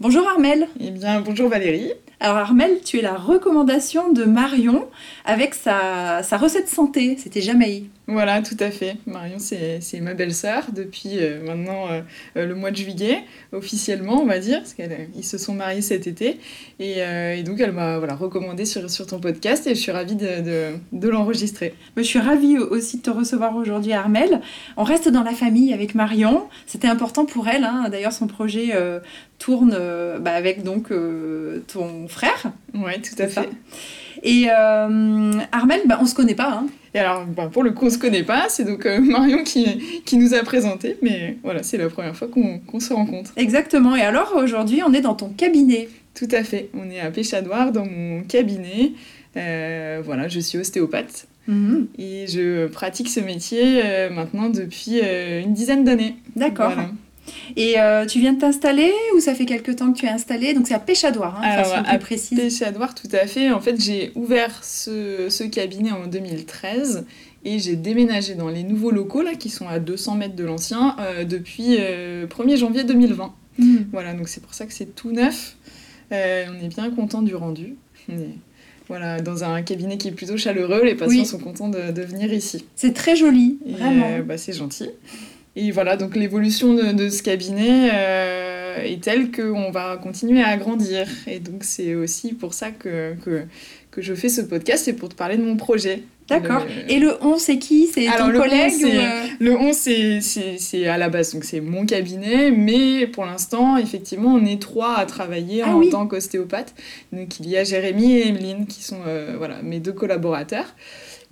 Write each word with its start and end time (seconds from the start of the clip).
Bonjour 0.00 0.26
Armel. 0.26 0.66
Eh 0.80 0.92
bien, 0.92 1.20
bonjour 1.20 1.50
Valérie. 1.50 1.92
Alors 2.20 2.38
Armel, 2.38 2.80
tu 2.82 2.98
es 2.98 3.02
la 3.02 3.16
recommandation 3.16 4.10
de 4.10 4.24
Marion 4.24 4.88
avec 5.26 5.52
sa, 5.52 6.22
sa 6.22 6.38
recette 6.38 6.70
santé. 6.70 7.18
C'était 7.18 7.42
Jamaï. 7.42 7.90
Voilà, 8.10 8.42
tout 8.42 8.56
à 8.58 8.72
fait. 8.72 8.96
Marion, 9.06 9.36
c'est 9.38 10.00
ma 10.00 10.14
belle-sœur 10.14 10.64
depuis 10.72 11.18
euh, 11.20 11.44
maintenant 11.46 11.86
euh, 11.88 12.00
euh, 12.36 12.44
le 12.44 12.56
mois 12.56 12.72
de 12.72 12.76
juillet, 12.76 13.22
officiellement, 13.52 14.20
on 14.20 14.26
va 14.26 14.40
dire, 14.40 14.58
parce 14.58 14.74
qu'ils 14.74 15.24
se 15.24 15.38
sont 15.38 15.54
mariés 15.54 15.80
cet 15.80 16.08
été. 16.08 16.40
Et, 16.80 17.42
donc, 17.44 17.60
elle 17.60 17.70
m'a 17.70 17.98
voilà, 17.98 18.16
recommandé 18.16 18.64
sur, 18.64 18.90
sur 18.90 19.06
ton 19.06 19.20
podcast 19.20 19.68
et 19.68 19.76
je 19.76 19.80
suis 19.80 19.92
ravie 19.92 20.16
de, 20.16 20.42
de, 20.42 20.70
de 20.90 21.08
l'enregistrer. 21.08 21.72
Je 21.96 22.02
suis 22.02 22.18
ravie 22.18 22.58
aussi 22.58 22.96
de 22.96 23.02
te 23.02 23.10
recevoir 23.10 23.54
aujourd'hui, 23.54 23.92
Armel. 23.92 24.40
On 24.76 24.82
reste 24.82 25.08
dans 25.08 25.22
la 25.22 25.32
famille 25.32 25.72
avec 25.72 25.94
Marion. 25.94 26.48
C'était 26.66 26.88
important 26.88 27.26
pour 27.26 27.46
elle. 27.46 27.62
Hein. 27.62 27.88
D'ailleurs, 27.92 28.12
son 28.12 28.26
projet 28.26 28.72
tourne 29.38 29.78
bah, 30.20 30.32
avec 30.32 30.64
donc 30.64 30.88
ton 31.68 32.08
frère. 32.08 32.52
Oui, 32.74 33.00
tout 33.02 33.22
à 33.22 33.28
fait. 33.28 33.48
Et 34.24 34.48
Armel, 34.50 35.82
bah, 35.86 35.98
on 36.00 36.06
se 36.06 36.14
connaît 36.14 36.34
pas. 36.34 36.50
Hein. 36.50 36.66
Et 36.94 36.98
alors, 36.98 37.24
bah, 37.26 37.48
pour 37.52 37.62
le 37.62 37.70
coup, 37.70 37.86
on 37.86 37.90
se 37.90 37.98
connaît 37.98 38.22
pas, 38.22 38.46
c'est 38.48 38.64
donc 38.64 38.86
euh, 38.86 39.00
Marion 39.00 39.44
qui, 39.44 40.02
qui 40.04 40.16
nous 40.16 40.34
a 40.34 40.42
présenté, 40.42 40.96
mais 41.02 41.36
voilà, 41.42 41.62
c'est 41.62 41.78
la 41.78 41.88
première 41.88 42.16
fois 42.16 42.28
qu'on 42.28 42.80
se 42.80 42.92
rencontre. 42.92 43.32
Exactement, 43.36 43.96
et 43.96 44.02
alors 44.02 44.34
aujourd'hui, 44.36 44.82
on 44.86 44.92
est 44.92 45.00
dans 45.00 45.14
ton 45.14 45.28
cabinet. 45.28 45.88
Tout 46.14 46.28
à 46.32 46.42
fait, 46.42 46.70
on 46.74 46.90
est 46.90 47.00
à 47.00 47.10
Péchadoire 47.10 47.70
dans 47.72 47.86
mon 47.86 48.22
cabinet. 48.22 48.92
Euh, 49.36 50.02
voilà, 50.04 50.26
je 50.28 50.40
suis 50.40 50.58
ostéopathe. 50.58 51.26
Mhm. 51.46 51.86
Et 51.98 52.26
je 52.26 52.66
pratique 52.66 53.08
ce 53.08 53.20
métier 53.20 53.82
euh, 53.84 54.10
maintenant 54.10 54.50
depuis 54.50 55.00
une 55.00 55.54
dizaine 55.54 55.84
d'années. 55.84 56.16
D'accord. 56.34 56.72
Et 57.56 57.78
euh, 57.78 58.06
tu 58.06 58.20
viens 58.20 58.32
de 58.32 58.40
t'installer 58.40 58.92
ou 59.14 59.20
ça 59.20 59.34
fait 59.34 59.46
quelque 59.46 59.72
temps 59.72 59.92
que 59.92 59.98
tu 59.98 60.06
es 60.06 60.08
installé? 60.08 60.54
Donc 60.54 60.66
c'est 60.66 60.74
à 60.74 60.78
Péchadoire, 60.78 61.38
hein, 61.38 61.42
Alors, 61.42 61.72
à 61.86 61.98
Péchadoire, 61.98 62.94
tout 62.94 63.08
à 63.12 63.26
fait. 63.26 63.50
En 63.50 63.60
fait, 63.60 63.80
j'ai 63.80 64.12
ouvert 64.14 64.64
ce, 64.64 65.28
ce, 65.28 65.44
cabinet 65.44 65.92
en 65.92 66.06
2013 66.06 67.04
et 67.44 67.58
j'ai 67.58 67.76
déménagé 67.76 68.34
dans 68.34 68.48
les 68.48 68.62
nouveaux 68.62 68.90
locaux 68.90 69.22
là, 69.22 69.34
qui 69.34 69.48
sont 69.48 69.68
à 69.68 69.78
200 69.78 70.16
mètres 70.16 70.36
de 70.36 70.44
l'ancien 70.44 70.96
euh, 71.00 71.24
depuis 71.24 71.76
1er 71.76 71.78
euh, 71.80 72.56
janvier 72.56 72.84
2020. 72.84 73.34
Mmh. 73.58 73.76
Voilà, 73.92 74.14
donc 74.14 74.28
c'est 74.28 74.42
pour 74.42 74.54
ça 74.54 74.66
que 74.66 74.72
c'est 74.72 74.94
tout 74.94 75.12
neuf. 75.12 75.56
on 76.10 76.14
est 76.14 76.68
bien 76.68 76.90
content 76.90 77.22
du 77.22 77.34
rendu. 77.34 77.76
voilà, 78.88 79.20
dans 79.20 79.44
un 79.44 79.62
cabinet 79.62 79.98
qui 79.98 80.08
est 80.08 80.12
plutôt 80.12 80.36
chaleureux, 80.36 80.82
les 80.84 80.94
patients 80.94 81.24
sont 81.24 81.38
contents 81.38 81.68
de, 81.68 81.92
de 81.92 82.02
venir 82.02 82.32
ici. 82.32 82.64
C'est 82.76 82.94
très 82.94 83.16
joli, 83.16 83.58
vraiment. 83.66 84.20
bah, 84.24 84.38
c'est 84.38 84.52
gentil. 84.52 84.90
Et 85.56 85.72
voilà, 85.72 85.96
donc 85.96 86.14
l'évolution 86.14 86.74
de, 86.74 87.08
ce 87.08 87.22
cabinet 87.22 87.90
euh, 87.92 88.82
est 88.82 89.02
telle 89.02 89.32
qu'on 89.32 89.70
va 89.70 89.96
continuer 89.96 90.42
à 90.42 90.48
agrandir. 90.48 91.06
Et 91.26 91.40
donc 91.40 91.64
c'est 91.64 91.94
aussi 91.94 92.34
pour 92.34 92.54
ça 92.54 92.70
que, 92.70 93.14
que, 93.24 93.42
que, 93.90 94.00
je 94.00 94.14
fais 94.14 94.28
ce 94.28 94.42
podcast, 94.42 94.84
c'est 94.84 94.92
pour 94.92 95.08
te 95.08 95.14
parler 95.14 95.36
de 95.36 95.42
mon 95.42 95.56
projet. 95.56 96.04
D'accord. 96.28 96.64
Et 96.88 97.00
le 97.00 97.16
11, 97.20 97.40
c'est 97.40 97.58
qui? 97.58 97.88
C'est 97.88 98.06
ton 98.06 98.30
collègue 98.30 98.72
euh, 98.84 99.26
Le 99.40 99.56
11, 99.56 99.76
c'est 100.60 100.86
à 100.86 100.96
la 100.96 101.08
base, 101.08 101.34
donc 101.34 101.42
c'est 101.42 101.60
mon 101.60 101.84
cabinet, 101.84 102.52
mais 102.52 103.08
pour 103.08 103.24
l'instant, 103.24 103.76
effectivement, 103.76 104.34
on 104.34 104.44
est 104.44 104.62
trois 104.62 104.96
à 104.96 105.06
travailler 105.06 105.62
ah 105.64 105.74
en 105.74 105.84
tant 105.88 106.06
qu'ostéopathe. 106.06 106.72
Donc 107.12 107.40
il 107.40 107.48
y 107.48 107.56
a 107.56 107.64
Jérémy 107.64 108.12
et 108.12 108.28
Emeline 108.28 108.66
qui 108.66 108.84
sont 108.84 109.00
euh, 109.08 109.34
voilà, 109.36 109.60
mes 109.62 109.80
deux 109.80 109.92
collaborateurs. 109.92 110.72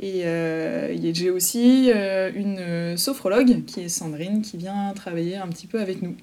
Et 0.01 0.25
euh, 0.25 0.97
j'ai 1.13 1.31
aussi 1.31 1.91
euh, 1.95 2.31
une 2.35 2.97
sophrologue 2.97 3.65
qui 3.65 3.81
est 3.81 3.89
Sandrine 3.89 4.43
qui 4.43 4.57
vient 4.57 4.93
travailler 4.95 5.37
un 5.37 5.49
petit 5.49 5.67
peu 5.67 5.81
avec 5.81 6.03
nous. 6.03 6.15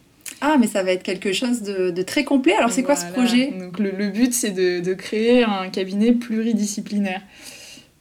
Ah, 0.42 0.58
mais 0.60 0.68
ça 0.68 0.82
va 0.82 0.92
être 0.92 1.04
quelque 1.04 1.34
chose 1.34 1.62
de, 1.62 2.02
très 2.02 2.24
complet. 2.24 2.54
Alors, 2.54 2.72
c'est 2.72 2.84
quoi 2.84 2.96
ce 2.96 3.06
projet? 3.12 3.54
Donc, 3.60 3.80
le, 3.80 4.10
but, 4.10 4.34
c'est 4.34 4.52
de, 4.52 4.80
de, 4.80 4.94
créer 4.94 5.44
un 5.44 5.70
cabinet 5.70 6.14
pluridisciplinaire. 6.14 7.22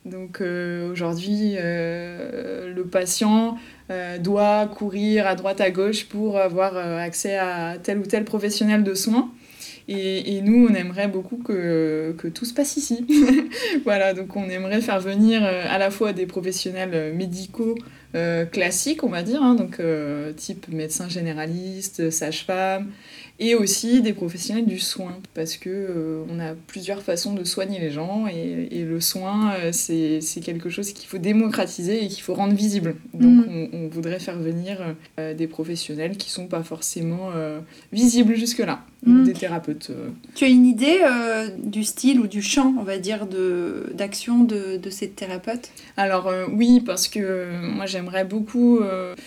Donc, 0.04 0.40
euh, 0.40 0.90
aujourd'hui, 0.90 1.54
le 1.56 2.82
patient 2.84 3.58
doit 4.20 4.66
courir 4.66 5.26
à 5.26 5.34
droite 5.34 5.60
à 5.60 5.70
gauche 5.70 6.06
pour 6.06 6.38
avoir 6.38 6.76
accès 6.76 7.36
à 7.36 7.76
tel 7.82 7.98
ou 7.98 8.06
tel 8.06 8.24
professionnel 8.24 8.84
de 8.84 8.94
soins. 8.94 9.30
Et, 9.86 10.36
et, 10.36 10.40
nous, 10.40 10.66
on 10.66 10.74
aimerait 10.74 11.08
beaucoup 11.08 11.36
que, 11.36 12.14
que 12.16 12.28
tout 12.28 12.46
se 12.46 12.54
passe 12.54 12.76
ici. 12.76 13.06
voilà, 13.84 14.14
donc 14.14 14.34
on 14.34 14.48
aimerait 14.48 14.80
faire 14.80 15.00
venir 15.00 15.44
euh, 15.44 15.64
à 15.68 15.78
la 15.78 15.90
fois 15.90 16.12
des 16.12 16.26
professionnels 16.26 16.92
euh, 16.94 17.14
médicaux 17.14 17.74
euh, 18.14 18.46
classiques, 18.46 19.04
on 19.04 19.08
va 19.08 19.22
dire, 19.22 19.42
hein, 19.42 19.54
donc 19.54 19.80
type 20.36 20.68
médecin 20.68 21.08
généraliste, 21.08 22.10
sage-femme, 22.10 22.92
et 23.40 23.56
aussi 23.56 24.00
des 24.00 24.12
professionnels 24.12 24.66
du 24.66 24.78
soin 24.78 25.18
parce 25.34 25.56
que 25.56 25.68
euh, 25.68 26.24
on 26.30 26.38
a 26.38 26.54
plusieurs 26.68 27.02
façons 27.02 27.34
de 27.34 27.42
soigner 27.42 27.80
les 27.80 27.90
gens 27.90 28.28
et, 28.28 28.68
et 28.70 28.84
le 28.84 29.00
soin 29.00 29.54
c'est 29.72 30.20
quelque 30.44 30.70
chose 30.70 30.92
qu'il 30.92 31.08
faut 31.08 31.18
démocratiser 31.18 32.04
et 32.04 32.06
qu'il 32.06 32.22
faut 32.22 32.34
rendre 32.34 32.54
visible 32.54 32.94
donc 33.12 33.44
mm. 33.44 33.68
on, 33.72 33.76
on, 33.76 33.88
voudrait 33.88 34.20
faire 34.20 34.38
venir 34.38 34.94
des 35.18 35.48
professionnels 35.48 36.16
qui 36.16 36.30
sont 36.30 36.46
pas 36.46 36.62
forcément 36.62 37.30
visibles 37.92 38.36
jusque 38.36 38.62
mm. 39.10 39.24
des 39.24 39.32
thérapeutes 39.32 39.90
tu 40.34 40.44
as 40.44 40.48
une 40.48 40.66
idée 40.66 41.00
du 41.58 41.84
style 41.84 42.20
ou 42.20 42.26
du 42.26 42.42
champ 42.42 42.74
on 42.78 42.82
va 42.82 42.98
dire 42.98 43.26
de 43.26 43.92
d'action 43.94 44.44
de, 44.44 44.76
de, 44.76 44.90
ces 44.90 45.08
thérapeutes? 45.08 45.70
Alors 45.96 46.30
oui 46.52 46.80
parce 46.80 47.08
que 47.08 47.50
moi 47.60 47.86
j'aimerais 47.86 48.24
beaucoup 48.24 48.80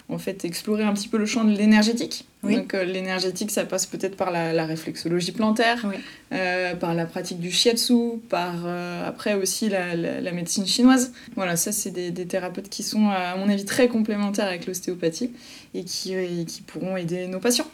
en 0.09 0.17
fait 0.17 0.45
explorer 0.45 0.83
un 0.83 0.93
petit 0.93 1.07
peu 1.07 1.17
le 1.17 1.25
champ 1.25 1.43
de 1.43 1.55
l'énergétique 1.55 2.25
donc 2.43 2.73
euh, 2.73 2.83
l'énergétique, 2.83 3.51
ça 3.51 3.65
passe 3.65 3.85
peut-être 3.85 4.15
par 4.15 4.31
la, 4.31 4.65
réflexologie 4.65 5.31
plantaire, 5.31 5.85
euh, 6.31 6.75
par 6.75 6.93
la 6.93 7.05
pratique 7.05 7.39
du 7.39 7.51
shiatsu, 7.51 8.19
par 8.29 8.53
euh, 8.65 9.07
après 9.07 9.33
aussi 9.33 9.69
la, 9.69 9.95
la, 9.95 10.31
médecine 10.31 10.65
chinoise. 10.65 11.13
Voilà, 11.35 11.55
ça 11.55 11.71
c'est 11.71 11.91
des, 11.91 12.11
des, 12.11 12.25
thérapeutes 12.25 12.69
qui 12.69 12.83
sont 12.83 13.09
à 13.09 13.35
mon 13.37 13.49
avis 13.49 13.65
très 13.65 13.87
complémentaires 13.87 14.47
avec 14.47 14.65
l'ostéopathie 14.65 15.31
et 15.73 15.83
qui, 15.83 16.13
et 16.13 16.45
qui 16.45 16.61
pourront 16.61 16.95
aider 16.95 17.27
nos 17.27 17.39
patients. 17.39 17.67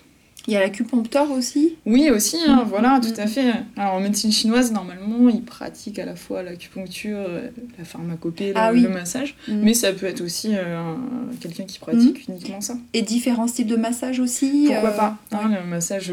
Il 0.48 0.54
y 0.54 0.58
a 0.58 0.59
l'acupuncteur 0.59 1.31
aussi 1.31 1.78
Oui, 1.86 2.09
aussi, 2.09 2.38
hein, 2.48 2.64
mm. 2.64 2.68
voilà, 2.68 3.00
tout 3.02 3.20
à 3.20 3.28
fait. 3.28 3.54
Alors 3.78 3.94
en 3.94 4.00
médecine 4.02 4.31
chinoise, 4.31 4.72
normalement, 4.74 5.30
ils 5.30 5.44
pratiquent 5.44 6.00
à 6.00 6.06
la 6.06 6.16
fois 6.16 6.44
l'acupuncture, 6.44 7.18
euh, 7.18 7.50
la 7.78 7.86
pharmacopée, 7.86 8.50
le, 8.50 8.58
ah 8.58 8.74
massage, 8.74 9.36
mm. 9.48 9.54
mais 9.64 9.74
ça 9.74 9.94
peut 9.94 10.06
être 10.06 10.22
aussi 10.22 10.56
euh, 10.56 10.96
quelqu'un 11.40 11.64
qui 11.64 11.80
pratique 11.80 12.28
mm. 12.28 12.31
uniquement 12.34 12.62
ça. 12.62 12.76
Et 12.94 13.02
différents 13.02 13.48
styles 13.48 13.68
de 13.68 13.78
massage 13.78 14.20
aussi 14.20 14.66
Pourquoi 14.68 14.90
euh, 14.90 14.98
pas 14.98 15.18
hein, 15.31 15.50
Le 15.50 15.70
massage 15.70 16.12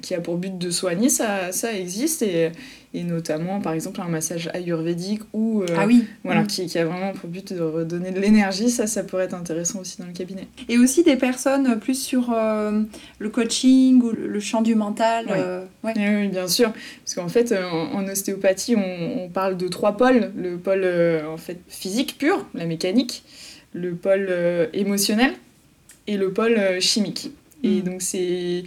qui 0.00 0.14
a 0.14 0.20
pour 0.20 0.36
but 0.36 0.56
de 0.56 0.70
soigner, 0.70 1.08
ça, 1.08 1.52
ça 1.52 1.72
existe 1.72 2.22
et 2.22 2.52
et 2.92 3.04
notamment 3.04 3.60
par 3.60 3.72
exemple 3.72 4.00
un 4.00 4.08
massage 4.08 4.50
ayurvédique 4.52 5.22
ou 5.32 5.62
euh, 5.62 5.66
ah 5.76 5.86
oui. 5.86 6.06
voilà, 6.24 6.42
mm. 6.42 6.46
qui, 6.48 6.66
qui, 6.66 6.78
a 6.78 6.84
vraiment 6.84 7.12
pour 7.12 7.28
but 7.28 7.52
de 7.52 7.60
redonner 7.60 8.10
de 8.10 8.18
l'énergie, 8.18 8.68
ça, 8.68 8.88
ça 8.88 9.04
pourrait 9.04 9.24
être 9.24 9.34
intéressant 9.34 9.80
aussi 9.80 9.98
dans 9.98 10.06
le 10.06 10.12
cabinet. 10.12 10.48
Et 10.68 10.76
aussi 10.76 11.04
des 11.04 11.14
personnes 11.14 11.78
plus 11.78 11.94
sur 11.94 12.32
euh, 12.32 12.82
le 13.20 13.28
coaching 13.28 14.02
ou 14.02 14.10
le 14.10 14.40
champ 14.40 14.60
du 14.60 14.74
mental. 14.74 15.26
Euh, 15.30 15.64
ouais. 15.84 15.92
Oui, 15.96 16.28
bien 16.28 16.48
sûr, 16.48 16.72
parce 17.04 17.14
qu'en 17.14 17.28
fait 17.28 17.52
en, 17.52 18.08
ostéopathie 18.08 18.74
on, 18.76 19.24
on, 19.24 19.28
parle 19.28 19.56
de 19.56 19.68
trois 19.68 19.96
pôles, 19.96 20.32
le 20.36 20.56
pôle 20.56 20.86
en 21.28 21.36
fait 21.36 21.60
physique 21.68 22.18
pur, 22.18 22.44
la 22.54 22.66
mécanique, 22.66 23.22
le 23.72 23.94
pôle 23.94 24.32
émotionnel 24.72 25.34
et 26.08 26.16
le 26.16 26.32
pôle 26.32 26.58
chimique. 26.80 27.30
Et 27.62 27.80
mm. 27.80 27.82
donc 27.82 28.02
c'est 28.02 28.64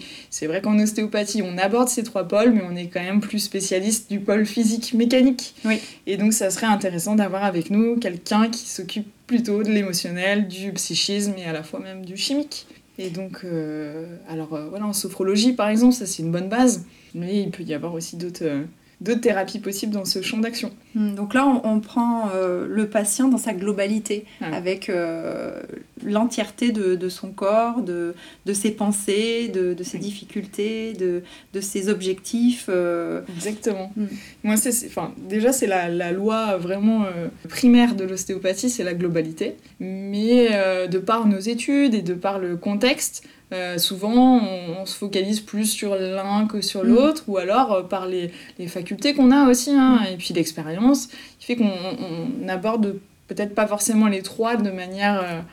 vrai 0.47 0.61
qu'en 0.61 0.77
ostéopathie, 0.79 1.41
on 1.41 1.57
aborde 1.57 1.89
ces 1.89 2.03
trois 2.03 2.27
pôles, 2.27 2.51
mais 2.51 2.61
on 2.69 2.75
est 2.75 2.87
quand 2.87 3.01
même 3.01 3.21
plus 3.21 3.39
spécialiste 3.39 4.09
du 4.09 4.19
pôle 4.19 4.45
physique 4.45 4.93
mécanique. 4.93 5.55
Oui. 5.65 5.79
Et 6.07 6.17
donc 6.17 6.33
ça 6.33 6.49
serait 6.49 6.67
intéressant 6.67 7.15
d'avoir 7.15 7.43
avec 7.43 7.69
nous 7.69 7.97
quelqu'un 7.97 8.49
qui 8.49 8.67
s'occupe 8.67 9.07
plutôt 9.27 9.63
de 9.63 9.69
l'émotionnel, 9.69 10.47
du 10.47 10.71
psychisme 10.73 11.33
et 11.37 11.45
à 11.45 11.53
la 11.53 11.63
fois 11.63 11.79
même 11.79 12.05
du 12.05 12.17
chimique. 12.17 12.67
Et 12.99 13.09
donc, 13.09 13.39
euh, 13.43 14.05
alors 14.29 14.53
euh, 14.53 14.67
voilà, 14.69 14.85
en 14.85 14.93
sophrologie 14.93 15.53
par 15.53 15.69
exemple, 15.69 15.93
ça 15.93 16.05
c'est 16.05 16.21
une 16.21 16.31
bonne 16.31 16.49
base, 16.49 16.85
mais 17.15 17.41
il 17.41 17.49
peut 17.49 17.63
y 17.63 17.73
avoir 17.73 17.93
aussi 17.93 18.17
d'autres... 18.17 18.45
Euh, 18.45 18.63
d'autres 19.03 19.21
thérapies 19.21 19.59
possibles 19.59 19.93
dans 19.93 20.05
ce 20.05 20.21
champ 20.21 20.37
d'action. 20.37 20.71
Hmm, 20.95 21.13
donc 21.13 21.33
là, 21.33 21.45
on, 21.63 21.79
prend 21.81 22.29
euh, 22.33 22.65
le 22.69 22.87
patient 22.87 23.27
dans 23.27 23.37
sa 23.37 23.53
globalité, 23.53 24.25
avec 24.41 24.89
euh, 24.89 25.61
l'entièreté 26.03 26.71
de, 26.71 27.09
son 27.09 27.31
corps, 27.31 27.81
de, 27.81 28.15
de 28.45 28.53
ses 28.53 28.71
pensées, 28.71 29.49
de, 29.49 29.83
ses 29.83 29.97
difficultés, 29.97 30.93
de, 30.93 31.23
de 31.53 31.61
ses 31.61 31.89
objectifs. 31.89 32.67
Euh. 32.69 33.21
Exactement. 33.35 33.91
Hmm. 33.97 34.05
Moi, 34.43 34.57
c'est, 34.57 34.87
enfin, 34.87 35.13
déjà, 35.17 35.51
c'est 35.51 35.67
la, 35.67 35.89
la, 35.89 36.11
loi 36.11 36.57
vraiment 36.57 37.05
primaire 37.49 37.95
de 37.95 38.05
l'ostéopathie, 38.05 38.69
c'est 38.69 38.83
la 38.83 38.93
globalité. 38.93 39.55
Mais 39.79 40.49
de 40.87 40.97
par 40.99 41.27
nos 41.27 41.39
études 41.39 41.93
et 41.93 42.01
de 42.01 42.13
par 42.13 42.39
le 42.39 42.55
contexte, 42.55 43.23
euh, 43.51 43.77
souvent, 43.77 44.39
on, 44.41 44.85
se 44.85 44.95
focalise 44.95 45.39
plus 45.39 45.65
sur 45.65 45.95
l'un 45.95 46.47
que 46.47 46.61
sur 46.61 46.83
mm. 46.83 46.87
l'autre, 46.87 47.23
ou 47.27 47.37
alors 47.37 47.71
euh, 47.73 47.83
par 47.83 48.07
les, 48.07 48.31
les 48.57 48.67
facultés 48.67 49.13
qu'on 49.13 49.31
a 49.31 49.49
aussi, 49.49 49.71
hein, 49.71 49.99
mm. 50.01 50.13
et 50.13 50.17
puis 50.17 50.33
l'expérience, 50.33 51.07
qui 51.39 51.45
fait 51.45 51.55
qu'on 51.55 52.47
aborde 52.47 52.99
peut-être 53.27 53.55
pas 53.55 53.67
forcément 53.67 54.07
les 54.07 54.21
trois 54.21 54.57
de 54.57 54.69
manière 54.69 55.43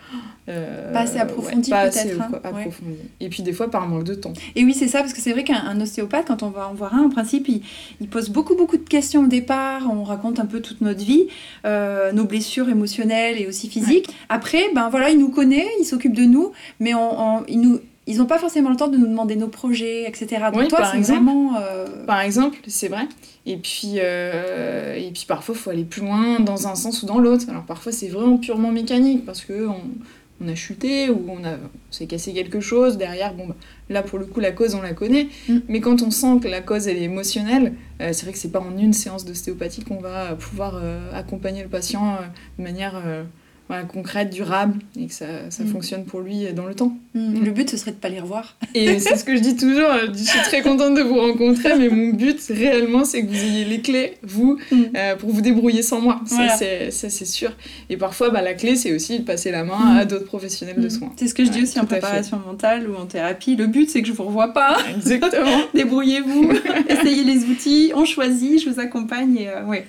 euh, 0.49 0.93
pas 0.93 1.00
assez 1.00 1.19
approfondie 1.19 1.70
peut-être 1.70 2.20
hein. 2.20 2.40
et 3.20 3.28
puis 3.28 3.43
des 3.43 3.52
fois 3.52 3.70
par 3.70 3.87
manque 3.88 4.05
de 4.05 4.14
temps. 4.14 4.32
Et 4.56 4.64
oui 4.64 4.75
c'est 4.75 4.88
ça 4.88 5.00
parce 5.00 5.12
que 5.12 5.20
c'est 5.20 5.32
vrai 5.32 5.44
qu'un 5.44 5.81
ostéopathe 5.81 6.26
quand 6.26 6.43
on 6.43 6.50
va 6.50 6.69
en 6.69 6.75
voir 6.75 6.94
un 6.94 7.05
en 7.05 7.11
principe 7.11 7.49
il, 7.49 7.62
il, 8.00 8.08
pose 8.08 8.31
beaucoup 8.31 8.56
beaucoup 8.56 8.76
de 8.76 8.88
questions 8.88 9.25
au 9.25 9.28
départ. 9.28 9.82
On 9.90 10.02
raconte 10.02 10.40
un 10.40 10.46
peu 10.46 10.61
toute 10.61 10.81
notre 10.81 11.05
vie 11.05 11.28
nos 11.64 12.25
blessures 12.25 12.69
émotionnelles 12.69 13.40
et 13.40 13.46
aussi 13.46 13.69
physiques. 13.69 14.08
Après 14.28 14.70
ben 14.75 14.88
voilà 14.88 15.11
il 15.11 15.19
nous 15.19 15.31
connaît 15.31 15.69
il 15.78 15.84
s'occupe 15.84 16.14
de 16.14 16.25
nous 16.25 16.52
mais 16.81 16.94
on, 16.94 17.44
il 17.46 17.61
nous 17.61 17.81
ils 18.11 18.19
n'ont 18.19 18.27
pas 18.27 18.39
forcément 18.39 18.71
le 18.71 18.77
temps 18.77 18.89
de 18.89 18.97
nous 18.97 19.07
demander 19.07 19.37
nos 19.37 19.49
projets, 19.49 20.09
etc. 20.09 20.47
Donc 20.53 20.69
toi, 20.69 20.95
exemple, 20.95 21.23
vraiment, 21.23 21.57
euh, 21.59 21.87
Par 22.07 22.21
exemple, 22.21 22.59
c'est 22.67 22.89
vrai. 22.89 23.07
Et 23.47 23.57
puis, 23.57 23.95
euh, 23.97 24.97
et 24.97 25.11
puis 25.12 25.25
parfois, 25.29 25.55
il 25.55 25.59
faut 25.59 25.71
aller 25.71 25.85
plus 25.85 26.03
loin 26.03 26.41
dans 26.41 26.67
un 26.67 26.75
sens 26.75 27.03
ou 27.03 27.07
dans 27.07 27.19
l'autre. 27.19 27.47
Alors 27.49 27.65
parfois, 27.65 27.93
c'est 27.93 28.09
vraiment 28.09 28.37
purement 28.37 28.73
mécanique 28.73 29.25
parce 29.25 29.43
que 29.43 29.69
on, 29.69 30.49
a 30.49 30.55
chuté 30.55 31.11
ou 31.11 31.27
on, 31.29 31.45
a, 31.45 31.57
s'est 31.91 32.07
cassé 32.07 32.33
quelque 32.33 32.61
chose. 32.61 32.97
Derrière, 32.99 33.35
bon, 33.35 33.47
bah, 33.47 33.57
là, 33.91 34.03
pour 34.03 34.19
le 34.19 34.25
coup, 34.25 34.41
la 34.41 34.53
cause, 34.53 34.75
on 34.75 34.83
la 34.83 34.95
connaît. 34.95 35.29
Mm. 35.49 35.59
Mais 35.69 35.81
quand 35.81 36.03
on 36.03 36.11
sent 36.11 36.41
que 36.43 36.49
la 36.49 36.62
cause, 36.62 36.89
elle 36.89 36.97
est 36.97 37.03
émotionnelle, 37.03 37.75
euh, 38.01 38.11
c'est 38.12 38.25
vrai 38.25 38.33
que 38.33 38.39
c'est 38.39 38.51
pas 38.51 38.61
en 38.61 38.77
une 38.77 38.93
séance 38.93 39.25
d'ostéopathie 39.25 39.85
qu'on 39.85 40.01
va 40.01 40.35
pouvoir 40.35 40.83
accompagner 41.15 41.62
le 41.62 41.69
patient 41.69 42.19
de 42.59 42.65
manière 42.65 43.01
concrète, 43.88 44.31
durable, 44.31 44.78
et 44.99 45.06
que 45.06 45.12
ça, 45.12 45.26
ça 45.50 45.64
mm. 45.64 45.69
fonctionne 45.69 46.05
pour 46.05 46.20
lui 46.20 46.52
dans 46.55 46.67
le 46.67 46.75
temps. 46.75 46.96
Mm. 47.14 47.44
Le 47.44 47.50
but, 47.50 47.70
ce 47.70 47.76
serait 47.76 47.93
de 47.93 47.96
pas 47.96 48.08
les 48.08 48.20
revoir. 48.20 48.56
Et 48.75 48.99
c'est 49.00 49.17
ce 49.17 49.25
que 49.25 49.37
je 49.37 49.40
dis 49.40 49.56
toujours, 49.56 49.90
je 50.12 50.19
suis 50.19 50.40
très 50.40 50.62
contente 50.62 50.94
de 50.94 51.02
vous 51.02 51.19
rencontrer, 51.19 51.76
mais 51.78 51.88
mon 51.88 52.11
but, 52.11 52.38
réellement, 52.49 53.05
c'est 53.05 53.22
que 53.22 53.28
vous 53.28 53.44
ayez 53.44 53.64
les 53.64 53.81
clés, 53.81 54.19
vous, 54.22 54.58
mm. 54.70 54.82
euh, 54.96 55.17
pour 55.17 55.31
vous 55.31 55.40
débrouiller 55.40 55.82
sans 55.82 56.00
moi. 56.00 56.20
Ça, 56.26 56.56
c'est 56.90 57.26
sûr. 57.26 57.52
Et 57.88 57.96
parfois, 57.96 58.31
bah, 58.31 58.43
la 58.43 58.55
clé, 58.55 58.76
c'est 58.76 58.93
aussi 58.94 59.20
de 59.20 59.25
passer 59.25 59.50
la 59.50 59.64
main 59.64 59.96
à 59.96 60.05
d'autres 60.05 60.25
professionnels 60.25 60.81
de 60.81 60.88
soins. 60.88 61.12
C'est 61.16 61.28
ce 61.28 61.34
que 61.34 61.44
je 61.44 61.50
dis 61.50 61.62
aussi 61.62 61.78
en 61.81 61.84
préparation 61.84 62.38
mentale 62.38 62.88
ou 62.88 62.96
en 62.96 63.06
thérapie. 63.06 63.56
Le 63.56 63.66
but, 63.66 63.88
c'est 63.90 64.02
que 64.02 64.08
je 64.08 64.12
vous 64.12 64.25
revois 64.25 64.52
pas. 64.52 64.78
Exactement. 64.96 65.61
Débrouillez-vous, 65.75 66.52
essayez 66.88 67.25
les 67.25 67.44
outils, 67.44 67.93
on 67.94 68.05
choisit, 68.05 68.62
je 68.62 68.70
vous 68.70 68.81
accompagne. 68.81 69.37
Et, 69.37 69.49
euh, 69.49 69.64
ouais. 69.64 69.87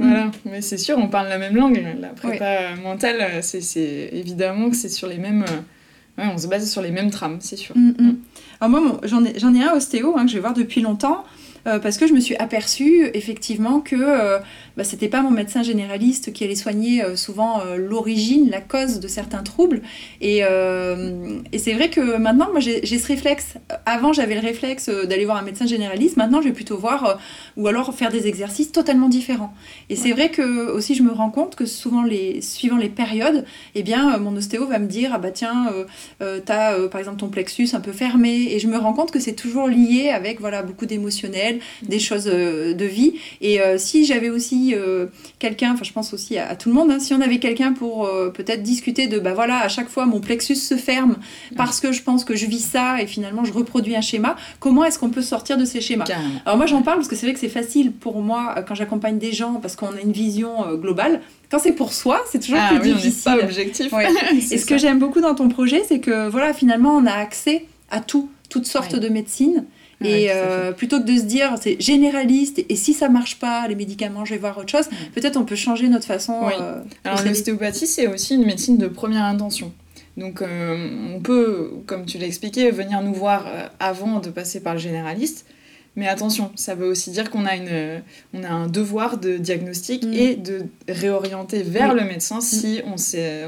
Voilà, 0.00 0.30
mais 0.46 0.62
c'est 0.62 0.78
sûr, 0.78 0.96
on 0.98 1.08
parle 1.08 1.28
la 1.28 1.38
même 1.38 1.54
langue. 1.54 1.84
La 2.00 2.08
prépa 2.08 2.74
mentale, 2.82 3.42
c'est 3.42 4.10
évidemment 4.12 4.70
que 4.70 4.76
c'est 4.76 4.88
sur 4.88 5.06
les 5.06 5.18
mêmes. 5.18 5.44
Euh, 5.48 6.22
ouais, 6.22 6.30
on 6.32 6.38
se 6.38 6.46
base 6.46 6.70
sur 6.70 6.82
les 6.82 6.90
mêmes 6.90 7.10
trames, 7.10 7.38
c'est 7.40 7.56
sûr. 7.56 7.76
Mm, 7.76 7.90
mm. 7.98 8.16
Alors 8.60 8.80
moi, 8.80 9.00
j'en 9.04 9.24
ai, 9.24 9.36
ai, 9.36 9.62
un 9.62 9.72
ostéo 9.74 10.14
hein, 10.16 10.24
que 10.24 10.30
je 10.30 10.34
vais 10.34 10.40
voir 10.40 10.54
depuis 10.54 10.80
longtemps. 10.80 11.24
Euh, 11.66 11.78
parce 11.78 11.98
que 11.98 12.06
je 12.06 12.12
me 12.12 12.20
suis 12.20 12.36
aperçue 12.36 13.10
effectivement 13.14 13.80
que 13.80 13.96
euh, 13.96 14.38
bah, 14.76 14.84
c'était 14.84 15.08
pas 15.08 15.22
mon 15.22 15.30
médecin 15.30 15.62
généraliste 15.62 16.32
qui 16.32 16.44
allait 16.44 16.54
soigner 16.54 17.02
euh, 17.02 17.16
souvent 17.16 17.62
l'origine, 17.76 18.50
la 18.50 18.60
cause 18.60 19.00
de 19.00 19.08
certains 19.08 19.42
troubles. 19.42 19.82
Et, 20.20 20.38
et 20.40 21.58
c'est 21.58 21.72
vrai 21.72 21.90
que 21.90 22.16
maintenant, 22.16 22.48
moi 22.50 22.60
j'ai 22.60 22.84
ce 22.84 23.06
réflexe. 23.06 23.54
Avant, 23.86 24.12
j'avais 24.12 24.34
le 24.34 24.40
réflexe 24.40 24.88
d'aller 24.88 25.24
voir 25.24 25.36
un 25.36 25.42
médecin 25.42 25.66
généraliste. 25.66 26.16
Maintenant, 26.16 26.40
je 26.40 26.48
vais 26.48 26.54
plutôt 26.54 26.76
voir 26.76 27.18
ou 27.56 27.66
alors 27.68 27.94
faire 27.94 28.10
des 28.10 28.26
exercices 28.26 28.72
totalement 28.72 29.08
différents. 29.08 29.52
Et 29.88 29.96
c'est 29.96 30.12
vrai 30.12 30.30
que 30.30 30.70
aussi, 30.70 30.94
je 30.94 31.02
me 31.02 31.12
rends 31.12 31.30
compte 31.30 31.56
que 31.56 31.66
souvent, 31.66 32.02
les, 32.02 32.40
suivant 32.40 32.76
les 32.76 32.88
périodes, 32.88 33.44
eh 33.74 33.82
bien, 33.82 34.18
mon 34.18 34.36
ostéo 34.36 34.66
va 34.66 34.78
me 34.78 34.86
dire 34.86 35.10
Ah 35.14 35.18
bah 35.18 35.30
tiens, 35.30 35.72
tu 36.20 36.52
as 36.52 36.76
par 36.90 36.98
exemple 37.00 37.18
ton 37.18 37.28
plexus 37.28 37.68
un 37.72 37.80
peu 37.80 37.92
fermé. 37.92 38.52
Et 38.52 38.58
je 38.58 38.68
me 38.68 38.78
rends 38.78 38.94
compte 38.94 39.10
que 39.10 39.20
c'est 39.20 39.34
toujours 39.34 39.68
lié 39.68 40.10
avec 40.10 40.40
voilà, 40.40 40.62
beaucoup 40.62 40.86
d'émotionnel 40.86 41.49
des 41.82 41.98
choses 41.98 42.24
euh, 42.26 42.74
de 42.74 42.84
vie. 42.84 43.14
Et 43.40 43.60
euh, 43.60 43.78
si 43.78 44.04
j'avais 44.04 44.30
aussi 44.30 44.74
euh, 44.74 45.06
quelqu'un, 45.38 45.72
enfin 45.72 45.84
je 45.84 45.92
pense 45.92 46.12
aussi 46.12 46.38
à, 46.38 46.54
tout 46.56 46.68
le 46.68 46.74
monde, 46.74 46.90
hein, 46.90 46.98
si 46.98 47.14
on 47.14 47.20
avait 47.20 47.38
quelqu'un 47.38 47.72
pour 47.72 48.08
peut-être 48.34 48.62
discuter 48.62 49.06
de, 49.06 49.18
bah 49.18 49.34
voilà, 49.34 49.60
à 49.60 49.68
chaque 49.68 49.88
fois 49.88 50.06
mon 50.06 50.20
plexus 50.20 50.56
se 50.56 50.76
ferme 50.76 51.16
parce 51.56 51.80
que 51.80 51.92
je 51.92 52.02
pense 52.02 52.24
que 52.24 52.36
je 52.36 52.46
vis 52.46 52.64
ça 52.64 53.00
et 53.02 53.06
finalement 53.06 53.44
je 53.44 53.52
reproduis 53.52 53.96
un 53.96 54.00
schéma, 54.00 54.36
comment 54.58 54.84
est-ce 54.84 54.98
qu'on 54.98 55.10
peut 55.10 55.22
sortir 55.22 55.56
de 55.56 55.64
ces 55.64 55.80
schémas? 55.80 56.04
Alors 56.44 56.56
moi 56.56 56.66
j'en 56.66 56.82
parle 56.82 56.98
parce 56.98 57.08
que 57.08 57.16
c'est 57.16 57.26
vrai 57.26 57.34
que 57.34 57.40
c'est 57.40 57.48
facile 57.48 57.92
pour 57.92 58.20
moi 58.20 58.56
quand 58.66 58.74
j'accompagne 58.74 59.18
des 59.18 59.32
gens 59.32 59.54
parce 59.54 59.76
qu'on 59.76 59.88
a 59.88 60.00
une 60.02 60.12
vision 60.12 60.74
globale. 60.76 61.20
Quand 61.50 61.58
c'est 61.58 61.72
pour 61.72 61.92
soi, 61.92 62.22
c'est 62.30 62.38
toujours 62.38 62.60
ah 62.60 62.78
plus 62.78 62.92
difficile. 62.92 63.32
On 63.34 63.36
pas 63.38 63.44
objectif. 63.44 63.92
et 64.52 64.58
ce 64.58 64.64
que 64.64 64.78
j'aime 64.78 65.00
beaucoup 65.00 65.20
dans 65.20 65.34
ton 65.34 65.48
projet, 65.48 65.82
c'est 65.86 65.98
que 65.98 66.28
voilà, 66.28 66.54
finalement, 66.54 66.96
on 66.96 67.06
a 67.06 67.12
accès 67.12 67.66
à 67.90 67.98
tout, 68.00 68.30
toutes 68.48 68.66
sortes 68.66 68.94
de 68.94 69.08
médecines 69.08 69.64
et 70.02 70.28
euh, 70.30 70.72
plutôt 70.72 71.00
que 71.00 71.06
de 71.06 71.16
se 71.16 71.24
dire 71.24 71.54
c'est 71.60 71.80
généraliste 71.80 72.64
et, 72.68 72.76
si 72.76 72.94
ça 72.94 73.08
marche 73.08 73.38
pas, 73.38 73.68
les 73.68 73.74
médicaments, 73.74 74.24
je 74.24 74.34
vais 74.34 74.40
voir 74.40 74.56
autre 74.58 74.70
chose, 74.70 74.88
peut-être 75.14 75.36
on 75.36 75.44
peut 75.44 75.56
changer 75.56 75.88
notre 75.88 76.06
façon. 76.06 76.48
Euh, 76.48 76.80
Alors 77.04 77.22
l'ostéopathie, 77.22 77.86
c'est 77.86 78.06
aussi 78.06 78.34
une 78.34 78.46
médecine 78.46 78.78
de 78.78 78.88
première 78.88 79.24
intention. 79.24 79.72
Donc 80.16 80.42
euh, 80.42 81.14
on 81.14 81.20
peut, 81.20 81.70
comme 81.86 82.06
tu 82.06 82.18
l'as 82.18 82.26
expliqué, 82.26 82.70
venir 82.70 83.02
nous 83.02 83.14
voir 83.14 83.46
avant 83.78 84.20
de 84.20 84.30
passer 84.30 84.60
par 84.60 84.74
le 84.74 84.80
généraliste. 84.80 85.46
Mais 85.96 86.06
attention, 86.06 86.52
ça 86.54 86.76
veut 86.76 86.86
aussi 86.86 87.10
dire 87.10 87.30
qu'on 87.30 87.44
a, 87.46 87.56
une, 87.56 88.02
on 88.32 88.44
a 88.44 88.48
un 88.48 88.68
devoir 88.68 89.18
de 89.18 89.38
diagnostic 89.38 90.04
mm. 90.04 90.12
et 90.14 90.36
de 90.36 90.66
réorienter 90.88 91.64
vers 91.64 91.94
le 91.94 92.04
médecin 92.04 92.38
mm. 92.38 92.42
si 92.42 92.80
on, 92.86 92.94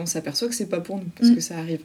on 0.02 0.06
s'aperçoit 0.06 0.48
que 0.48 0.54
c'est 0.54 0.68
pas 0.68 0.80
pour 0.80 0.96
nous, 0.96 1.06
parce 1.16 1.30
mm. 1.30 1.34
que 1.36 1.40
ça 1.40 1.58
arrive. 1.58 1.80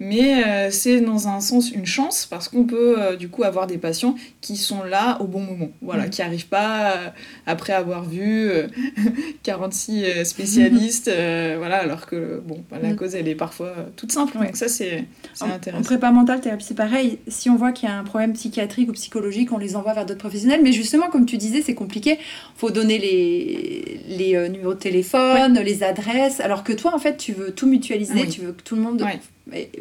Mais 0.00 0.44
euh, 0.44 0.70
c'est 0.70 1.00
dans 1.00 1.28
un 1.28 1.40
sens 1.40 1.70
une 1.70 1.86
chance, 1.86 2.26
parce 2.26 2.48
qu'on 2.48 2.64
peut 2.64 2.96
euh, 2.98 3.16
du 3.16 3.30
coup 3.30 3.44
avoir 3.44 3.66
des 3.66 3.78
patients 3.78 4.14
qui 4.42 4.56
sont 4.56 4.84
là 4.84 5.20
au 5.22 5.24
bon 5.24 5.40
moment, 5.40 5.70
voilà, 5.80 6.08
qui 6.08 6.20
n'arrivent 6.20 6.48
pas 6.48 6.92
euh, 6.92 7.08
après 7.46 7.72
avoir 7.72 8.04
vu 8.04 8.50
46 9.42 10.24
spécialistes, 10.24 11.10
voilà, 11.56 11.78
alors 11.78 12.04
que 12.04 12.42
bon, 12.44 12.62
bah, 12.70 12.76
la 12.82 12.92
cause 12.92 13.14
elle 13.14 13.28
est 13.28 13.34
parfois 13.34 13.74
toute 13.96 14.12
simple. 14.12 14.36
Donc 14.36 14.54
ça 14.56 14.68
c'est 14.68 15.06
intéressant. 15.40 15.80
En 15.80 15.84
prépa 15.84 16.10
mentale, 16.10 16.42
thérapie, 16.42 16.64
c'est 16.64 16.74
pareil. 16.74 17.18
Si 17.26 17.48
on 17.48 17.56
voit 17.56 17.72
qu'il 17.72 17.88
y 17.88 17.92
a 17.92 17.96
un 17.96 18.04
problème 18.04 18.34
psychiatrique 18.34 18.90
ou 18.90 18.92
psychologique, 18.92 19.50
on 19.50 19.58
les 19.58 19.76
envoie 19.76 19.93
vers 19.94 20.06
d'autres 20.06 20.20
professionnels. 20.20 20.60
Mais 20.62 20.72
justement, 20.72 21.08
comme 21.08 21.26
tu 21.26 21.36
disais, 21.36 21.62
c'est 21.62 21.74
compliqué. 21.74 22.18
Il 22.20 22.58
faut 22.58 22.70
donner 22.70 22.98
les, 22.98 24.00
les 24.08 24.36
euh, 24.36 24.48
numéros 24.48 24.74
de 24.74 24.78
téléphone, 24.78 25.58
les 25.60 25.82
adresses. 25.82 26.40
Alors 26.40 26.64
que 26.64 26.72
toi, 26.72 26.94
en 26.94 26.98
fait, 26.98 27.16
tu 27.16 27.32
veux 27.32 27.52
tout 27.52 27.66
mutualiser. 27.66 28.26
Tu 28.28 28.42
veux 28.42 28.52
que 28.52 28.62
tout 28.62 28.76
le 28.76 28.82
monde 28.82 29.04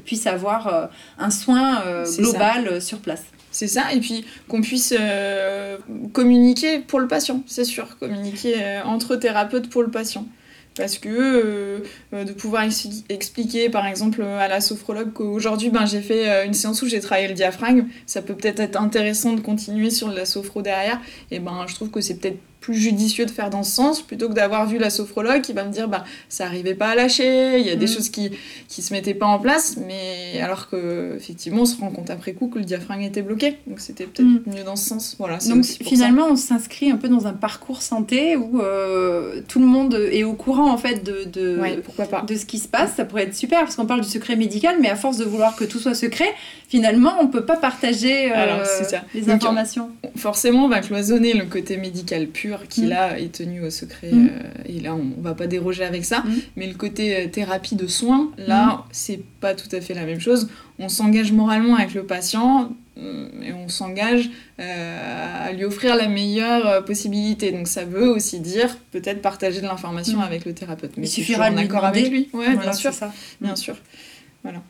puisse 0.05 0.27
avoir 0.27 0.67
euh, 0.67 0.85
un 1.17 1.29
soin 1.29 1.81
euh, 1.85 2.05
global 2.17 2.81
sur 2.81 2.99
place. 2.99 3.23
C'est 3.51 3.67
ça, 3.67 3.93
et 3.93 3.99
puis 3.99 4.25
qu'on 4.47 4.61
puisse 4.61 4.95
communiquer 6.11 6.79
pour 6.79 6.99
le 6.99 7.07
patient, 7.07 7.43
c'est 7.45 7.65
sûr, 7.65 7.99
communiquer 7.99 8.55
entre 8.83 9.15
thérapeutes 9.15 9.69
pour 9.69 9.83
le 9.83 9.91
patient 9.91 10.25
parce 10.75 10.97
que 10.97 11.09
euh, 11.09 11.79
euh, 12.13 12.23
de 12.23 12.33
pouvoir 12.33 12.63
expliquer 13.09 13.69
par 13.69 13.85
exemple 13.85 14.21
à 14.23 14.47
la 14.47 14.61
sophrologue 14.61 15.13
qu'aujourd'hui 15.13 15.69
ben, 15.69 15.85
j'ai 15.85 16.01
fait 16.01 16.29
euh, 16.29 16.45
une 16.45 16.53
séance 16.53 16.81
où 16.81 16.87
j'ai 16.87 16.99
travaillé 16.99 17.27
le 17.27 17.33
diaphragme, 17.33 17.87
ça 18.05 18.21
peut 18.21 18.35
peut-être 18.35 18.59
être 18.59 18.79
intéressant 18.79 19.33
de 19.33 19.41
continuer 19.41 19.89
sur 19.89 20.09
la 20.09 20.25
sophro 20.25 20.61
derrière, 20.61 20.99
et 21.31 21.39
ben 21.39 21.65
je 21.67 21.75
trouve 21.75 21.89
que 21.89 22.01
c'est 22.01 22.15
peut-être 22.15 22.39
plus 22.63 22.75
judicieux 22.75 23.25
de 23.25 23.31
faire 23.31 23.49
dans 23.49 23.61
ce 23.61 23.71
sens 23.71 24.01
plutôt 24.01 24.29
que 24.29 24.33
d'avoir 24.33 24.65
vu 24.65 24.77
la 24.77 24.89
sophrologue 24.89 25.41
qui 25.41 25.51
va 25.51 25.65
me 25.65 25.71
dire 25.71 25.89
bah 25.89 26.05
ça 26.29 26.45
arrivait 26.45 26.75
pas 26.75 26.87
à 26.87 26.95
lâcher 26.95 27.59
il 27.59 27.67
y 27.67 27.69
a 27.69 27.75
des 27.75 27.87
mm. 27.87 27.89
choses 27.89 28.09
qui 28.09 28.31
qui 28.69 28.81
se 28.81 28.93
mettaient 28.93 29.13
pas 29.13 29.25
en 29.25 29.37
place 29.37 29.75
mais 29.85 30.39
alors 30.41 30.69
que 30.69 31.13
effectivement 31.17 31.63
on 31.63 31.65
se 31.65 31.77
rend 31.77 31.91
compte 31.91 32.09
après 32.09 32.31
coup 32.31 32.47
que 32.47 32.59
le 32.59 32.63
diaphragme 32.63 33.01
était 33.01 33.21
bloqué 33.21 33.57
donc 33.67 33.81
c'était 33.81 34.05
peut-être 34.05 34.25
mm. 34.25 34.55
mieux 34.55 34.63
dans 34.63 34.77
ce 34.77 34.87
sens 34.87 35.17
voilà 35.19 35.39
donc 35.39 35.65
finalement 35.65 36.27
on 36.29 36.37
s'inscrit 36.37 36.89
un 36.89 36.95
peu 36.95 37.09
dans 37.09 37.27
un 37.27 37.33
parcours 37.33 37.81
santé 37.81 38.37
où 38.37 38.61
euh, 38.61 39.41
tout 39.49 39.59
le 39.59 39.65
monde 39.65 39.95
est 40.13 40.23
au 40.23 40.33
courant 40.33 40.71
en 40.71 40.77
fait 40.77 41.03
de 41.03 41.25
de, 41.25 41.81
pourquoi 41.83 42.05
pas. 42.05 42.21
de 42.21 42.35
ce 42.35 42.45
qui 42.45 42.59
se 42.59 42.69
passe 42.69 42.93
ça 42.95 43.03
pourrait 43.03 43.23
être 43.23 43.35
super 43.35 43.59
parce 43.59 43.75
qu'on 43.75 43.85
parle 43.85 44.01
du 44.01 44.09
secret 44.09 44.37
médical 44.37 44.77
mais 44.79 44.89
à 44.89 44.95
force 44.95 45.17
de 45.17 45.25
vouloir 45.25 45.57
que 45.57 45.65
tout 45.65 45.79
soit 45.79 45.95
secret 45.95 46.33
finalement 46.69 47.15
on 47.19 47.27
peut 47.27 47.45
pas 47.45 47.57
partager 47.57 48.31
euh, 48.33 48.63
les 49.13 49.29
informations 49.29 49.89
forcément 50.15 50.63
on 50.63 50.69
va 50.69 50.79
cloisonner 50.79 51.33
le 51.33 51.43
côté 51.43 51.75
médical 51.75 52.27
pur 52.27 52.52
qui 52.67 52.83
mm. 52.83 52.89
là 52.89 53.19
est 53.19 53.33
tenu 53.33 53.61
au 53.61 53.69
secret 53.69 54.11
mm. 54.11 54.29
euh, 54.29 54.63
et 54.65 54.79
là 54.79 54.95
on, 54.95 55.21
va 55.21 55.33
pas 55.33 55.47
déroger 55.47 55.83
avec 55.83 56.05
ça 56.05 56.19
mm. 56.19 56.33
mais 56.55 56.67
le 56.67 56.75
côté 56.75 57.15
euh, 57.15 57.27
thérapie 57.27 57.75
de 57.75 57.87
soins 57.87 58.31
là 58.37 58.85
c'est 58.91 59.21
pas 59.39 59.53
tout 59.53 59.73
à 59.75 59.81
fait 59.81 59.93
la 59.93 60.05
même 60.05 60.19
chose 60.19 60.49
on 60.79 60.89
s'engage 60.89 61.31
moralement 61.31 61.75
avec 61.75 61.93
le 61.93 62.03
patient 62.03 62.73
et 62.95 63.53
on 63.53 63.69
s'engage 63.69 64.29
à 64.59 65.51
lui 65.51 65.65
offrir 65.65 65.95
la 65.95 66.07
meilleure 66.07 66.85
possibilité. 66.85 67.51
Donc 67.51 67.67
ça 67.67 67.85
veut 67.85 68.07
aussi 68.07 68.39
dire 68.39 68.77
peut-être 68.91 69.19
partager 69.19 69.61
de 69.61 69.65
l'information 69.65 70.19
mm. 70.19 70.23
avec 70.23 70.45
le 70.45 70.53
thérapeute. 70.53 70.91
Mais 70.97 71.07
il 71.07 71.09
suffira 71.09 71.49
en 71.49 71.57
accord 71.57 71.85
avec 71.85 72.09
lui. 72.09 72.29
Ouais, 72.33 72.55
bien 72.55 72.73
sûr. 72.73 72.93
Ça. 72.93 73.11
Bien 73.41 73.55
sûr. 73.55 73.75
Voilà. 74.43 74.61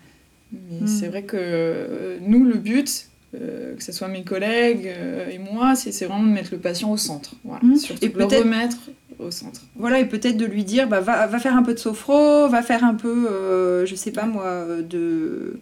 Mais 0.53 0.87
c'est 0.87 1.07
vrai 1.07 1.23
que 1.23 2.17
nous, 2.21 2.45
le 2.45 2.55
but, 2.55 3.07
euh, 3.35 3.75
que 3.75 3.83
ce 3.83 3.91
soit 3.91 4.07
mes 4.07 4.23
collègues 4.23 4.87
euh, 4.87 5.29
et 5.29 5.39
moi, 5.39 5.75
c'est 5.75 6.05
vraiment 6.05 6.23
de 6.23 6.31
mettre 6.31 6.49
le 6.51 6.59
patient 6.59 6.91
au 6.91 6.97
centre. 6.97 7.33
Voilà. 7.43 7.63
Mmh. 7.63 7.77
Surtout 7.77 8.05
et 8.05 8.09
de 8.09 8.17
le 8.17 8.25
remettre 8.25 8.77
au 9.19 9.31
centre. 9.31 9.61
Voilà, 9.75 9.99
et 9.99 10.05
peut-être 10.05 10.37
de 10.37 10.45
lui 10.45 10.63
dire, 10.63 10.87
bah, 10.87 10.99
va, 10.99 11.25
va, 11.27 11.39
faire 11.39 11.55
un 11.55 11.63
peu 11.63 11.73
de 11.73 11.79
sophro, 11.79 12.47
va 12.47 12.61
faire 12.61 12.83
un 12.83 12.93
peu, 12.93 13.27
euh, 13.29 13.85
je 13.85 13.95
sais 13.95 14.11
pas 14.11 14.25
moi, 14.25 14.65
de... 14.87 15.59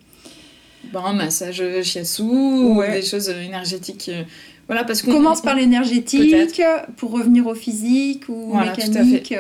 Bah, 0.92 1.04
un 1.06 1.14
massage 1.14 1.64
shiatsu, 1.84 2.24
ou 2.24 2.82
des 2.82 3.04
choses 3.04 3.30
énergétiques 3.30 4.12
voilà, 4.68 4.84
parce 4.84 5.02
qu'on 5.02 5.12
commence 5.12 5.42
par 5.42 5.56
l'énergétique 5.56 6.62
pour 6.98 7.12
revenir 7.12 7.48
au 7.48 7.56
physique 7.56 8.24
ou 8.30 8.54
au 8.54 8.58
mécanique. 8.58 9.34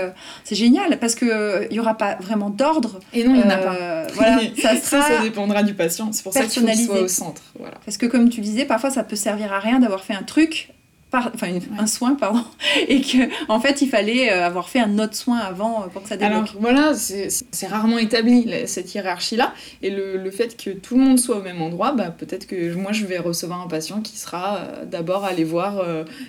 C'est 0.44 0.56
génial 0.56 1.00
parce 1.00 1.16
que 1.16 1.26
il 1.26 1.32
euh, 1.32 1.68
y 1.72 1.80
aura 1.80 1.96
pas 1.96 2.16
vraiment 2.16 2.50
d'ordre. 2.50 3.00
Et 3.14 3.24
non, 3.24 3.36
il 3.36 3.38
n'y 3.38 3.44
en 3.44 3.50
a 3.50 3.58
pas. 3.58 3.76
Euh, 3.76 4.08
voilà, 4.14 4.40
ça, 4.62 4.76
sera 4.76 5.02
ça, 5.02 5.22
dépendra 5.22 5.64
du 5.64 5.74
patient. 5.74 6.12
C'est 6.12 6.24
pour 6.24 6.34
ça 6.34 6.46
qu'il 6.46 6.68
faut 6.68 6.86
soit 6.86 7.02
au 7.02 7.08
centre. 7.08 7.42
Voilà. 7.58 7.76
Parce 7.86 7.98
que 7.98 8.06
comme 8.06 8.30
tu 8.30 8.42
disais, 8.42 8.66
parfois 8.66 8.90
ça 8.90 9.04
peut 9.04 9.16
servir 9.16 9.54
à 9.54 9.60
rien 9.60 9.80
d'avoir 9.80 10.04
fait 10.04 10.14
un 10.14 10.24
truc 10.24 10.70
enfin 11.14 11.48
un 11.78 11.88
soin 11.88 12.16
pardon 12.16 12.44
et 12.88 13.02
que 13.02 13.30
en 13.50 13.60
fait 13.60 13.82
il 13.82 13.90
fallait 13.90 14.32
euh, 14.32 14.46
avoir 14.46 14.70
fait 14.70 14.80
un 14.80 14.98
autre 15.00 15.16
soin 15.16 15.38
avant 15.38 15.84
euh, 15.84 15.88
pour 15.88 16.04
que 16.04 16.10
ça 16.10 16.18
débloque. 16.18 16.50
Alors 16.50 16.56
voilà, 16.60 16.94
c'est 16.96 17.68
rarement 17.68 17.98
établi 17.98 18.52
cette 18.66 18.94
hiérarchie 18.94 19.36
là 19.36 19.54
et 19.82 19.90
le, 19.90 20.18
le, 20.18 20.32
fait 20.32 20.62
que 20.62 20.70
tout 20.70 20.98
le 20.98 21.04
monde 21.04 21.20
soit 21.20 21.38
au 21.38 21.42
même 21.42 21.62
endroit, 21.62 21.92
bah, 21.92 22.12
peut-être 22.12 22.48
que 22.48 22.74
moi 22.76 22.92
je 22.92 23.06
vais 23.06 23.18
recevoir 23.18 23.62
un 23.62 23.68
patient 23.68 24.02
qui 24.02 24.18
sera 24.18 24.58
euh, 24.58 24.86
d'abord 24.86 25.26
aller 25.26 25.44
voir 25.44 25.84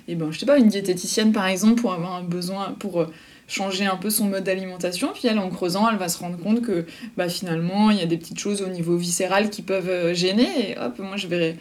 et 0.09 0.15
ben 0.15 0.31
je 0.31 0.39
sais 0.39 0.47
pas 0.47 0.59
une 0.59 0.69
diététicienne 0.69 1.33
par 1.33 1.47
exemple 1.47 1.81
pour 1.81 1.93
avoir 1.93 2.15
un 2.15 2.23
besoin 2.23 2.75
pour 2.79 3.07
changer 3.49 3.85
un 3.87 3.97
peu 3.97 4.11
son 4.11 4.27
mode 4.27 4.45
d'alimentation. 4.45 5.11
Puis 5.13 5.29
elle, 5.29 5.39
en 5.39 5.51
creusant, 5.51 5.89
elle 5.91 5.99
va 5.99 6.09
se 6.09 6.19
rendre 6.19 6.39
compte 6.39 6.63
que 6.63 6.87
bah, 7.17 7.29
finalement, 7.29 7.91
il 7.91 7.99
y 7.99 8.03
a 8.03 8.07
des 8.07 8.17
petites 8.17 8.39
choses 8.39 8.63
au 8.63 8.69
niveau 8.69 8.97
viscéral 8.97 9.51
qui 9.51 9.63
peuvent 9.63 9.89
euh, 9.89 10.15
gêner. 10.15 10.71
Et 10.71 10.79
hop, 10.79 10.99
moi, 10.99 11.17
je 11.17 11.27
vais, 11.27 11.57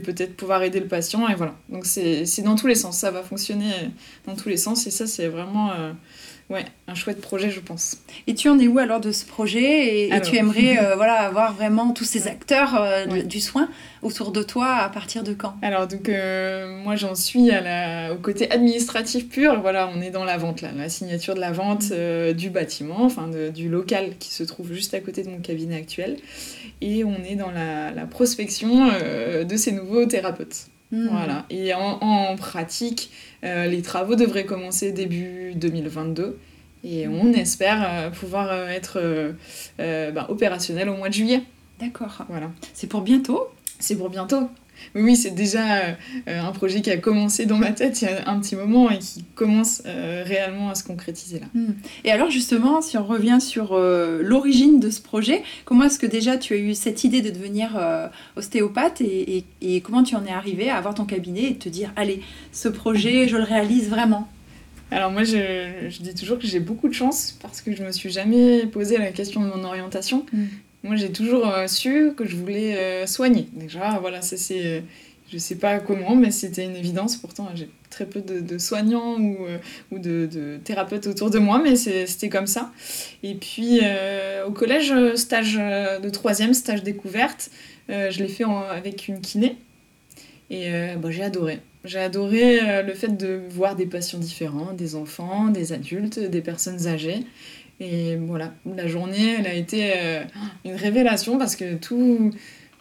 peut-être 0.00 0.36
pouvoir 0.36 0.62
aider 0.62 0.80
le 0.80 0.88
patient. 0.88 1.28
Et 1.28 1.34
voilà. 1.34 1.54
Donc 1.68 1.86
c'est 1.86 2.42
dans 2.42 2.56
tous 2.56 2.66
les 2.66 2.74
sens. 2.74 2.98
Ça 2.98 3.10
va 3.10 3.22
fonctionner 3.22 3.70
dans 4.26 4.34
tous 4.34 4.48
les 4.48 4.56
sens. 4.56 4.86
Et 4.86 4.90
ça, 4.90 5.06
c'est 5.06 5.28
vraiment... 5.28 5.72
Euh, 5.72 5.92
ouais, 6.50 6.64
un 6.86 6.94
chouette 6.94 7.20
projet, 7.20 7.50
je 7.50 7.60
pense. 7.60 7.98
Et 8.26 8.34
tu 8.34 8.48
en 8.48 8.58
es 8.58 8.68
où 8.68 8.78
alors 8.78 9.00
de 9.00 9.12
ce 9.12 9.24
projet 9.24 10.08
et, 10.08 10.20
tu 10.20 10.36
aimerais 10.36 10.78
euh, 10.78 10.94
voilà, 10.96 11.14
avoir 11.20 11.54
vraiment 11.54 11.92
tous 11.92 12.04
ces 12.04 12.28
acteurs 12.28 12.80
euh, 12.80 13.22
du 13.22 13.40
soin 13.40 13.68
autour 14.02 14.32
de 14.32 14.42
toi 14.42 14.76
à 14.76 14.88
partir 14.88 15.22
de 15.22 15.32
quand? 15.32 15.54
Alors, 15.62 15.86
donc, 15.86 16.08
euh, 16.08 16.82
moi, 16.82 16.96
j'en 16.96 17.14
suis 17.14 17.50
à 17.50 17.60
la, 17.60 18.12
au 18.12 18.16
côté 18.16 18.50
administratif 18.50 19.28
pur. 19.28 19.60
Voilà, 19.60 19.90
on 19.94 20.00
est 20.00 20.10
dans 20.10 20.24
la 20.24 20.36
vente, 20.36 20.60
là, 20.60 20.70
la 20.76 20.88
signature 20.88 21.34
de 21.34 21.40
la 21.40 21.52
vente 21.52 21.90
mm. 21.90 22.32
du 22.32 22.50
bâtiment, 22.50 23.02
enfin, 23.04 23.28
du 23.54 23.68
local 23.68 24.16
qui 24.18 24.32
se 24.32 24.42
trouve 24.42 24.72
juste 24.72 24.94
à 24.94 25.00
côté 25.00 25.22
de 25.22 25.30
mon 25.30 25.38
cabinet 25.38 25.76
actuel. 25.76 26.16
Et 26.80 27.04
on 27.04 27.16
est 27.24 27.36
dans 27.36 27.50
la, 27.50 27.90
la 27.90 28.04
prospection 28.04 28.88
de 28.88 29.56
ces 29.56 29.72
nouveaux 29.72 30.06
thérapeutes. 30.06 30.66
Mm. 30.94 31.08
Voilà. 31.08 31.44
Et 31.50 31.74
en, 31.74 31.98
en 32.00 32.36
pratique, 32.36 33.10
euh, 33.42 33.66
les 33.66 33.82
travaux 33.82 34.14
devraient 34.14 34.46
commencer 34.46 34.92
début 34.92 35.52
2022 35.56 36.38
et 36.84 37.08
on 37.08 37.32
espère 37.32 37.82
euh, 37.82 38.10
pouvoir 38.10 38.50
euh, 38.52 38.68
être 38.68 39.34
ben, 39.78 40.26
opérationnel 40.28 40.88
au 40.88 40.96
mois 40.96 41.08
de 41.08 41.14
juillet. 41.14 41.42
D'accord. 41.80 42.24
Voilà. 42.28 42.50
C'est 42.74 42.86
pour 42.86 43.00
bientôt? 43.00 43.48
C'est 43.80 43.96
pour 43.96 44.08
bientôt. 44.08 44.48
Oui, 44.94 45.16
c'est 45.16 45.34
déjà 45.34 45.96
un 46.26 46.52
projet 46.52 46.80
qui 46.80 46.90
a 46.90 46.96
commencé 46.96 47.46
dans 47.46 47.56
ma 47.58 47.72
tête 47.72 48.02
il 48.02 48.04
y 48.06 48.08
a 48.08 48.28
un 48.28 48.38
petit 48.40 48.56
moment 48.56 48.90
et 48.90 48.98
qui 48.98 49.24
commence 49.34 49.82
réellement 49.84 50.70
à 50.70 50.74
se 50.74 50.84
concrétiser 50.84 51.40
là. 51.40 51.46
Hmm. 51.54 51.72
Et 52.04 52.12
alors 52.12 52.30
justement, 52.30 52.80
si 52.80 52.96
on 52.98 53.04
revient 53.04 53.38
sur 53.40 53.76
l'origine 53.76 54.80
de 54.80 54.90
ce 54.90 55.00
projet, 55.00 55.42
comment 55.64 55.84
est-ce 55.84 55.98
que 55.98 56.06
déjà 56.06 56.36
tu 56.36 56.54
as 56.54 56.58
eu 56.58 56.74
cette 56.74 57.04
idée 57.04 57.22
de 57.22 57.30
devenir 57.30 57.78
ostéopathe 58.36 59.00
et, 59.00 59.44
et, 59.60 59.80
comment 59.80 60.02
tu 60.02 60.16
en 60.16 60.24
es 60.24 60.32
arrivé 60.32 60.70
à 60.70 60.76
avoir 60.76 60.94
ton 60.94 61.04
cabinet 61.04 61.50
et 61.50 61.56
te 61.56 61.68
dire, 61.68 61.92
allez, 61.96 62.20
ce 62.52 62.68
projet, 62.68 63.28
je 63.28 63.36
le 63.36 63.42
réalise 63.42 63.88
vraiment? 63.88 64.28
Alors 64.90 65.10
moi, 65.10 65.24
je, 65.24 65.88
je 65.88 66.02
dis 66.02 66.14
toujours 66.14 66.38
que 66.38 66.46
j'ai 66.46 66.60
beaucoup 66.60 66.88
de 66.88 66.94
chance 66.94 67.36
parce 67.42 67.60
que 67.60 67.74
je 67.74 67.82
me 67.82 67.90
suis 67.90 68.10
jamais 68.10 68.66
posé 68.66 68.98
la 68.98 69.10
question 69.12 69.40
de 69.42 69.48
mon 69.48 69.64
orientation. 69.64 70.24
Hmm. 70.32 70.46
Moi, 70.84 70.94
j'ai 70.96 71.10
toujours 71.10 71.52
su 71.66 72.12
que 72.16 72.24
je 72.24 72.36
voulais 72.36 73.06
soigner. 73.06 73.48
Déjà, 73.54 73.98
voilà, 73.98 74.22
ça 74.22 74.36
c'est 74.36 74.84
je 75.34 75.38
sais 75.38 75.56
pas 75.56 75.80
comment, 75.80 76.14
mais 76.14 76.30
c'était 76.30 76.64
une 76.64 76.76
évidence. 76.76 77.16
Pourtant, 77.16 77.48
j'ai 77.54 77.68
très 77.90 78.06
peu 78.06 78.20
de, 78.20 78.58
soignants 78.58 79.18
ou, 79.18 79.46
euh, 79.46 79.58
de, 79.98 80.58
thérapeutes 80.62 81.06
autour 81.06 81.30
de 81.30 81.38
moi, 81.38 81.60
mais 81.62 81.76
c'était 81.76 82.28
comme 82.28 82.46
ça. 82.46 82.72
Et 83.22 83.34
puis, 83.34 83.80
euh, 83.82 84.46
au 84.46 84.52
collège, 84.52 84.92
stage 85.16 85.54
de 85.54 86.08
troisième, 86.10 86.54
stage 86.54 86.82
découverte, 86.82 87.50
euh, 87.90 88.10
je 88.10 88.22
l'ai 88.22 88.28
fait 88.28 88.44
avec 88.44 89.08
une 89.08 89.20
kiné. 89.20 89.56
Et 90.50 90.70
bah, 90.98 91.10
j'ai 91.10 91.24
adoré. 91.24 91.58
J'ai 91.84 91.98
adoré 91.98 92.82
le 92.82 92.94
fait 92.94 93.08
de 93.08 93.40
voir 93.48 93.76
des 93.76 93.86
patients 93.86 94.18
différents, 94.18 94.72
des 94.72 94.94
enfants, 94.94 95.48
des 95.48 95.72
adultes, 95.72 96.18
des 96.20 96.42
personnes 96.42 96.86
âgées. 96.86 97.24
Et 97.80 98.16
voilà, 98.16 98.54
la 98.64 98.86
journée, 98.86 99.36
elle 99.38 99.46
a 99.46 99.54
été 99.54 99.92
une 100.64 100.76
révélation 100.76 101.38
parce 101.38 101.56
que 101.56 101.74
tout 101.74 102.32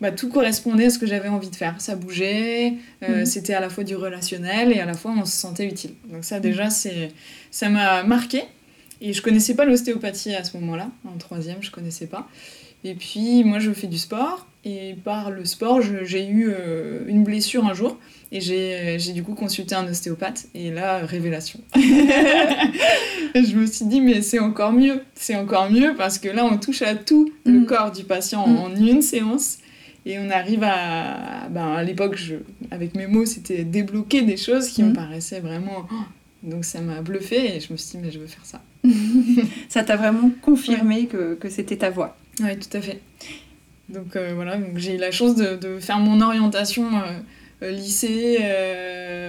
bah, 0.03 0.12
tout 0.12 0.27
correspondait 0.27 0.88
à 0.88 0.89
ce 0.89 1.00
que 1.00 1.05
j'avais 1.05 1.29
envie 1.29 1.50
de 1.50 1.55
faire. 1.55 1.79
Ça 1.79 1.95
bougeait, 1.95 2.73
euh, 3.03 3.19
mhm. 3.19 3.25
c'était 3.25 3.53
à 3.53 3.62
la 3.62 3.69
fois 3.69 3.85
du 3.85 3.95
relationnel 3.95 4.73
et 4.73 4.81
à 4.81 4.85
la 4.85 4.95
fois 4.95 5.13
on 5.17 5.23
se 5.23 5.31
sentait 5.31 5.65
utile. 5.65 5.93
Donc 6.12 6.25
ça 6.25 6.41
déjà, 6.41 6.69
c'est 6.69 7.07
ça 7.51 7.69
m'a 7.69 8.03
marqué. 8.03 8.43
Et 9.00 9.13
je 9.13 9.21
connaissais 9.21 9.55
pas 9.55 9.63
l'ostéopathie 9.63 10.35
à 10.35 10.43
ce 10.43 10.57
moment-là. 10.57 10.89
En 11.05 11.17
troisième, 11.17 11.63
je 11.63 11.71
connaissais 11.71 12.07
pas. 12.07 12.27
Et 12.83 12.95
puis 12.95 13.43
moi, 13.43 13.59
je 13.59 13.71
fais 13.71 13.87
du 13.87 13.97
sport. 13.97 14.47
Et 14.65 14.95
par 15.03 15.29
le 15.29 15.43
sport, 15.43 15.81
j'ai 15.81 16.25
eu 16.25 16.49
euh, 16.49 17.01
une 17.07 17.23
blessure 17.23 17.65
un 17.65 17.73
jour. 17.73 17.97
Et 18.31 18.39
j'ai 18.39 19.13
du 19.13 19.21
coup 19.21 19.35
consulté 19.35 19.75
un 19.75 19.87
ostéopathe. 19.87 20.47
Et 20.55 20.71
là, 20.71 21.05
révélation. 21.05 21.59
je 21.75 23.55
me 23.55 23.65
suis 23.65 23.85
dit, 23.85 24.01
mais 24.01 24.21
c'est 24.21 24.39
encore 24.39 24.71
mieux. 24.71 25.01
C'est 25.15 25.35
encore 25.35 25.69
mieux 25.69 25.95
parce 25.95 26.17
que 26.17 26.29
là, 26.29 26.45
on 26.45 26.57
touche 26.57 26.81
à 26.81 26.95
tout 26.95 27.31
le 27.45 27.59
mhm. 27.59 27.65
corps 27.65 27.91
du 27.91 28.05
patient 28.05 28.41
en 28.41 28.69
mhm. 28.69 28.87
une 28.87 29.01
séance. 29.01 29.57
Et 30.05 30.19
on 30.19 30.29
arrive 30.29 30.63
à. 30.63 31.47
Ben, 31.49 31.73
à 31.73 31.83
l'époque, 31.83 32.15
je, 32.15 32.35
avec 32.71 32.95
mes 32.95 33.07
mots, 33.07 33.25
c'était 33.25 33.63
débloquer 33.63 34.21
des 34.21 34.35
choses 34.35 34.67
qui 34.67 34.83
me 34.83 34.89
mm. 34.89 34.93
paraissaient 34.93 35.39
vraiment. 35.39 35.87
Oh, 35.89 35.95
donc 36.43 36.65
ça 36.65 36.81
m'a 36.81 37.01
bluffé 37.01 37.55
et 37.55 37.59
je 37.61 37.71
me 37.71 37.77
suis 37.77 37.97
dit, 37.97 38.03
mais 38.03 38.11
je 38.11 38.19
veux 38.19 38.27
faire 38.27 38.45
ça. 38.45 38.61
ça 39.69 39.83
t'a 39.83 39.95
vraiment 39.95 40.29
confirmé 40.41 41.05
que, 41.05 41.35
que 41.35 41.49
c'était 41.49 41.77
ta 41.77 41.89
voie. 41.89 42.17
Oui, 42.39 42.57
tout 42.57 42.77
à 42.77 42.81
fait. 42.81 43.01
Donc 43.89 44.15
euh, 44.15 44.31
voilà, 44.33 44.57
donc 44.57 44.77
j'ai 44.77 44.95
eu 44.95 44.97
la 44.97 45.11
chance 45.11 45.35
de, 45.35 45.55
de 45.55 45.79
faire 45.79 45.99
mon 45.99 46.21
orientation 46.21 46.87
euh, 46.95 47.19
euh, 47.63 47.71
lycée 47.71 48.39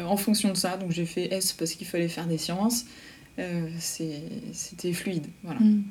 en 0.06 0.16
fonction 0.16 0.50
de 0.50 0.56
ça. 0.56 0.76
Donc 0.76 0.90
j'ai 0.90 1.06
fait 1.06 1.32
S 1.32 1.52
parce 1.52 1.72
qu'il 1.72 1.86
fallait 1.86 2.08
faire 2.08 2.26
des 2.26 2.38
sciences. 2.38 2.86
C'était 3.78 4.92
fluide. 4.92 5.26
Voilà. 5.42 5.60
Mm. 5.60 5.82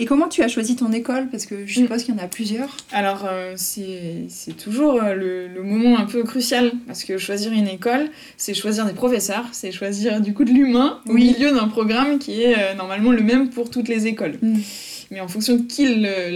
Et 0.00 0.04
comment 0.04 0.28
tu 0.28 0.42
as 0.42 0.48
choisi 0.48 0.74
ton 0.74 0.92
école? 0.92 1.28
Parce 1.30 1.46
que 1.46 1.64
je 1.64 1.74
suppose 1.74 2.02
qu'il 2.02 2.12
y 2.14 2.18
en 2.18 2.22
a 2.22 2.26
plusieurs. 2.26 2.76
Alors, 2.90 3.28
c'est 3.54 4.26
toujours 4.58 5.00
le, 5.00 5.46
le, 5.46 5.62
moment 5.62 5.96
un 5.96 6.06
peu 6.06 6.24
crucial. 6.24 6.72
Parce 6.88 7.04
que 7.04 7.18
choisir 7.18 7.52
une 7.52 7.68
école, 7.68 8.10
c'est 8.36 8.52
choisir 8.52 8.84
des 8.84 8.92
professeurs, 8.92 9.44
c'est 9.52 9.70
choisir 9.70 10.20
du 10.20 10.34
coup 10.34 10.44
de 10.44 10.50
l'humain 10.50 11.00
au 11.08 11.12
milieu 11.12 11.52
d'un 11.52 11.68
programme 11.68 12.18
qui 12.18 12.42
est 12.42 12.74
normalement 12.74 13.12
le 13.12 13.22
même 13.22 13.50
pour 13.50 13.70
toutes 13.70 13.88
les 13.88 14.08
écoles. 14.08 14.38
Mm. 14.42 14.58
Mais 15.10 15.20
en 15.20 15.26
fonction 15.26 15.56
de 15.56 15.62
qui 15.62 15.86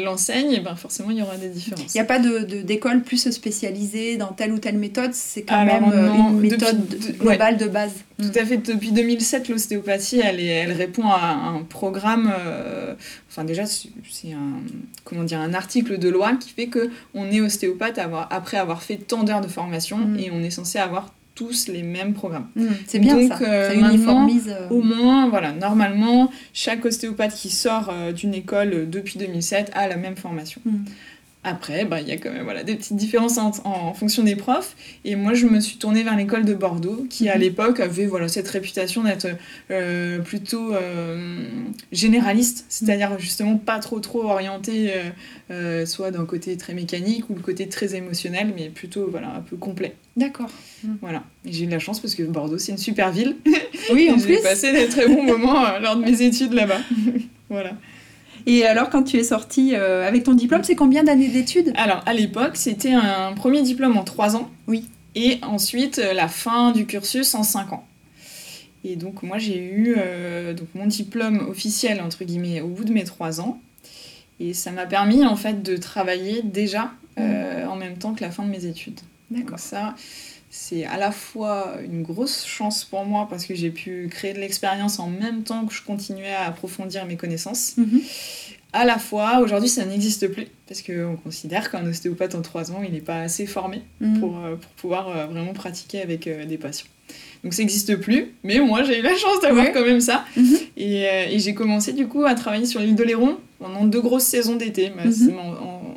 l'enseigne, 0.02 0.54
eh 0.56 0.60
ben 0.60 0.74
forcément, 0.74 1.10
il 1.12 1.18
y 1.18 1.22
aura 1.22 1.36
des 1.36 1.48
différences. 1.48 1.94
Il 1.94 1.96
n'y 1.96 2.00
a 2.00 2.04
pas 2.04 2.18
d'école 2.18 3.00
de, 3.00 3.04
plus 3.04 3.30
spécialisée 3.30 4.16
dans 4.16 4.32
telle 4.32 4.52
ou 4.52 4.58
telle 4.58 4.78
méthode, 4.78 5.14
c'est 5.14 5.42
quand 5.42 5.64
même 5.64 5.92
euh, 5.92 6.12
une 6.12 6.40
méthode 6.40 6.88
globale 7.20 7.56
de 7.56 7.66
base. 7.66 7.92
Tout 8.18 8.32
à 8.34 8.44
fait. 8.44 8.56
Depuis 8.56 8.90
2007, 8.90 9.48
l'ostéopathie, 9.48 10.18
elle, 10.18 10.40
elle 10.40 10.72
répond 10.72 11.06
à 11.06 11.34
un 11.34 11.62
programme. 11.62 12.32
Euh, 12.36 12.94
enfin, 13.30 13.44
déjà, 13.44 13.64
c'est 13.64 14.32
un, 14.32 14.60
comment 15.04 15.22
dire, 15.22 15.38
un 15.38 15.54
article 15.54 15.96
de 15.96 16.08
loi 16.08 16.34
qui 16.34 16.50
fait 16.50 16.68
qu'on 16.68 17.30
est 17.30 17.40
ostéopathe 17.40 18.00
après 18.30 18.56
avoir 18.56 18.82
fait 18.82 18.96
tant 18.96 19.22
d'heures 19.22 19.40
de 19.40 19.48
formation 19.48 19.98
mm. 19.98 20.18
et 20.18 20.30
on 20.32 20.42
est 20.42 20.50
censé 20.50 20.80
avoir 20.80 21.12
tous 21.34 21.68
les 21.68 21.82
mêmes 21.82 22.14
programmes. 22.14 22.48
Mmh, 22.54 22.66
c'est 22.86 22.98
bien 22.98 23.16
Donc, 23.16 23.32
ça, 23.32 23.38
euh, 23.42 23.68
ça 23.68 23.74
uniformise. 23.74 24.48
Euh. 24.48 24.68
Au 24.70 24.82
moins, 24.82 25.28
voilà, 25.28 25.52
normalement, 25.52 26.30
chaque 26.52 26.84
ostéopathe 26.84 27.34
qui 27.34 27.50
sort 27.50 27.90
euh, 27.90 28.12
d'une 28.12 28.34
école 28.34 28.88
depuis 28.88 29.18
2007 29.18 29.70
a 29.74 29.88
la 29.88 29.96
même 29.96 30.16
formation. 30.16 30.60
Mmh. 30.64 30.84
Après, 31.46 31.84
bah, 31.84 32.00
il 32.00 32.08
y 32.08 32.12
a 32.12 32.16
quand 32.16 32.32
même 32.32 32.42
voilà, 32.42 32.64
des 32.64 32.74
petites 32.74 32.96
différences 32.96 33.36
en, 33.36 33.52
en, 33.64 33.92
fonction 33.92 34.22
des 34.22 34.34
profs. 34.34 34.74
Et 35.04 35.14
moi, 35.14 35.34
je 35.34 35.46
me 35.46 35.60
suis 35.60 35.76
tournée 35.76 36.02
vers 36.02 36.16
l'école 36.16 36.46
de 36.46 36.54
Bordeaux, 36.54 37.06
qui 37.10 37.28
à 37.28 37.34
mhm. 37.34 37.42
l'époque 37.42 37.80
avait 37.80 38.06
voilà, 38.06 38.28
cette 38.28 38.48
réputation 38.48 39.04
d'être 39.04 39.28
euh, 39.70 40.20
plutôt 40.20 40.74
euh, 40.74 41.44
généraliste, 41.92 42.64
c'est-à-dire 42.70 43.18
justement 43.18 43.58
pas 43.58 43.78
trop 43.78 44.00
trop 44.00 44.24
orientée 44.24 44.92
euh, 45.50 45.84
soit 45.84 46.10
d'un 46.10 46.24
côté 46.24 46.56
très 46.56 46.72
mécanique 46.72 47.28
ou 47.28 47.34
le 47.34 47.42
côté 47.42 47.68
très 47.68 47.94
émotionnel, 47.94 48.54
mais 48.56 48.70
plutôt 48.70 49.08
voilà, 49.10 49.28
un 49.36 49.40
peu 49.40 49.56
complet. 49.56 49.96
D'accord. 50.16 50.50
Voilà. 51.02 51.24
Et 51.44 51.52
j'ai 51.52 51.64
eu 51.64 51.66
de 51.66 51.72
la 51.72 51.78
chance 51.78 52.00
parce 52.00 52.14
que 52.14 52.22
Bordeaux, 52.22 52.56
c'est 52.56 52.72
une 52.72 52.78
super 52.78 53.12
ville. 53.12 53.36
Oui, 53.92 54.10
en 54.10 54.14
plus. 54.18 54.36
J'ai 54.36 54.42
passé 54.42 54.72
des 54.72 54.88
très 54.88 55.06
bons 55.08 55.24
moments 55.24 55.78
lors 55.78 55.96
de 55.96 56.02
mes 56.02 56.22
études 56.22 56.54
là-bas. 56.54 56.80
voilà. 57.50 57.72
Et 58.46 58.64
alors, 58.64 58.90
quand 58.90 59.02
tu 59.02 59.16
es 59.16 59.24
sortie 59.24 59.74
euh, 59.74 60.06
avec 60.06 60.24
ton 60.24 60.34
diplôme, 60.34 60.64
c'est 60.64 60.74
combien 60.74 61.02
d'années 61.02 61.28
d'études? 61.28 61.72
Alors, 61.76 62.02
à 62.06 62.12
l'époque, 62.12 62.56
c'était 62.56 62.92
un 62.92 63.32
premier 63.32 63.62
diplôme 63.62 63.96
en 63.96 64.04
3 64.04 64.36
ans. 64.36 64.50
Oui. 64.66 64.88
Et 65.14 65.38
ensuite, 65.42 65.98
euh, 65.98 66.12
la 66.12 66.28
fin 66.28 66.72
du 66.72 66.86
cursus 66.86 67.34
en 67.34 67.42
5 67.42 67.72
ans. 67.72 67.86
Et 68.84 68.96
donc, 68.96 69.22
moi, 69.22 69.38
j'ai 69.38 69.58
eu 69.58 69.94
euh, 69.96 70.52
donc, 70.52 70.68
mon 70.74 70.86
diplôme 70.86 71.48
officiel, 71.48 72.02
entre 72.02 72.24
guillemets, 72.24 72.60
au 72.60 72.68
bout 72.68 72.84
de 72.84 72.92
mes 72.92 73.04
3 73.04 73.40
ans. 73.40 73.60
Et 74.40 74.52
ça 74.52 74.72
m'a 74.72 74.84
permis, 74.84 75.24
en 75.24 75.36
fait, 75.36 75.62
de 75.62 75.76
travailler 75.76 76.42
déjà 76.42 76.90
mmh. 77.16 77.68
en 77.68 77.76
même 77.76 77.96
temps 77.96 78.14
que 78.14 78.20
la 78.20 78.30
fin 78.30 78.44
de 78.44 78.50
mes 78.50 78.66
études. 78.66 78.98
D'accord. 79.30 79.58
Ça, 79.58 79.94
c'est 80.56 80.84
à 80.84 80.96
la 80.98 81.10
fois 81.10 81.78
une 81.84 82.02
grosse 82.02 82.46
chance 82.46 82.84
pour 82.84 83.04
moi 83.04 83.26
parce 83.28 83.44
que 83.44 83.56
j'ai 83.56 83.70
pu 83.70 84.08
créer 84.08 84.32
de 84.34 84.38
l'expérience 84.38 85.00
en 85.00 85.08
même 85.08 85.42
temps 85.42 85.66
que 85.66 85.74
je 85.74 85.82
continuais 85.82 86.32
à 86.32 86.46
approfondir 86.46 87.06
mes 87.06 87.16
connaissances. 87.16 87.76
Mhm. 87.76 88.00
À 88.72 88.84
la 88.84 88.98
fois, 88.98 89.40
aujourd'hui, 89.40 89.68
ça 89.68 89.84
n'existe 89.84 90.28
plus 90.28 90.46
parce 90.68 90.80
qu'on 90.80 91.16
considère 91.16 91.72
qu'un 91.72 91.84
ostéopathe 91.84 92.36
en 92.36 92.42
3 92.42 92.70
ans, 92.70 92.82
il 92.84 92.92
n'est 92.92 93.00
pas 93.00 93.18
assez 93.22 93.46
formé 93.46 93.82
mhm. 94.00 94.20
pour, 94.20 94.38
euh, 94.38 94.54
pour, 94.54 94.70
pouvoir 94.70 95.08
euh, 95.08 95.26
vraiment 95.26 95.54
pratiquer 95.54 96.00
avec 96.00 96.28
euh, 96.28 96.44
des 96.44 96.56
patients. 96.56 96.86
Donc 97.42 97.52
ça 97.52 97.62
n'existe 97.62 97.96
plus, 97.96 98.28
mais 98.44 98.60
moi 98.60 98.84
j'ai 98.84 99.00
eu 99.00 99.02
la 99.02 99.16
chance 99.16 99.40
d'avoir 99.42 99.72
quand 99.72 99.84
même 99.84 100.00
ça. 100.00 100.24
Mhm. 100.36 100.56
Et, 100.76 101.02
et 101.30 101.38
j'ai 101.40 101.54
commencé 101.54 101.92
du 101.92 102.06
coup 102.06 102.24
à 102.24 102.34
travailler 102.36 102.66
sur 102.66 102.80
l'île 102.80 102.94
d'Oléron 102.94 103.38
pendant 103.58 103.84
deux 103.84 104.00
grosses 104.00 104.22
saisons 104.22 104.54
d'été. 104.54 104.90
Ma, 104.90 105.02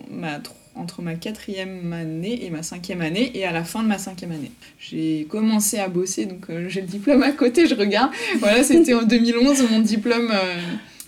ma, 0.10 0.40
entre 0.78 1.02
ma 1.02 1.16
quatrième 1.16 1.94
année 1.94 2.46
et 2.46 2.50
ma 2.50 2.64
cinquième 2.64 3.02
année 3.02 3.32
et 3.36 3.46
à 3.46 3.52
la 3.52 3.64
fin 3.64 3.84
de 3.84 3.88
ma 3.88 3.98
cinquième 3.98 4.32
année. 4.32 4.52
J'ai 4.80 5.28
commencé 5.30 5.80
à 5.80 5.88
bosser, 5.88 6.26
donc 6.26 6.50
euh, 6.50 6.68
j'ai 6.70 6.82
le 6.82 6.88
diplôme 6.88 7.24
à 7.24 7.32
côté, 7.32 7.68
je 7.68 7.76
regarde. 7.76 8.12
Voilà, 8.40 8.64
c'était 8.64 8.94
en 8.94 9.04
2011 9.04 9.70
mon 9.72 9.80
diplôme 9.80 10.32
euh, 10.32 10.56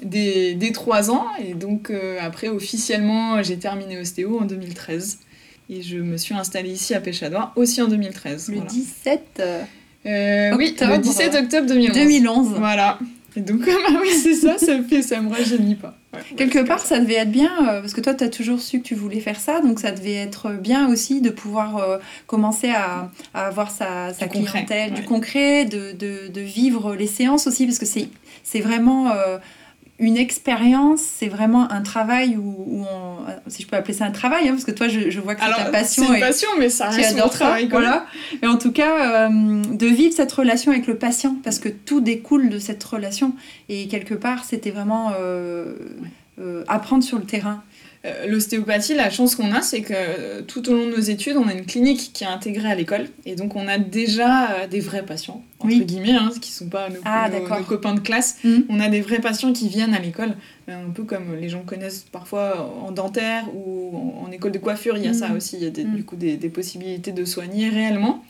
des, 0.04 0.54
des 0.56 0.72
3 0.72 1.12
ans 1.12 1.26
et 1.44 1.54
donc 1.54 1.90
euh, 1.90 2.18
après 2.22 2.48
officiellement 2.48 3.42
j'ai 3.44 3.58
terminé 3.58 3.98
ostéo 4.00 4.40
en 4.40 4.46
2013 4.46 5.20
et 5.70 5.82
je 5.82 5.98
me 5.98 6.18
suis 6.18 6.34
installée 6.34 6.72
ici 6.72 6.94
à 6.94 7.02
Pêchadoir 7.02 7.54
aussi 7.56 7.82
en 7.82 7.88
2013. 7.88 8.50
Le 8.50 8.62
17 8.62 9.42
oui, 10.06 10.76
le 10.80 10.98
17 10.98 11.36
octobre 11.36 11.68
2011. 11.68 11.94
2011. 11.94 12.48
Voilà. 12.58 12.98
Et 13.36 13.42
donc, 13.42 13.62
ah 13.88 13.92
oui, 14.02 14.10
c'est 14.12 14.34
ça, 14.34 14.58
ça, 14.58 14.82
fait, 14.84 15.02
ça 15.02 15.22
me 15.22 15.30
rajeunit 15.30 15.76
pas. 15.76 15.96
Quelque 16.36 16.60
part, 16.60 16.80
ça. 16.80 17.00
devait 17.00 17.16
être 17.16 17.32
bien, 17.32 17.52
euh, 17.68 17.82
parce 17.82 17.94
que 17.94 18.02
toi, 18.02 18.14
tu 18.14 18.24
as 18.24 18.30
toujours 18.30 18.60
su 18.60 18.80
que 18.80 18.88
tu 18.88 18.96
voulais 18.96 19.20
faire 19.20 19.40
ça, 19.40 19.62
donc 19.62 19.80
ça 19.80 19.92
devait 19.92 20.16
être 20.16 20.52
bien 20.52 20.90
aussi 20.90 21.22
de 21.22 21.30
pouvoir 21.30 21.78
euh, 21.78 21.98
commencer 22.28 22.70
à, 22.70 23.12
à, 23.34 23.48
avoir 23.48 23.72
sa, 23.72 24.14
sa 24.14 24.28
clientèle, 24.28 24.94
du 24.94 25.04
concret, 25.04 25.66
de, 25.66 25.92
de, 25.92 26.28
de, 26.28 26.42
vivre 26.42 26.96
les 26.96 27.08
séances 27.08 27.48
aussi, 27.48 27.66
parce 27.66 27.80
que 27.80 27.86
c'est 27.86 28.60
vraiment... 28.60 29.12
Euh, 29.12 29.38
une 30.00 30.16
expérience, 30.16 31.02
c'est 31.02 31.28
vraiment 31.28 31.70
un 31.72 31.82
travail 31.82 32.38
où, 32.38 32.86
on, 32.86 33.18
si 33.48 33.64
je 33.64 33.68
peux 33.68 33.76
appeler 33.76 33.94
ça 33.94 34.06
un 34.06 34.12
travail, 34.12 34.48
hein, 34.48 34.52
parce 34.52 34.64
que 34.64 34.72
toi, 34.72 34.88
je, 34.88 35.20
vois 35.20 35.36
que 35.36 35.42
c'est 35.42 35.64
ta 35.64 35.70
passion. 35.70 36.04
C'est 36.08 36.14
une 36.14 36.20
passion, 36.20 36.50
mais 36.58 36.70
ça 36.70 36.90
reste 36.90 37.20
un 37.20 37.28
travail. 37.28 37.68
voilà. 37.68 38.06
Et 38.42 38.48
en 38.48 38.58
tout 38.58 38.72
cas, 38.72 39.28
euh, 39.28 39.62
de 39.64 39.86
vivre 39.88 40.14
cette 40.14 40.32
relation 40.32 40.72
avec 40.72 40.88
le 40.88 40.96
patient, 40.96 41.36
parce 41.44 41.60
que 41.60 41.68
tout 41.68 42.00
découle 42.00 42.50
de 42.50 42.60
cette 42.60 42.84
relation. 42.84 43.34
Et 43.68 43.90
quelque 43.90 44.14
part, 44.14 44.46
c'était 44.46 44.72
vraiment 44.72 45.12
euh, 45.20 45.74
euh, 46.40 46.64
apprendre 46.70 47.04
sur 47.04 47.18
le 47.18 47.26
terrain. 47.26 47.62
Euh, 48.06 48.28
l'ostéopathie, 48.28 48.96
la 48.96 49.10
chance 49.10 49.36
qu'on 49.36 49.52
a, 49.52 49.62
c'est 49.62 49.82
que 49.82 49.94
euh, 49.94 50.42
tout 50.42 50.70
au 50.70 50.74
long 50.74 50.86
de 50.86 50.92
nos 50.96 51.02
études, 51.02 51.36
on 51.36 51.50
a 51.50 51.54
une 51.54 51.66
clinique 51.66 52.12
qui 52.14 52.24
est 52.24 52.28
intégrée 52.28 52.72
à 52.72 52.76
l'école. 52.76 53.08
Et 53.26 53.36
donc, 53.36 53.58
on 53.58 53.68
a 53.68 53.78
déjà 53.78 54.52
euh, 54.52 54.68
des 54.68 54.80
vrais 54.80 55.04
patients, 55.04 55.44
entre 55.60 55.84
guillemets, 55.84 56.14
hein, 56.14 56.30
qui 56.40 56.50
ne 56.50 56.56
sont 56.56 56.70
pas 56.70 56.88
nos, 56.88 57.02
ah, 57.04 57.30
copains 57.68 57.94
de 57.94 58.00
classe. 58.00 58.38
Mhm. 58.46 58.64
On 58.70 58.80
a 58.80 58.88
des 58.88 59.02
vrais 59.02 59.20
patients 59.20 59.52
qui 59.52 59.68
viennent 59.68 59.94
à 59.94 60.00
l'école, 60.00 60.30
un 60.70 60.92
peu 60.92 61.04
comme 61.04 61.36
les 61.36 61.50
gens 61.50 61.64
connaissent 61.64 62.06
parfois 62.10 62.74
en 62.86 62.94
dentaire 62.94 63.46
ou 63.54 64.24
en, 64.24 64.32
école 64.32 64.54
de 64.54 64.60
coiffure. 64.60 64.96
Il 64.96 65.04
y 65.04 65.08
a 65.10 65.14
ça 65.14 65.28
mhm. 65.28 65.36
aussi, 65.36 65.58
il 65.58 65.64
y 65.64 65.68
a 65.68 65.70
des, 65.70 65.84
mhm. 65.84 65.96
du 65.98 66.06
coup 66.06 66.16
des, 66.16 66.38
possibilités 66.38 67.12
de 67.12 67.26
soigner 67.26 67.68
réellement. 67.68 68.24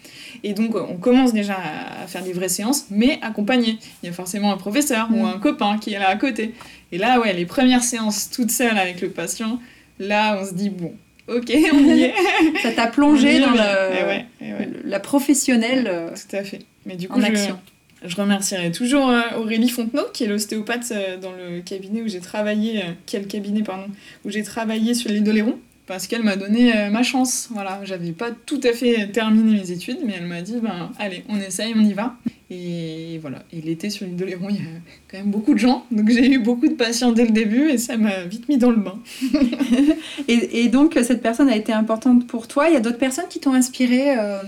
Et 0.44 0.54
donc, 0.54 0.74
on 0.76 0.98
commence 0.98 1.32
déjà 1.32 1.58
à 2.02 2.08
faire 2.08 2.24
des 2.24 2.34
vraies 2.34 2.50
séances, 2.50 2.88
mais 2.90 3.20
accompagné. 3.22 3.77
Il 4.01 4.08
y 4.08 4.10
a 4.10 4.14
forcément 4.14 4.51
un 4.51 4.58
professeur 4.58 5.10
ou 5.14 5.27
un 5.27 5.38
copain 5.38 5.77
qui 5.77 5.94
est 5.94 6.00
là 6.00 6.10
à 6.10 6.16
côté. 6.16 6.55
Et 6.92 6.98
là, 6.98 7.20
ouais, 7.20 7.34
les 7.34 7.46
premières 7.46 7.84
séances 7.84 8.30
toutes 8.30 8.52
seules 8.52 8.78
avec 8.78 9.02
le 9.02 9.10
patient, 9.10 9.60
là, 10.00 10.40
on 10.42 10.46
se 10.46 10.54
dit, 10.54 10.70
bon, 10.70 10.94
ok, 11.28 11.52
on 11.74 11.96
y 11.96 12.04
est. 12.04 12.14
Ça 12.64 12.72
t'a 12.72 12.88
plongé 12.88 13.40
dans 13.40 13.52
le, 13.52 14.90
la 14.90 15.00
professionnelle. 15.00 15.88
Euh, 15.88 16.10
Tout 16.10 16.36
à 16.36 16.44
fait. 16.44 16.62
Mais 16.86 16.96
du 16.96 17.08
coup, 17.08 17.20
en 17.20 17.22
je, 17.22 17.28
action. 17.28 17.60
je 18.04 18.16
remercierai 18.16 18.72
toujours 18.72 19.10
euh, 19.10 19.22
Aurélie 19.38 19.70
Fontenot, 19.70 20.08
qui 20.14 20.24
est 20.24 20.28
l'ostéopathe 20.28 20.92
euh, 20.92 21.18
dans 21.18 21.32
le 21.32 21.62
cabinet 21.62 22.02
où 22.02 22.08
j'ai 22.08 22.22
travaillé, 22.22 22.80
est 22.80 23.20
le 23.20 23.25
cabinet, 23.25 23.62
pardon, 23.62 23.88
où 24.25 24.32
j'ai 24.32 24.44
travaillé 24.44 24.94
sur 24.94 25.12
les 25.12 25.22
doléron 25.22 25.60
parce 25.90 26.08
qu'elle 26.08 26.24
m'a 26.24 26.38
donné 26.38 26.72
ma 26.90 27.04
chance. 27.04 27.50
Voilà, 27.52 27.82
j'avais 27.84 28.14
pas 28.14 28.32
tout 28.32 28.62
à 28.64 28.72
fait 28.72 29.12
terminé 29.12 29.60
mes 29.60 29.72
études, 29.72 30.00
mais 30.06 30.14
elle 30.18 30.28
m'a 30.28 30.42
dit, 30.42 30.60
ben, 30.62 30.92
allez, 30.98 31.25
on 31.28 31.38
essaye, 31.38 31.74
on 31.75 31.82
y 31.82 31.94
va. 31.94 32.16
Et 32.52 33.20
voilà, 33.22 33.44
et 33.54 33.62
l'été 33.62 33.92
sur 33.92 34.08
l'île 34.08 34.16
de 34.16 34.25
Léron, 34.25 34.48
il 34.50 34.56
y 34.56 34.60
a 34.60 34.62
quand 35.08 35.20
même 35.20 35.30
beaucoup 35.30 35.54
de 35.54 35.60
gens, 35.60 35.86
donc 35.92 36.10
j'ai 36.10 36.32
eu 36.32 36.40
beaucoup 36.40 36.68
de 36.68 36.74
patients 36.74 37.12
dès 37.12 37.25
le 37.25 37.32
début 37.32 37.70
et 37.70 37.78
ça 37.78 37.96
m'a 37.96 38.24
vite 38.24 38.50
mis 38.50 38.58
dans 38.58 38.72
le 38.72 38.78
bain. 38.78 38.98
et, 40.28 40.64
et, 40.64 40.68
donc 40.68 40.98
cette 41.04 41.22
personne 41.22 41.48
a 41.48 41.56
été 41.56 41.72
importante 41.74 42.25
pour 42.25 42.48
toi. 42.48 42.68
Il 42.68 42.74
y 42.74 42.78
a 42.78 42.80
d'autres 42.80 42.98
personnes 42.98 43.28
qui 43.30 43.40
t'ont 43.40 43.54
inspiré 43.54 44.18
euh, 44.18 44.40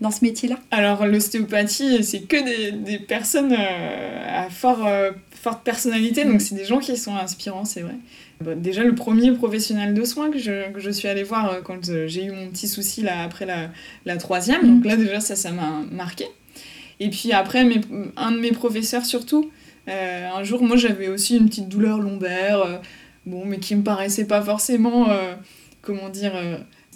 dans 0.00 0.10
ce 0.10 0.24
métier-là? 0.24 0.58
Alors 0.72 1.06
l'ostéopathie, 1.06 2.02
c'est 2.02 2.22
que 2.22 2.42
des, 2.42 2.72
des 2.72 2.98
personnes 2.98 3.54
euh, 3.56 4.46
à 4.46 4.50
fort, 4.50 4.84
euh, 4.84 5.12
forte 5.30 5.62
personnalité, 5.62 6.24
donc 6.24 6.40
c'est 6.40 6.56
des 6.56 6.64
gens 6.64 6.80
qui 6.80 6.96
sont 6.96 7.14
inspirants, 7.14 7.64
c'est 7.64 7.82
vrai. 7.82 7.94
Déjà, 8.40 8.84
le 8.84 8.94
premier 8.94 9.32
professionnel 9.32 9.94
de 9.94 10.04
soins 10.04 10.30
que 10.30 10.38
je, 10.38 10.70
que 10.72 10.80
je 10.80 10.90
suis 10.90 11.08
allée 11.08 11.24
voir 11.24 11.62
quand 11.64 11.90
j'ai 12.06 12.24
eu 12.24 12.30
mon 12.32 12.48
petit 12.48 12.68
souci 12.68 13.02
là, 13.02 13.22
après 13.22 13.46
la, 13.46 13.70
la 14.06 14.16
troisième, 14.16 14.62
mm. 14.62 14.74
donc 14.74 14.84
là 14.84 14.96
déjà 14.96 15.20
ça, 15.20 15.36
ça 15.36 15.50
m'a 15.50 15.82
marqué. 15.90 16.26
Et 17.00 17.10
puis 17.10 17.32
après, 17.32 17.64
un 18.16 18.32
de 18.32 18.38
mes 18.38 18.52
professeurs 18.52 19.04
surtout, 19.04 19.50
euh, 19.88 20.28
un 20.28 20.42
jour, 20.42 20.62
moi 20.62 20.76
j'avais 20.76 21.08
aussi 21.08 21.36
une 21.36 21.48
petite 21.48 21.68
douleur 21.68 21.98
lombaire, 21.98 22.60
euh, 22.60 22.76
bon, 23.26 23.44
mais 23.44 23.58
qui 23.58 23.74
me 23.74 23.82
paraissait 23.82 24.26
pas 24.26 24.42
forcément, 24.42 25.10
euh, 25.10 25.34
comment 25.80 26.08
dire, 26.08 26.32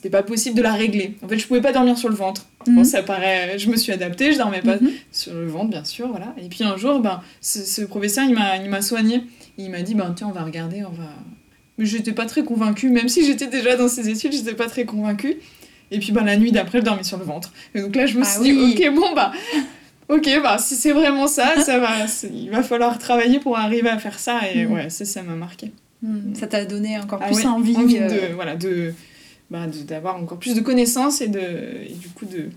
c'était 0.03 0.17
pas 0.19 0.25
possible 0.25 0.57
de 0.57 0.63
la 0.63 0.73
régler. 0.73 1.15
En 1.23 1.29
fait, 1.29 1.39
je 1.39 1.47
pouvais 1.47 1.61
pas 1.61 1.71
dormir 1.71 1.97
sur 1.97 2.09
le 2.09 2.17
ventre. 2.17 2.47
Bon, 2.67 2.81
mhm. 2.81 2.85
ça 2.85 3.05
paraît, 3.05 3.57
je 3.57 3.71
me 3.71 3.77
suis 3.77 3.93
adaptée, 3.93 4.33
je 4.33 4.39
dormais 4.39 4.61
pas 4.61 4.75
mhm. 4.75 4.91
sur 5.13 5.33
le 5.33 5.47
ventre, 5.47 5.71
bien 5.71 5.85
sûr, 5.85 6.09
voilà. 6.09 6.35
Et 6.43 6.49
puis 6.49 6.65
un 6.65 6.77
jour, 6.77 6.99
ben, 6.99 7.23
ce, 7.41 7.83
professeur, 7.83 8.25
il 8.25 8.35
m'a, 8.35 8.57
il 8.57 8.69
m'a 8.69 8.83
soigné. 8.83 9.23
Il 9.59 9.71
m'a 9.71 9.83
dit, 9.83 9.95
ben 9.95 10.13
tiens, 10.17 10.27
on 10.27 10.33
va 10.33 10.43
regarder, 10.43 10.83
on 10.85 10.91
va. 10.91 11.09
Mais 11.79 11.87
j'étais 11.87 12.11
pas 12.11 12.27
très 12.27 12.43
convaincue, 12.43 12.91
même 12.91 13.09
si 13.09 13.25
j'étais 13.25 13.47
déjà 13.47 13.77
dans 13.77 13.87
ces 13.87 14.09
études, 14.09 14.33
j'étais 14.33 14.55
pas 14.55 14.67
très 14.67 14.85
convaincue. 14.85 15.37
Et 15.93 16.01
puis 16.01 16.11
ben, 16.11 16.25
la 16.25 16.37
nuit 16.37 16.51
d'après, 16.51 16.81
je 16.81 16.85
dormais 16.85 17.05
sur 17.05 17.19
le 17.19 17.25
ventre. 17.25 17.53
Et 17.77 17.81
donc 17.81 17.95
là, 17.95 18.07
je 18.07 18.19
me 18.19 18.23
ah 18.23 18.25
suis 18.25 18.43
dit, 18.43 18.85
ok, 18.85 18.95
bon, 18.97 19.15
bah, 19.15 19.31
ok, 20.09 20.29
bah 20.43 20.59
si 20.59 20.75
c'est 20.75 20.93
vraiment 20.93 21.29
ça, 21.29 21.61
ça 21.65 21.79
va, 21.79 21.91
il 22.29 22.51
va 22.51 22.65
falloir 22.65 22.99
travailler 22.99 23.39
pour 23.39 23.57
arriver 23.57 23.89
à 23.89 23.99
faire 23.99 24.19
ça. 24.19 24.41
Et 24.53 24.67
mm. 24.67 24.73
ouais, 24.73 24.91
ça, 24.91 25.05
ça 25.05 25.23
m'a 25.23 25.37
marqué. 25.37 25.71
Mm. 26.03 26.35
Ça 26.35 26.49
t'a 26.49 26.65
donné 26.65 26.99
encore 26.99 27.21
ah 27.23 27.29
plus 27.29 27.47
envie, 27.47 27.77
euh, 27.77 28.09
de, 28.09 28.35
voilà, 28.35 28.57
de, 28.57 28.93
bah, 29.53 29.67
d'avoir 29.87 30.17
encore 30.17 30.39
plus 30.39 30.55
de 30.55 30.63
connaissances 30.63 31.21
et, 31.21 31.29
de, 31.29 31.39
et 31.39 31.95
du 31.95 32.09
coup 32.09 32.25
de, 32.25 32.49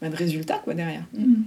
bah, 0.00 0.08
de 0.08 0.14
résultats 0.14 0.60
quoi, 0.64 0.72
derrière. 0.72 1.04
Mm. 1.12 1.42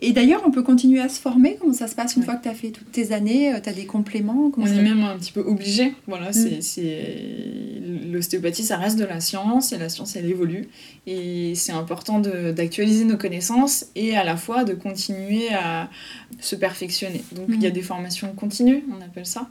Et 0.00 0.12
d'ailleurs, 0.12 0.42
on 0.46 0.52
peut 0.52 0.62
continuer 0.62 1.00
à 1.00 1.08
se 1.08 1.20
former? 1.20 1.56
Comment 1.58 1.72
ça 1.72 1.88
se 1.88 1.96
passe 1.96 2.14
une 2.14 2.22
fois 2.22 2.36
que 2.36 2.44
tu 2.44 2.48
as 2.48 2.54
fait 2.54 2.70
toutes 2.70 2.92
tes 2.92 3.10
années? 3.10 3.52
Euh, 3.52 3.58
Tu 3.60 3.68
as 3.68 3.72
des 3.72 3.84
compléments? 3.84 4.52
On 4.56 4.64
est 4.64 4.80
même 4.80 5.02
un 5.02 5.18
petit 5.18 5.32
peu 5.32 5.40
obligé. 5.40 5.92
Voilà, 6.06 6.30
mm. 6.30 6.60
c'est 6.60 7.16
L'ostéopathie, 8.12 8.62
ça 8.62 8.76
reste 8.76 8.96
de 8.96 9.04
la 9.04 9.18
science 9.18 9.72
et 9.72 9.78
la 9.78 9.88
science, 9.88 10.14
elle 10.14 10.26
évolue. 10.26 10.68
Et 11.08 11.54
c'est 11.56 11.72
important 11.72 12.20
d'actualiser 12.20 13.06
nos 13.06 13.16
connaissances 13.16 13.86
et 13.96 14.16
à 14.16 14.22
la 14.22 14.36
fois 14.36 14.62
de 14.62 14.74
continuer 14.74 15.48
à 15.52 15.90
se 16.40 16.54
perfectionner. 16.54 17.24
Donc, 17.32 17.46
il 17.48 17.60
y 17.60 17.66
a 17.66 17.70
mm. 17.70 17.72
des 17.72 17.82
formations 17.82 18.32
continues, 18.34 18.84
on 18.96 19.04
appelle 19.04 19.26
ça. 19.26 19.48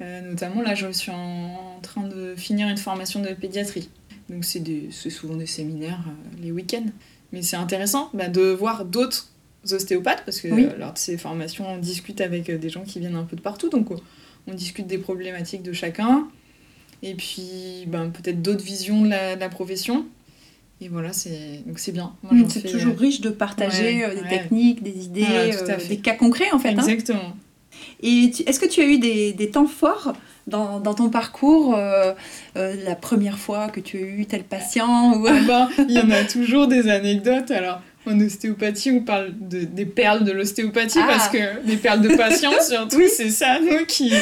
Euh, 0.00 0.20
notamment, 0.22 0.60
là, 0.60 0.74
je 0.74 0.90
suis 0.90 1.12
en, 1.12 1.78
train 1.82 2.06
de 2.08 2.34
finir 2.36 2.68
une 2.68 2.78
formation 2.78 3.20
de 3.20 3.28
pédiatrie. 3.28 3.90
Donc, 4.30 4.44
c'est 4.44 5.10
souvent 5.10 5.36
des 5.36 5.46
séminaires 5.46 6.00
euh, 6.06 6.42
les 6.42 6.50
week-ends. 6.52 6.86
Mais 7.32 7.42
c'est 7.42 7.56
intéressant 7.56 8.10
bah, 8.14 8.28
de 8.28 8.42
voir 8.42 8.84
d'autres 8.84 9.28
ostéopathes, 9.70 10.22
parce 10.24 10.40
que 10.40 10.48
lors 10.78 10.92
de 10.92 10.98
ces 10.98 11.16
formations, 11.18 11.66
on 11.68 11.78
discute 11.78 12.20
avec 12.20 12.48
euh, 12.50 12.58
des 12.58 12.68
gens 12.70 12.82
qui 12.82 13.00
viennent 13.00 13.16
un 13.16 13.24
peu 13.24 13.36
de 13.36 13.40
partout, 13.40 13.68
donc 13.70 13.88
on 14.46 14.54
discute 14.54 14.86
des 14.86 14.98
problématiques 14.98 15.62
de 15.62 15.72
chacun. 15.72 16.28
et 17.02 17.14
puis 17.14 17.84
ben, 17.86 18.10
peut-être 18.10 18.40
d'autres 18.42 18.64
visions 18.64 19.02
de 19.02 19.08
la, 19.08 19.36
de 19.36 19.40
la 19.40 19.48
profession. 19.48 20.06
Et 20.80 20.88
voilà, 20.88 21.12
c'est 21.12 21.62
donc 21.66 21.78
c'est 21.78 21.92
bien. 21.92 22.12
Moi, 22.22 22.32
j'en 22.36 22.48
C'est 22.48 22.60
fais, 22.60 22.70
toujours 22.70 22.92
euh, 22.92 22.98
riche 22.98 23.20
de 23.20 23.30
partager 23.30 24.04
ouais, 24.04 24.04
euh, 24.04 24.14
des 24.14 24.20
ouais. 24.22 24.28
techniques, 24.28 24.82
des 24.82 25.04
idées, 25.06 25.24
Voilà, 25.24 25.74
euh, 25.78 25.88
des 25.88 25.98
cas 25.98 26.14
concrets 26.14 26.50
en 26.52 26.58
fait. 26.58 26.74
hein. 26.78 27.34
Et 28.02 28.30
est-ce 28.46 28.60
que 28.60 28.66
tu 28.66 28.80
as 28.80 28.86
eu 28.86 28.98
des, 28.98 29.32
des 29.32 29.50
temps 29.50 29.66
forts 29.66 30.12
dans, 30.46 30.78
dans 30.80 30.94
ton 30.94 31.08
parcours 31.08 31.74
euh, 31.76 32.12
euh, 32.56 32.74
La 32.84 32.94
première 32.96 33.38
fois 33.38 33.68
que 33.68 33.80
tu 33.80 33.96
as 33.96 34.00
eu 34.00 34.26
tel 34.26 34.44
patient 34.44 35.14
ou... 35.14 35.26
Ah 35.26 35.38
bah, 35.46 35.68
il 35.88 35.94
y 35.94 35.98
en 35.98 36.10
a 36.10 36.24
toujours 36.24 36.66
des 36.66 36.88
anecdotes. 36.88 37.50
Alors, 37.50 37.80
en 38.06 38.20
ostéopathie, 38.20 38.90
on 38.90 39.00
parle 39.00 39.32
de, 39.40 39.60
des 39.64 39.86
perles 39.86 40.24
de 40.24 40.32
l'ostéopathie 40.32 40.98
Ah. 41.02 41.06
parce 41.08 41.28
que 41.28 41.64
des 41.66 41.76
perles 41.78 42.02
de 42.02 42.14
patients, 42.16 42.52
surtout, 42.68 42.96
Oui. 42.98 43.06
c'est 43.14 43.30
ça, 43.30 43.58
nous, 43.60 43.86
qui, 43.86 44.12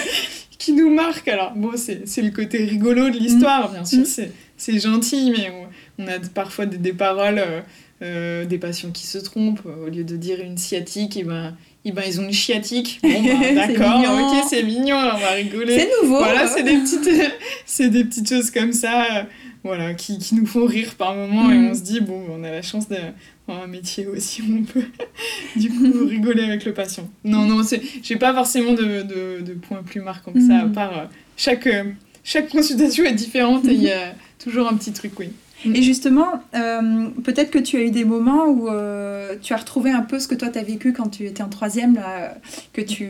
qui 0.58 0.72
nous 0.72 0.90
marque. 0.94 1.26
Alors, 1.26 1.52
bon, 1.56 1.72
c'est 1.76 2.22
le 2.22 2.30
côté 2.30 2.58
rigolo 2.64 3.10
de 3.10 3.16
l'histoire, 3.18 3.70
bien 3.72 3.84
sûr, 3.84 4.00
Mm. 4.02 4.26
c'est 4.56 4.78
gentil, 4.78 5.32
mais 5.36 5.50
on, 5.98 6.04
on 6.04 6.06
a 6.06 6.20
parfois 6.32 6.66
des, 6.66 6.76
des 6.78 6.92
paroles, 6.92 7.40
euh, 7.40 7.60
euh, 8.02 8.44
des 8.44 8.58
patients 8.58 8.92
qui 8.92 9.06
se 9.08 9.18
trompent. 9.18 9.66
Au 9.66 9.88
lieu 9.90 10.04
de 10.04 10.16
dire 10.16 10.40
une 10.40 10.58
sciatique, 10.58 11.16
et 11.16 11.24
ben, 11.24 11.56
eh 11.84 11.92
ben, 11.92 12.02
ils 12.06 12.20
ont 12.20 12.24
une 12.24 12.32
chiatique. 12.32 13.00
Bon, 13.02 13.08
C'est 13.42 13.54
d'accord, 13.54 14.00
ok, 14.00 14.44
c'est 14.48 14.62
mignon, 14.62 14.96
on 14.96 15.18
va 15.18 15.30
rigoler. 15.34 15.78
C'est 15.78 15.90
nouveau 16.02 16.18
Voilà, 16.18 16.44
euh. 16.44 16.50
c'est 16.54 16.62
des 16.62 16.76
petites, 16.78 17.10
c'est 17.66 17.88
des 17.90 18.04
petites 18.04 18.28
choses 18.28 18.50
comme 18.50 18.72
ça, 18.72 19.04
euh, 19.04 19.22
voilà, 19.64 19.94
qui, 19.94 20.18
qui 20.18 20.34
nous 20.34 20.46
font 20.46 20.64
rire 20.66 20.94
par 20.96 21.14
moment 21.14 21.50
et 21.50 21.56
Mm. 21.56 21.66
on 21.70 21.74
se 21.74 21.80
dit 21.82 22.00
bon, 22.00 22.24
on 22.30 22.42
a 22.44 22.50
la 22.50 22.62
chance 22.62 22.88
d'avoir 22.88 23.64
un 23.64 23.66
métier 23.66 24.06
aussi 24.06 24.42
où 24.42 24.58
on 24.60 24.62
peut 24.64 24.84
du 25.56 25.68
coup 25.70 26.06
rigoler 26.06 26.44
avec 26.44 26.64
le 26.64 26.72
patient. 26.72 27.08
Non, 27.24 27.42
non, 27.46 27.62
c'est, 27.62 27.80
j'ai 28.02 28.16
pas 28.16 28.32
forcément 28.34 28.72
de, 28.74 29.02
de, 29.02 29.40
de 29.42 29.52
points 29.54 29.82
plus 29.82 30.00
marquants 30.00 30.32
que 30.32 30.46
ça. 30.46 30.58
À 30.60 30.64
Mm. 30.66 30.72
part 30.72 30.98
euh, 30.98 31.04
chaque 31.36 31.66
euh, 31.66 31.84
chaque 32.24 32.48
consultation 32.50 33.04
est 33.04 33.12
différente 33.14 33.64
et 33.66 33.72
il 33.72 33.82
y 33.82 33.90
a 33.90 34.14
toujours 34.42 34.68
un 34.68 34.74
petit 34.76 34.92
truc, 34.92 35.18
oui. 35.18 35.30
Et 35.64 35.82
justement, 35.82 36.42
euh, 36.54 37.08
peut-être 37.24 37.50
que 37.50 37.58
tu 37.58 37.76
as 37.76 37.80
eu 37.80 37.90
des 37.90 38.04
moments 38.04 38.46
où 38.46 38.68
euh, 38.68 39.36
tu 39.40 39.52
as 39.52 39.56
retrouvé 39.56 39.90
un 39.90 40.00
peu 40.02 40.18
ce 40.18 40.26
que 40.28 40.34
toi 40.34 40.48
tu 40.48 40.58
as 40.58 40.62
vécu 40.62 40.92
quand 40.92 41.08
tu 41.08 41.24
étais 41.26 41.42
en 41.42 41.48
troisième, 41.48 41.94
là, 41.94 42.34
que 42.72 42.80
tu, 42.80 43.08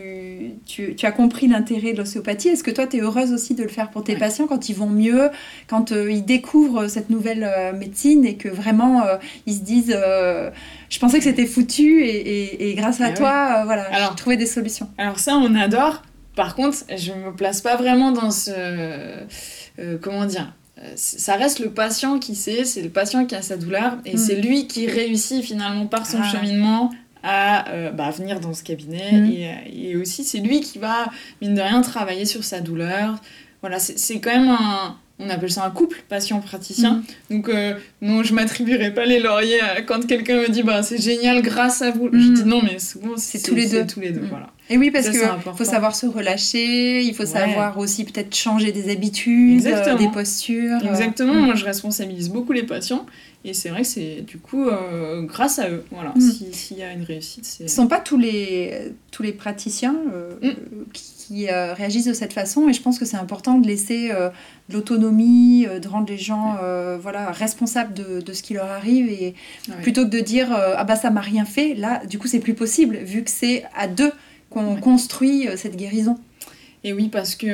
tu, 0.66 0.94
tu 0.94 1.06
as 1.06 1.12
compris 1.12 1.46
l'intérêt 1.48 1.92
de 1.92 1.98
l'ostéopathie. 1.98 2.48
Est-ce 2.48 2.62
que 2.64 2.70
toi 2.70 2.86
tu 2.86 2.98
es 2.98 3.00
heureuse 3.00 3.32
aussi 3.32 3.54
de 3.54 3.62
le 3.62 3.68
faire 3.68 3.90
pour 3.90 4.04
tes 4.04 4.12
Ouais. 4.12 4.18
patients 4.18 4.46
quand 4.46 4.68
ils 4.68 4.76
vont 4.76 4.88
mieux, 4.90 5.30
quand 5.68 5.92
euh, 5.92 6.10
ils 6.10 6.24
découvrent 6.24 6.88
cette 6.88 7.08
nouvelle 7.10 7.48
médecine 7.78 8.24
et 8.26 8.36
que 8.36 8.48
vraiment 8.48 9.02
ils 9.46 9.54
se 9.54 9.60
disent 9.62 9.96
Je 10.90 10.98
pensais 10.98 11.18
que 11.18 11.24
c'était 11.24 11.46
foutu 11.46 12.02
et, 12.04 12.16
et- 12.16 12.70
et 12.70 12.74
grâce 12.74 13.00
à 13.00 13.06
Ah 13.06 13.12
toi, 13.12 13.56
euh, 13.60 13.64
voilà, 13.64 13.86
j'ai 14.10 14.16
trouvé 14.16 14.36
des 14.36 14.46
solutions. 14.46 14.88
Alors 14.98 15.18
ça, 15.18 15.36
on 15.36 15.54
adore. 15.54 16.02
Par 16.36 16.54
contre, 16.54 16.78
je 16.96 17.12
me 17.12 17.32
place 17.34 17.60
pas 17.60 17.76
vraiment 17.76 18.10
dans 18.12 18.30
ce... 18.30 18.50
euh, 19.78 19.98
comment 20.00 20.24
dire 20.26 20.52
ça 20.96 21.36
reste 21.36 21.58
le 21.60 21.70
patient 21.70 22.18
qui 22.18 22.34
sait, 22.34 22.64
c'est 22.64 22.82
le 22.82 22.88
patient 22.88 23.24
qui 23.26 23.34
a 23.34 23.42
sa 23.42 23.56
douleur, 23.56 23.98
et 24.04 24.14
Mm. 24.14 24.18
c'est 24.18 24.36
lui 24.36 24.66
qui 24.66 24.86
réussit 24.86 25.42
finalement 25.44 25.86
par 25.86 26.06
son 26.06 26.18
Ah. 26.22 26.30
cheminement 26.32 26.90
à 27.22 27.68
euh, 27.70 27.90
bah, 27.92 28.10
venir 28.10 28.40
dans 28.40 28.52
ce 28.54 28.62
cabinet, 28.64 29.12
Mm. 29.12 29.26
et, 29.32 29.48
euh, 29.48 29.90
et 29.90 29.96
aussi 29.96 30.24
c'est 30.24 30.38
lui 30.38 30.60
qui 30.60 30.78
va, 30.78 31.06
mine 31.40 31.54
de 31.54 31.60
rien, 31.60 31.80
travailler 31.82 32.24
sur 32.24 32.42
sa 32.44 32.60
douleur. 32.60 33.16
Voilà, 33.60 33.78
c'est 33.78 34.18
quand 34.18 34.30
même 34.36 34.48
un... 34.50 34.96
On 35.24 35.30
appelle 35.30 35.50
ça 35.52 35.64
un 35.64 35.70
couple 35.70 36.02
patient-praticien. 36.08 37.02
Mm. 37.30 37.34
Donc, 37.34 37.48
euh, 37.48 37.74
non, 38.00 38.22
je 38.22 38.34
m'attribuerai 38.34 38.92
pas 38.92 39.04
les 39.04 39.20
lauriers 39.20 39.60
euh, 39.62 39.82
quand 39.86 40.06
quelqu'un 40.06 40.40
me 40.40 40.48
dit 40.48 40.62
bah, 40.62 40.82
c'est 40.82 41.00
génial 41.00 41.42
grâce 41.42 41.82
à 41.82 41.90
vous. 41.90 42.08
Je 42.12 42.32
dis 42.32 42.44
non, 42.44 42.60
mais 42.62 42.78
souvent 42.78 43.16
C'est 43.16 43.40
tous 43.42 43.54
les 43.54 43.68
deux. 43.68 43.86
tous 43.86 44.00
les 44.00 44.10
deux. 44.10 44.20
Mm. 44.22 44.28
Voilà. 44.28 44.50
Et 44.70 44.78
oui, 44.78 44.90
parce 44.90 45.08
important. 45.08 45.54
faut 45.54 45.64
savoir 45.64 45.94
se 45.94 46.06
relâcher, 46.06 47.02
il 47.02 47.14
faut 47.14 47.24
Ouais. 47.24 47.28
savoir 47.28 47.76
aussi 47.78 48.04
peut-être 48.04 48.34
changer 48.34 48.72
des 48.72 48.90
habitudes, 48.90 49.66
euh, 49.66 49.96
des 49.96 50.08
postures. 50.08 50.78
euh, 50.82 50.88
Exactement, 50.88 51.34
mm. 51.34 51.44
moi 51.44 51.54
je 51.54 51.64
responsabilise 51.64 52.30
beaucoup 52.30 52.52
les 52.52 52.62
patients 52.62 53.04
et 53.44 53.54
c'est 53.54 53.68
vrai 53.68 53.82
que 53.82 53.88
c'est 53.88 54.22
du 54.22 54.38
coup 54.38 54.66
euh, 54.68 55.22
grâce 55.22 55.58
à 55.58 55.68
eux, 55.68 55.84
voilà, 55.90 56.12
Mm. 56.16 56.20
si- 56.20 56.52
s'il 56.52 56.78
y 56.78 56.82
a 56.84 56.92
une 56.92 57.02
réussite, 57.02 57.44
c'est... 57.44 57.58
Ce 57.68 57.72
ne 57.74 57.76
sont 57.82 57.86
pas 57.88 57.98
tous 58.00 58.16
les, 58.16 58.92
tous 59.10 59.22
les 59.22 59.32
praticiens 59.32 59.96
qui, 60.92 61.02
qui, 61.24 61.48
euh, 61.48 61.74
réagissent 61.74 62.06
de 62.06 62.12
cette 62.12 62.32
façon 62.32 62.68
et 62.68 62.72
je 62.72 62.82
pense 62.82 62.98
que 62.98 63.04
c'est 63.04 63.16
important 63.16 63.58
de 63.58 63.66
laisser 63.66 64.10
euh, 64.10 64.28
de 64.68 64.74
l'autonomie, 64.74 65.66
euh, 65.68 65.78
de 65.78 65.88
rendre 65.88 66.08
les 66.08 66.18
gens 66.18 66.56
voilà, 67.00 67.30
responsables 67.30 67.94
de, 67.94 68.20
de 68.20 68.32
ce 68.32 68.42
qui 68.42 68.54
leur 68.54 68.70
arrive 68.70 69.08
et 69.08 69.34
Ouais. 69.68 69.74
plutôt 69.82 70.04
que 70.04 70.10
de 70.10 70.20
dire 70.20 70.48
ah 70.52 70.84
bah 70.84 70.96
ça 70.96 71.10
m'a 71.10 71.20
rien 71.20 71.44
fait, 71.44 71.74
là 71.74 72.02
du 72.06 72.18
coup 72.18 72.26
c'est 72.28 72.40
plus 72.40 72.54
possible 72.54 72.96
vu 72.96 73.22
que 73.22 73.30
c'est 73.30 73.64
à 73.76 73.86
deux 73.86 74.12
qu'on 74.50 74.74
Ouais. 74.74 74.80
construit 74.80 75.48
cette 75.56 75.76
guérison. 75.76 76.18
Et 76.84 76.92
oui, 76.92 77.08
parce 77.08 77.36
que 77.36 77.46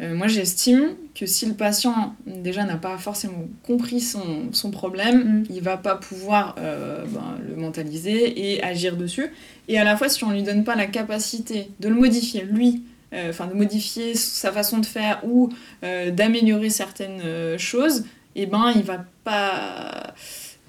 euh, 0.00 0.14
moi 0.14 0.28
j'estime 0.28 0.90
que 1.14 1.26
si 1.26 1.46
le 1.46 1.54
patient 1.54 2.14
déjà 2.26 2.64
n'a 2.64 2.76
pas 2.76 2.96
forcément 2.98 3.48
compris 3.64 4.00
son, 4.00 4.52
son 4.52 4.70
problème, 4.70 5.18
Mm. 5.40 5.44
il 5.50 5.62
va 5.62 5.76
pas 5.76 5.96
pouvoir 5.96 6.54
euh, 6.58 7.04
ben, 7.06 7.38
le 7.48 7.56
mentaliser 7.56 8.52
et 8.52 8.62
agir 8.62 8.96
dessus. 8.96 9.32
Et 9.66 9.78
à 9.78 9.84
la 9.84 9.96
fois, 9.96 10.08
si 10.08 10.22
on 10.24 10.30
lui 10.30 10.42
donne 10.42 10.64
pas 10.64 10.76
la 10.76 10.86
capacité 10.86 11.70
de 11.80 11.88
le 11.88 11.94
modifier, 11.96 12.42
lui, 12.42 12.82
euh, 13.12 13.30
enfin 13.30 13.46
de 13.46 13.54
modifier 13.54 14.14
sa 14.14 14.52
façon 14.52 14.78
de 14.78 14.86
faire 14.86 15.20
ou 15.26 15.50
d'améliorer 15.82 16.70
certaines 16.70 17.58
choses, 17.58 18.04
et 18.36 18.46
ben 18.46 18.72
il 18.74 18.82
va 18.82 19.04
pas. 19.24 20.14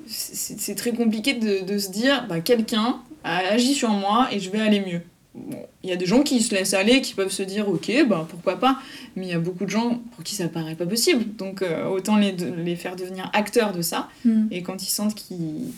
C'est 0.08 0.76
très 0.76 0.92
compliqué 0.92 1.34
de, 1.34 1.63
de 1.65 1.78
se 1.78 1.92
dire, 1.92 2.26
bah, 2.28 2.39
quelqu'un 2.39 3.02
a 3.24 3.38
agi 3.52 3.76
sur 3.76 3.89
moi 3.89 4.28
et 4.32 4.39
je 4.39 4.50
vais 4.50 4.60
aller 4.60 4.80
mieux. 4.80 5.02
Bon, 5.47 5.65
il 5.84 5.89
y 5.89 5.93
a 5.93 5.95
des 5.95 6.06
gens 6.06 6.21
qui 6.21 6.41
se 6.41 6.54
laissent 6.54 6.73
aller, 6.73 7.02
qui 7.02 7.13
peuvent 7.13 7.32
se 7.32 7.43
dire 7.43 7.69
ok, 7.69 7.91
bah, 8.08 8.28
pourquoi 8.30 8.60
pas, 8.60 8.80
mais 9.15 9.25
il 9.28 9.30
y 9.30 9.34
a 9.34 9.39
beaucoup 9.39 9.65
de 9.65 9.69
gens 9.69 10.02
pour 10.15 10.23
qui 10.23 10.36
ça 10.36 10.47
paraît 10.49 10.75
pas 10.75 10.86
possible. 10.86 11.23
Donc 11.38 11.62
euh, 11.62 11.86
autant 11.88 12.17
les, 12.17 12.32
de- 12.34 12.52
les 12.54 12.75
faire 12.75 12.95
devenir 12.95 13.30
acteurs 13.34 13.71
de 13.73 13.82
ça, 13.82 14.10
et 14.52 14.62
quand 14.63 14.84
ils 14.84 14.89
sentent 14.91 15.15
qu'ils 15.15 15.71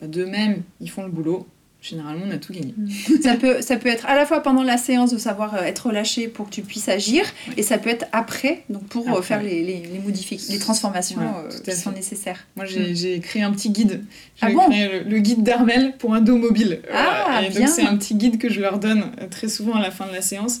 bah, 0.00 0.06
d'eux-mêmes 0.06 0.62
ils 0.80 0.90
font 0.90 1.02
le 1.04 1.10
boulot, 1.10 1.46
généralement 1.82 2.24
on 2.26 2.30
a 2.30 2.38
tout 2.38 2.52
gagné. 2.52 2.74
ça, 3.22 3.34
peut, 3.34 3.60
ça 3.60 3.76
peut 3.76 3.88
être 3.90 4.06
à 4.06 4.14
la 4.14 4.24
fois 4.24 4.40
pendant 4.40 4.62
la 4.62 4.78
séance 4.78 5.12
de 5.12 5.18
savoir 5.18 5.54
euh, 5.56 5.62
être 5.64 5.86
relâché 5.88 6.28
pour 6.28 6.48
que 6.48 6.54
tu 6.54 6.62
puisses 6.62 6.88
agir, 6.88 7.24
et 7.56 7.62
ça 7.62 7.76
peut 7.76 7.90
être 7.90 8.06
après, 8.12 8.62
donc 8.70 8.84
pour 8.86 9.06
euh, 9.08 9.10
Après. 9.12 9.22
faire 9.22 9.42
les, 9.42 9.62
les, 9.62 9.82
les, 9.82 9.98
modifi- 9.98 10.50
les 10.50 10.58
transformations 10.58 11.20
euh, 11.20 11.50
qui 11.64 11.72
sont 11.72 11.90
nécessaires. 11.92 12.46
Moi 12.56 12.64
j'ai 12.66 12.94
j'ai 12.94 13.18
créé 13.20 13.42
un 13.42 13.50
petit 13.50 13.70
guide. 13.70 14.04
J'ai 14.36 14.46
Ah 14.46 14.50
bon 14.52 14.68
créé 14.70 14.88
le, 15.04 15.10
le 15.10 15.18
guide 15.18 15.42
d'Armel 15.42 15.94
pour 15.98 16.14
un 16.14 16.20
dos 16.20 16.38
mobile. 16.38 16.80
Ah, 16.94 17.40
et 17.44 17.48
bien. 17.50 17.60
donc 17.60 17.68
c'est 17.68 17.82
un 17.82 17.96
petit 17.96 18.14
guide 18.14 18.38
que 18.38 18.48
je 18.48 18.60
leur 18.60 18.78
donne 18.78 19.10
très 19.30 19.48
souvent 19.48 19.74
à 19.74 19.82
la 19.82 19.90
fin 19.90 20.06
de 20.06 20.12
la 20.12 20.22
séance 20.22 20.60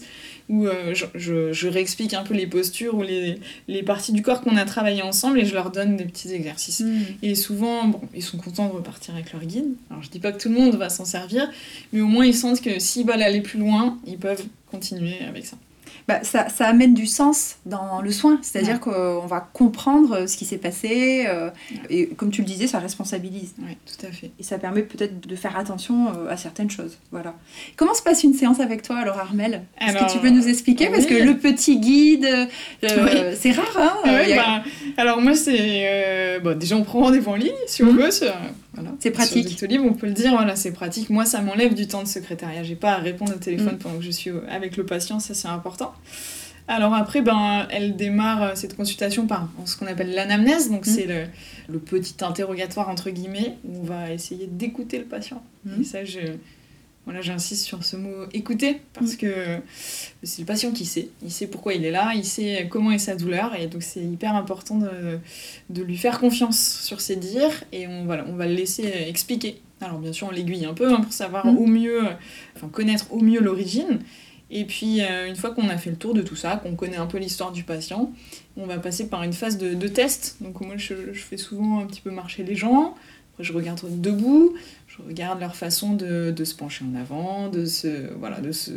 où 0.52 0.66
euh, 0.66 0.94
je, 0.94 1.06
je, 1.14 1.52
je 1.52 1.66
réexplique 1.66 2.12
un 2.12 2.22
peu 2.22 2.34
les 2.34 2.46
postures 2.46 2.94
ou 2.94 3.02
les, 3.02 3.40
les 3.68 3.82
parties 3.82 4.12
du 4.12 4.20
corps 4.20 4.42
qu'on 4.42 4.56
a 4.56 4.66
travaillé 4.66 5.00
ensemble 5.00 5.40
et 5.40 5.46
je 5.46 5.54
leur 5.54 5.70
donne 5.70 5.96
des 5.96 6.04
petits 6.04 6.32
exercices. 6.32 6.84
Et 7.22 7.34
souvent, 7.34 7.88
bon, 7.88 8.00
ils 8.14 8.22
sont 8.22 8.36
contents 8.36 8.68
de 8.68 8.74
repartir 8.74 9.14
avec 9.14 9.32
leur 9.32 9.42
guide. 9.42 9.70
Alors 9.90 10.02
je 10.02 10.10
dis 10.10 10.18
pas 10.20 10.30
que 10.30 10.40
tout 10.40 10.50
le 10.50 10.54
monde 10.54 10.74
va 10.76 10.90
s'en 10.90 11.06
servir, 11.06 11.50
mais 11.92 12.02
au 12.02 12.06
moins 12.06 12.26
ils 12.26 12.34
sentent 12.34 12.60
que 12.60 12.78
s'ils 12.78 13.06
veulent 13.06 13.22
aller 13.22 13.40
plus 13.40 13.58
loin, 13.58 13.98
ils 14.06 14.18
peuvent 14.18 14.44
continuer 14.70 15.20
avec 15.26 15.46
ça. 15.46 15.56
Bah, 16.08 16.20
ça, 16.24 16.48
ça 16.48 16.66
amène 16.66 16.94
du 16.94 17.06
sens 17.06 17.56
dans 17.64 18.00
le 18.02 18.10
soin, 18.10 18.38
c'est-à-dire 18.42 18.80
qu'on 18.80 19.26
va 19.26 19.40
comprendre 19.52 20.12
euh, 20.16 20.26
ce 20.26 20.36
qui 20.36 20.44
s'est 20.44 20.58
passé, 20.58 21.24
euh, 21.28 21.50
et 21.90 22.08
comme 22.08 22.30
tu 22.30 22.40
le 22.42 22.46
disais, 22.46 22.66
ça 22.66 22.80
responsabilise. 22.80 23.54
Oui, 23.60 23.76
tout 23.86 24.06
à 24.06 24.10
fait. 24.10 24.32
Et 24.40 24.42
ça 24.42 24.58
permet 24.58 24.82
peut-être 24.82 25.26
de 25.26 25.36
faire 25.36 25.56
attention 25.56 26.08
euh, 26.08 26.28
à 26.30 26.36
certaines 26.36 26.70
choses. 26.70 26.98
Voilà. 27.12 27.34
Comment 27.76 27.94
se 27.94 28.02
passe 28.02 28.24
une 28.24 28.34
séance 28.34 28.58
avec 28.60 28.82
toi 28.82 28.96
alors 28.96 29.18
Armel 29.18 29.62
Est-ce 29.80 29.96
que 29.96 30.12
tu 30.12 30.18
peux 30.18 30.30
nous 30.30 30.48
expliquer? 30.48 30.88
Parce 30.88 31.06
que 31.06 31.14
oui. 31.14 31.22
le 31.22 31.36
petit 31.38 31.78
guide, 31.78 32.26
euh, 32.84 33.34
c'est 33.38 33.52
rare, 33.52 33.66
hein 33.76 33.92
ouais, 34.04 34.32
a- 34.32 34.36
bah, 34.36 34.62
alors 34.96 35.20
moi 35.20 35.34
c'est 35.34 36.40
bon, 36.42 36.58
déjà 36.58 36.76
on 36.76 36.82
prend 36.82 37.00
rendez-vous 37.00 37.30
en 37.30 37.36
ligne 37.36 37.52
si 37.66 37.82
on 37.82 37.92
Mhm. 37.92 37.98
veut 37.98 38.10
voilà, 38.74 38.90
C'est 39.00 39.10
pratique. 39.10 39.42
sur 39.48 39.50
Doctolib, 39.68 39.82
on 39.84 39.92
peut 39.94 40.06
le 40.06 40.12
dire 40.14 40.30
voilà 40.32 40.56
c'est 40.56 40.72
pratique 40.72 41.10
moi 41.10 41.24
ça 41.24 41.40
m'enlève 41.42 41.74
du 41.74 41.86
temps 41.86 42.02
de 42.02 42.08
secrétariat 42.08 42.62
j'ai 42.62 42.74
pas 42.76 42.92
à 42.92 42.98
répondre 42.98 43.32
au 43.34 43.38
téléphone 43.38 43.72
Mhm. 43.74 43.78
pendant 43.78 43.98
que 43.98 44.04
je 44.04 44.10
suis 44.10 44.30
avec 44.48 44.76
le 44.76 44.84
patient 44.86 45.18
ça 45.20 45.34
c'est 45.34 45.48
important 45.48 45.92
alors 46.68 46.94
après 46.94 47.20
ben 47.22 47.66
elle 47.70 47.96
démarre 47.96 48.42
euh, 48.42 48.50
cette 48.54 48.76
consultation 48.76 49.26
par 49.26 49.48
ce 49.66 49.76
qu'on 49.76 49.86
appelle 49.86 50.14
l'anamnèse 50.14 50.70
donc 50.70 50.86
Mhm. 50.86 50.92
c'est 50.94 51.06
le, 51.06 51.24
le 51.68 51.78
petit 51.78 52.14
interrogatoire 52.24 52.88
entre 52.88 53.10
guillemets 53.10 53.56
où 53.64 53.80
on 53.80 53.84
va 53.84 54.10
essayer 54.12 54.46
d'écouter 54.46 54.98
le 54.98 55.04
patient 55.04 55.42
Mhm. 55.66 55.80
et 55.80 55.84
ça 55.84 56.04
je 56.04 56.20
voilà, 57.04 57.20
j'insiste 57.20 57.64
sur 57.64 57.82
ce 57.84 57.96
mot 57.96 58.26
écouter 58.32 58.80
parce 58.94 59.14
Mm. 59.14 59.16
que 59.16 59.34
c'est 60.22 60.40
le 60.42 60.46
patient 60.46 60.70
qui 60.70 60.84
sait. 60.86 61.08
Il 61.22 61.30
sait 61.32 61.46
pourquoi 61.48 61.74
il 61.74 61.84
est 61.84 61.90
là, 61.90 62.12
il 62.14 62.24
sait 62.24 62.68
comment 62.70 62.92
est 62.92 62.98
sa 62.98 63.16
douleur 63.16 63.54
et 63.58 63.66
donc 63.66 63.82
c'est 63.82 64.00
hyper 64.04 64.36
important 64.36 64.76
de, 64.76 65.18
de 65.70 65.82
lui 65.82 65.96
faire 65.96 66.20
confiance 66.20 66.80
sur 66.82 67.00
ses 67.00 67.16
dires 67.16 67.64
et 67.72 67.86
on, 67.88 68.04
voilà, 68.04 68.24
on 68.28 68.34
va 68.36 68.46
le 68.46 68.54
laisser 68.54 68.84
expliquer. 69.08 69.60
Alors 69.80 69.98
bien 69.98 70.12
sûr, 70.12 70.28
on 70.28 70.30
l'aiguille 70.30 70.64
un 70.64 70.74
peu 70.74 70.92
hein, 70.92 71.00
pour 71.00 71.12
savoir 71.12 71.46
Mm. 71.46 71.58
au 71.58 71.66
mieux, 71.66 72.02
enfin 72.56 72.68
connaître 72.68 73.12
au 73.12 73.18
mieux 73.20 73.40
l'origine. 73.40 73.98
Et 74.54 74.64
puis 74.66 75.00
euh, 75.00 75.26
une 75.26 75.34
fois 75.34 75.50
qu'on 75.52 75.68
a 75.70 75.78
fait 75.78 75.90
le 75.90 75.96
tour 75.96 76.12
de 76.14 76.20
tout 76.22 76.36
ça, 76.36 76.56
qu'on 76.62 76.76
connaît 76.76 76.98
un 76.98 77.06
peu 77.06 77.18
l'histoire 77.18 77.50
du 77.52 77.64
patient, 77.64 78.12
on 78.56 78.66
va 78.66 78.78
passer 78.78 79.08
par 79.08 79.22
une 79.24 79.32
phase 79.32 79.56
de, 79.58 79.74
de 79.74 79.88
test. 79.88 80.36
Donc 80.40 80.60
moi 80.60 80.76
je, 80.76 80.94
je 81.12 81.20
fais 81.22 81.38
souvent 81.38 81.80
un 81.80 81.86
petit 81.86 82.02
peu 82.02 82.10
marcher 82.10 82.44
les 82.44 82.54
gens, 82.54 82.94
je 83.40 83.50
regarde 83.54 83.80
debout, 84.00 84.52
je 84.96 85.02
regarde 85.06 85.40
leur 85.40 85.56
façon 85.56 85.94
de, 85.94 86.30
de, 86.36 86.44
se 86.44 86.54
pencher 86.54 86.84
en 86.84 86.94
avant, 87.00 87.48
de 87.48 87.64
se, 87.64 88.12
voilà, 88.18 88.40
de 88.40 88.52
se, 88.52 88.70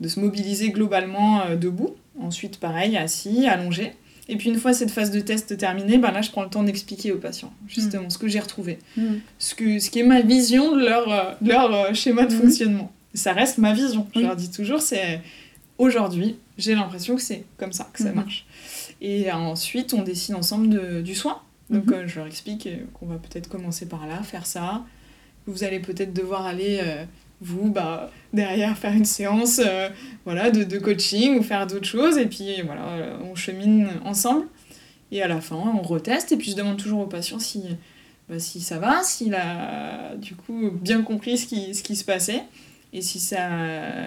de 0.00 0.08
se 0.08 0.18
mobiliser 0.20 0.70
globalement 0.70 1.42
euh, 1.42 1.56
debout. 1.56 1.94
Ensuite, 2.20 2.58
pareil, 2.58 2.96
assis, 2.96 3.46
allongé. 3.46 3.92
Et 4.28 4.36
puis 4.36 4.48
une 4.48 4.56
fois 4.58 4.72
cette 4.72 4.90
phase 4.90 5.10
de 5.10 5.20
test 5.20 5.56
terminée, 5.58 5.98
ben 5.98 6.10
là 6.10 6.22
je 6.22 6.30
prends 6.30 6.42
le 6.44 6.48
temps 6.48 6.62
d'expliquer 6.62 7.12
aux 7.12 7.18
patients 7.18 7.52
justement 7.68 8.08
ce 8.08 8.16
que 8.16 8.26
j'ai 8.26 8.40
retrouvé, 8.40 8.78
Mm. 8.96 9.02
ce, 9.38 9.54
que, 9.54 9.78
ce 9.78 9.90
qui 9.90 9.98
est 10.00 10.02
ma 10.04 10.22
vision 10.22 10.74
de 10.74 10.80
leur, 10.82 11.12
euh, 11.12 11.32
de 11.42 11.48
leur 11.50 11.74
euh, 11.74 11.92
schéma 11.92 12.24
de 12.24 12.34
Mhm. 12.34 12.40
fonctionnement. 12.40 12.90
Ça 13.12 13.32
reste 13.34 13.58
ma 13.58 13.74
vision. 13.74 14.06
Je 14.14 14.20
leur 14.20 14.34
dis 14.34 14.50
toujours, 14.50 14.80
c'est 14.80 15.20
aujourd'hui, 15.78 16.36
j'ai 16.58 16.74
l'impression 16.74 17.16
que 17.16 17.22
c'est 17.22 17.44
comme 17.58 17.72
ça 17.72 17.88
que 17.92 18.02
ça 18.02 18.12
marche. 18.12 18.46
Et 19.02 19.30
ensuite, 19.30 19.92
on 19.92 20.02
décide 20.02 20.34
ensemble 20.34 20.68
de- 20.70 21.00
du 21.02 21.14
soin. 21.14 21.40
Donc 21.70 21.92
je 22.06 22.16
leur 22.16 22.26
explique 22.26 22.68
qu'on 22.94 23.06
va 23.06 23.16
peut-être 23.16 23.48
commencer 23.48 23.86
par 23.86 24.06
là, 24.06 24.22
faire 24.22 24.46
ça. 24.46 24.84
Vous 25.46 25.64
allez 25.64 25.80
peut-être 25.80 26.12
devoir 26.12 26.46
aller, 26.46 26.80
euh, 26.82 27.04
vous, 27.40 27.70
bah, 27.70 28.10
derrière, 28.32 28.76
faire 28.76 28.92
une 28.92 29.04
séance 29.04 29.60
euh, 29.64 29.88
voilà, 30.24 30.50
de, 30.50 30.64
de 30.64 30.78
coaching 30.78 31.38
ou 31.38 31.42
faire 31.42 31.66
d'autres 31.66 31.86
choses. 31.86 32.18
Et 32.18 32.26
puis 32.26 32.62
voilà, 32.64 32.88
euh, 32.88 33.16
on 33.22 33.34
chemine 33.34 33.88
ensemble. 34.04 34.46
Et 35.12 35.22
à 35.22 35.28
la 35.28 35.40
fin, 35.40 35.56
on 35.56 35.82
reteste. 35.82 36.32
Et 36.32 36.36
puis 36.36 36.50
je 36.50 36.56
demande 36.56 36.76
toujours 36.76 37.00
au 37.00 37.06
patient 37.06 37.38
si, 37.38 37.62
bah, 38.28 38.38
si 38.38 38.60
ça 38.60 38.78
va, 38.78 39.02
s'il 39.02 39.34
a 39.34 40.16
du 40.16 40.34
coup 40.34 40.70
bien 40.72 41.02
compris 41.02 41.38
ce 41.38 41.46
qui, 41.46 41.74
ce 41.74 41.82
qui 41.82 41.96
se 41.96 42.04
passait. 42.04 42.42
Et 42.92 43.02
si 43.02 43.18
ça, 43.18 43.48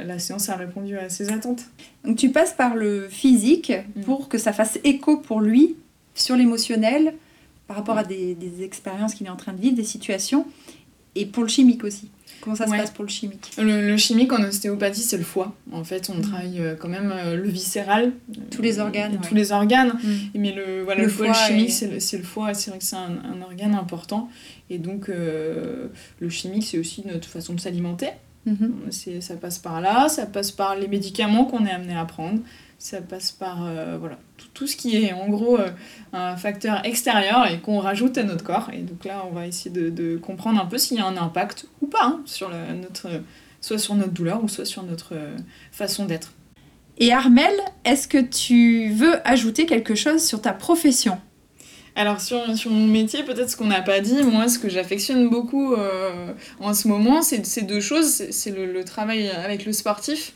la 0.06 0.18
séance 0.18 0.48
a 0.48 0.56
répondu 0.56 0.98
à 0.98 1.10
ses 1.10 1.30
attentes. 1.34 1.66
Donc 2.06 2.16
tu 2.16 2.32
passes 2.32 2.54
par 2.54 2.74
le 2.74 3.10
physique 3.10 3.74
Mm. 3.98 4.02
pour 4.02 4.30
que 4.30 4.38
ça 4.38 4.54
fasse 4.54 4.80
écho 4.84 5.18
pour 5.18 5.42
lui 5.42 5.76
sur 6.16 6.36
l'émotionnel 6.36 7.14
par 7.68 7.78
rapport 7.78 7.98
à 7.98 8.04
des, 8.04 8.34
des 8.34 8.64
expériences 8.64 9.14
qu'il 9.14 9.28
est 9.28 9.30
en 9.30 9.36
train 9.36 9.52
de 9.52 9.60
vivre, 9.60 9.76
des 9.76 9.84
situations, 9.84 10.46
et 11.16 11.26
pour 11.26 11.44
le 11.44 11.50
chimique 11.50 11.84
aussi. 11.84 12.10
Comment 12.42 12.56
ça 12.56 12.66
Ouais. 12.68 12.78
se 12.78 12.82
passe 12.84 12.92
pour 12.92 13.04
le 13.04 13.10
chimique 13.10 13.52
Le, 13.58 13.88
le 13.88 13.98
chimique 13.98 14.32
en 14.32 14.44
ostéopathie, 14.44 15.02
c'est 15.02 15.18
le 15.18 15.24
foie. 15.24 15.56
En 15.72 15.84
fait, 15.84 16.10
on 16.10 16.16
Mhm. 16.16 16.22
travaille 16.22 16.60
euh, 16.62 16.76
quand 16.76 16.88
même 16.88 17.12
euh, 17.16 17.36
le 17.36 17.50
viscéral. 17.50 18.12
Tous 18.52 18.62
les 18.62 18.80
euh, 18.80 18.84
organes, 18.84 19.14
ouais. 19.14 19.28
Tous 19.28 19.34
les 19.34 19.52
organes. 19.52 19.94
Mm. 20.04 20.10
Mais 20.40 20.52
le, 20.54 20.84
voilà, 20.84 21.02
Le 21.02 21.08
le, 21.08 21.12
foie 21.12 21.34
chimique, 21.34 21.70
est- 21.70 22.00
c'est 22.00 22.18
le, 22.18 22.20
le 22.22 22.24
foie. 22.24 22.54
C'est 22.54 22.70
vrai 22.70 22.78
que 22.80 22.86
c'est 22.86 22.96
un, 22.96 23.18
un 23.34 23.42
organe 23.42 23.74
important. 23.74 24.30
Et 24.70 24.78
donc, 24.78 25.10
euh, 25.10 25.88
le 26.20 26.30
chimique, 26.30 26.64
c'est 26.66 26.78
aussi 26.78 27.04
notre 27.08 27.28
façon 27.28 27.54
de 27.54 27.60
s'alimenter. 27.60 28.10
Mhm. 28.46 28.92
Ça 29.20 29.36
passe 29.36 29.58
par 29.58 29.82
là, 29.82 30.08
ça 30.08 30.26
passe 30.26 30.52
par 30.52 30.76
les 30.78 30.88
médicaments 30.88 31.44
qu'on 31.46 31.66
est 31.66 31.72
amené 31.72 31.96
à 31.98 32.06
prendre, 32.06 32.40
ça 32.78 33.02
passe 33.02 33.32
par 33.32 33.66
euh, 33.66 33.98
voilà, 34.00 34.20
tout, 34.38 34.48
tout 34.54 34.68
ce 34.68 34.76
qui 34.78 34.96
est 34.96 35.14
en 35.14 35.28
gros 35.30 35.60
euh, 35.60 35.70
un 36.14 36.38
facteur 36.38 36.86
extérieur 36.86 37.48
et 37.52 37.60
qu'on 37.60 37.80
rajoute 37.80 38.18
à 38.18 38.24
notre 38.24 38.44
corps. 38.44 38.70
Et 38.74 38.80
donc 38.80 39.04
là, 39.06 39.26
on 39.30 39.34
va 39.34 39.48
essayer 39.48 39.72
de, 39.72 39.90
de 39.90 40.18
comprendre 40.18 40.62
un 40.62 40.66
peu 40.66 40.78
s'il 40.78 40.98
y 40.98 41.00
a 41.02 41.06
un 41.06 41.18
impact 41.18 41.66
ou 41.82 41.88
pas, 41.88 42.06
hein, 42.06 42.22
sur 42.26 42.50
le- 42.50 42.76
notre, 42.82 43.10
soit 43.62 43.78
sur 43.80 43.96
notre 43.96 44.12
douleur 44.14 44.44
ou 44.44 44.48
soit 44.48 44.66
sur 44.66 44.84
notre 44.84 45.14
euh, 45.16 45.36
façon 45.72 46.06
d'être. 46.06 46.34
Et 47.00 47.14
Armel, 47.14 47.54
est-ce 47.86 48.08
que 48.08 48.18
tu 48.18 48.90
veux 48.90 49.16
ajouter 49.28 49.66
quelque 49.66 49.94
chose 49.94 50.24
sur 50.24 50.42
ta 50.42 50.54
profession? 50.54 51.20
Alors 51.96 52.22
sur, 52.22 52.56
sur 52.56 52.70
mon 52.70 52.86
métier, 52.88 53.24
peut-être 53.24 53.50
ce 53.50 53.58
qu'on 53.58 53.66
n'a 53.66 53.82
pas 53.82 54.00
dit, 54.02 54.22
moi 54.24 54.48
ce 54.48 54.60
que 54.60 54.70
j'affectionne 54.70 55.30
beaucoup 55.30 55.74
euh, 55.74 56.32
en 56.60 56.76
ce 56.76 56.88
moment, 56.88 57.24
c'est 57.24 57.44
ces 57.46 57.64
deux 57.64 57.80
choses. 57.82 58.24
C'est 58.30 58.52
le, 58.52 58.72
le 58.72 58.84
travail 58.84 59.30
avec 59.30 59.66
le 59.66 59.74
sportif. 59.74 60.34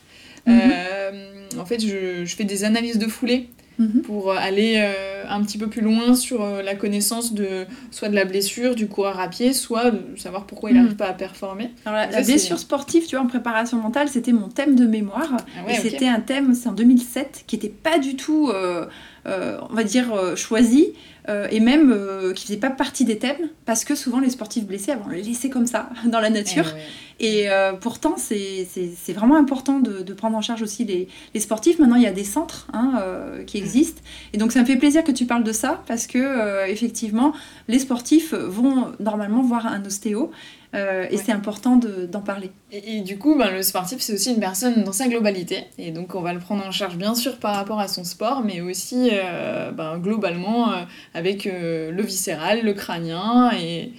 Mhm. 0.48 0.60
Euh, 0.60 1.50
en 1.60 1.66
fait, 1.66 1.80
je, 1.80 2.26
je 2.26 2.36
fais 2.36 2.46
des 2.46 2.64
analyses 2.64 2.98
de 2.98 3.06
foulée 3.08 3.50
Mhm. 3.80 4.02
pour 4.04 4.32
aller 4.32 4.76
euh, 4.78 5.24
un 5.30 5.42
petit 5.44 5.58
peu 5.58 5.68
plus 5.68 5.82
loin 5.82 6.14
sur 6.14 6.44
euh, 6.44 6.62
la 6.62 6.76
connaissance 6.76 7.34
de 7.34 7.66
soit 7.90 8.10
de 8.10 8.16
la 8.16 8.26
blessure 8.26 8.76
du 8.76 8.88
coureur 8.88 9.20
à 9.20 9.28
pied, 9.28 9.54
soit 9.54 9.92
de 9.92 10.02
savoir 10.18 10.46
pourquoi 10.46 10.70
il 10.70 10.76
Mhm. 10.76 10.82
n'arrive 10.84 10.98
pas 10.98 11.08
à 11.08 11.14
performer. 11.14 11.72
Alors, 11.86 11.98
la, 12.00 12.06
Ça, 12.12 12.18
la 12.18 12.24
c'est- 12.24 12.32
blessure 12.34 12.60
sportive, 12.60 13.08
tu 13.08 13.16
vois, 13.16 13.26
en 13.26 13.28
préparation 13.28 13.78
mentale, 13.78 14.08
c'était 14.10 14.34
mon 14.34 14.50
thème 14.50 14.76
de 14.76 14.86
mémoire. 14.86 15.38
Ah 15.58 15.66
ouais, 15.66 15.74
et 15.76 15.78
ok. 15.78 15.84
c'était 15.84 16.08
un 16.08 16.20
thème, 16.20 16.54
c'est 16.54 16.70
en 16.70 16.74
2007, 16.74 17.44
qui 17.48 17.56
n'était 17.56 17.70
pas 17.70 17.98
du 17.98 18.16
tout, 18.16 18.50
euh, 18.50 18.86
euh, 19.26 19.58
on 19.70 19.74
va 19.74 19.84
dire, 19.84 20.14
euh, 20.14 20.36
choisi, 20.36 20.88
euh, 21.30 21.48
et 21.52 21.60
même 21.60 21.92
euh, 21.92 22.34
qui 22.34 22.48
faisait 22.48 22.60
pas 22.60 22.70
partie 22.70 23.06
des 23.06 23.18
thèmes, 23.18 23.50
parce 23.66 23.86
que 23.86 23.96
souvent 23.96 24.20
les 24.20 24.30
sportifs 24.30 24.66
blessés, 24.66 24.94
on 25.06 25.10
les 25.10 25.22
laissait 25.22 25.50
comme 25.50 25.68
ça, 25.68 25.90
dans 26.06 26.20
la 26.20 26.30
nature. 26.30 26.66
Eh 26.68 26.74
ouais. 26.74 26.82
Et 27.24 27.50
euh, 27.52 27.74
pourtant, 27.74 28.16
c'est 28.18 28.66
vraiment 29.10 29.38
important 29.38 29.80
de, 29.80 30.02
de 30.02 30.14
prendre 30.14 30.36
en 30.36 30.42
charge 30.42 30.64
aussi 30.64 30.86
les, 30.86 31.08
les 31.36 31.40
sportifs. 31.40 31.78
Maintenant, 31.78 31.98
il 31.98 32.02
y 32.02 32.08
a 32.08 32.12
des 32.12 32.24
centres 32.24 32.68
hein, 32.74 32.94
euh, 33.00 33.44
qui 33.44 33.60
existent. 33.60 34.02
Et 34.34 34.38
donc, 34.38 34.52
ça 34.52 34.62
me 34.62 34.66
fait 34.66 34.78
plaisir 34.78 35.04
que 35.04 35.12
tu 35.12 35.26
parles 35.26 35.44
de 35.44 35.52
ça, 35.52 35.84
parce 35.86 36.08
que, 36.08 36.68
effectivement, 36.68 37.34
les 37.68 37.78
sportifs 37.78 38.34
vont 38.34 38.92
normalement 39.00 39.44
voir 39.44 39.68
un 39.68 39.86
ostéo. 39.86 40.32
Euh, 40.74 41.06
et 41.10 41.16
Ouais. 41.16 41.22
c'est 41.26 41.32
important 41.32 41.76
de- 41.76 42.06
d'en 42.06 42.22
parler. 42.22 42.50
Et, 42.72 42.98
et 42.98 43.02
du 43.02 43.18
coup, 43.18 43.36
ben, 43.38 43.52
le 43.52 43.62
sportif, 43.62 44.00
c'est 44.00 44.14
aussi 44.14 44.32
une 44.34 44.40
personne 44.40 44.84
dans 44.84 44.92
sa 44.94 45.08
globalité. 45.08 45.66
Et 45.78 45.92
donc, 45.92 46.16
on 46.16 46.22
va 46.22 46.34
le 46.34 46.40
prendre 46.40 46.66
en 46.66 46.72
charge, 46.72 46.96
bien 46.96 47.14
sûr, 47.16 47.38
par 47.38 47.56
rapport 47.56 47.80
à 47.80 47.88
son 47.88 48.04
sport, 48.04 48.44
mais 48.44 48.62
aussi 48.62 49.10
euh, 49.12 49.72
ben, 49.72 49.98
globalement 49.98 50.72
euh, 50.72 50.76
avec 51.14 51.46
le 51.46 52.02
viscéral, 52.04 52.62
le 52.64 52.74
crânien. 52.74 53.52
Et, 53.62 53.92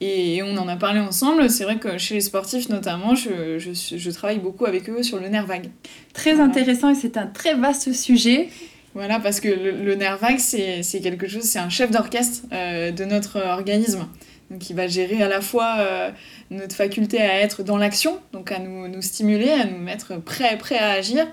et 0.00 0.42
on 0.42 0.56
en 0.56 0.68
a 0.68 0.76
parlé 0.76 1.00
ensemble. 1.00 1.48
C'est 1.50 1.64
vrai 1.64 1.76
que 1.78 1.98
chez 1.98 2.14
les 2.14 2.20
sportifs, 2.20 2.68
notamment, 2.68 3.14
je, 3.14 3.58
je, 3.58 3.70
je 3.96 4.10
travaille 4.10 4.38
beaucoup 4.38 4.66
avec 4.66 4.88
eux 4.90 5.02
sur 5.02 5.18
le 5.20 5.28
nerf 5.28 5.46
vague. 5.46 5.70
Très 6.12 6.34
Voilà. 6.34 6.48
intéressant 6.50 6.90
et 6.90 6.94
c'est 6.94 7.16
un 7.16 7.26
très 7.26 7.54
vaste 7.54 7.92
sujet. 7.92 8.48
Voilà, 8.94 9.18
parce 9.20 9.40
que 9.40 9.48
le, 9.48 9.70
le 9.70 9.94
nerf 9.94 10.18
vague, 10.18 10.38
c'est 10.38 10.82
c'est 10.82 11.00
quelque 11.00 11.26
chose, 11.26 11.44
c'est 11.44 11.58
un 11.58 11.70
chef 11.70 11.90
d'orchestre 11.90 12.42
de 12.50 13.04
notre 13.06 13.40
organisme. 13.40 14.06
Donc, 14.52 14.68
il 14.68 14.76
va 14.76 14.86
gérer 14.86 15.22
à 15.22 15.28
la 15.28 15.40
fois 15.40 15.76
euh, 15.78 16.10
notre 16.50 16.76
faculté 16.76 17.18
à 17.18 17.40
être 17.40 17.62
dans 17.62 17.78
l'action, 17.78 18.18
donc 18.32 18.52
à 18.52 18.58
nous, 18.58 18.86
nous 18.86 19.02
stimuler, 19.02 19.50
à 19.50 19.64
nous 19.64 19.78
mettre 19.78 20.20
prêts 20.20 20.58
prêt 20.58 20.78
à 20.78 20.90
agir. 20.90 21.26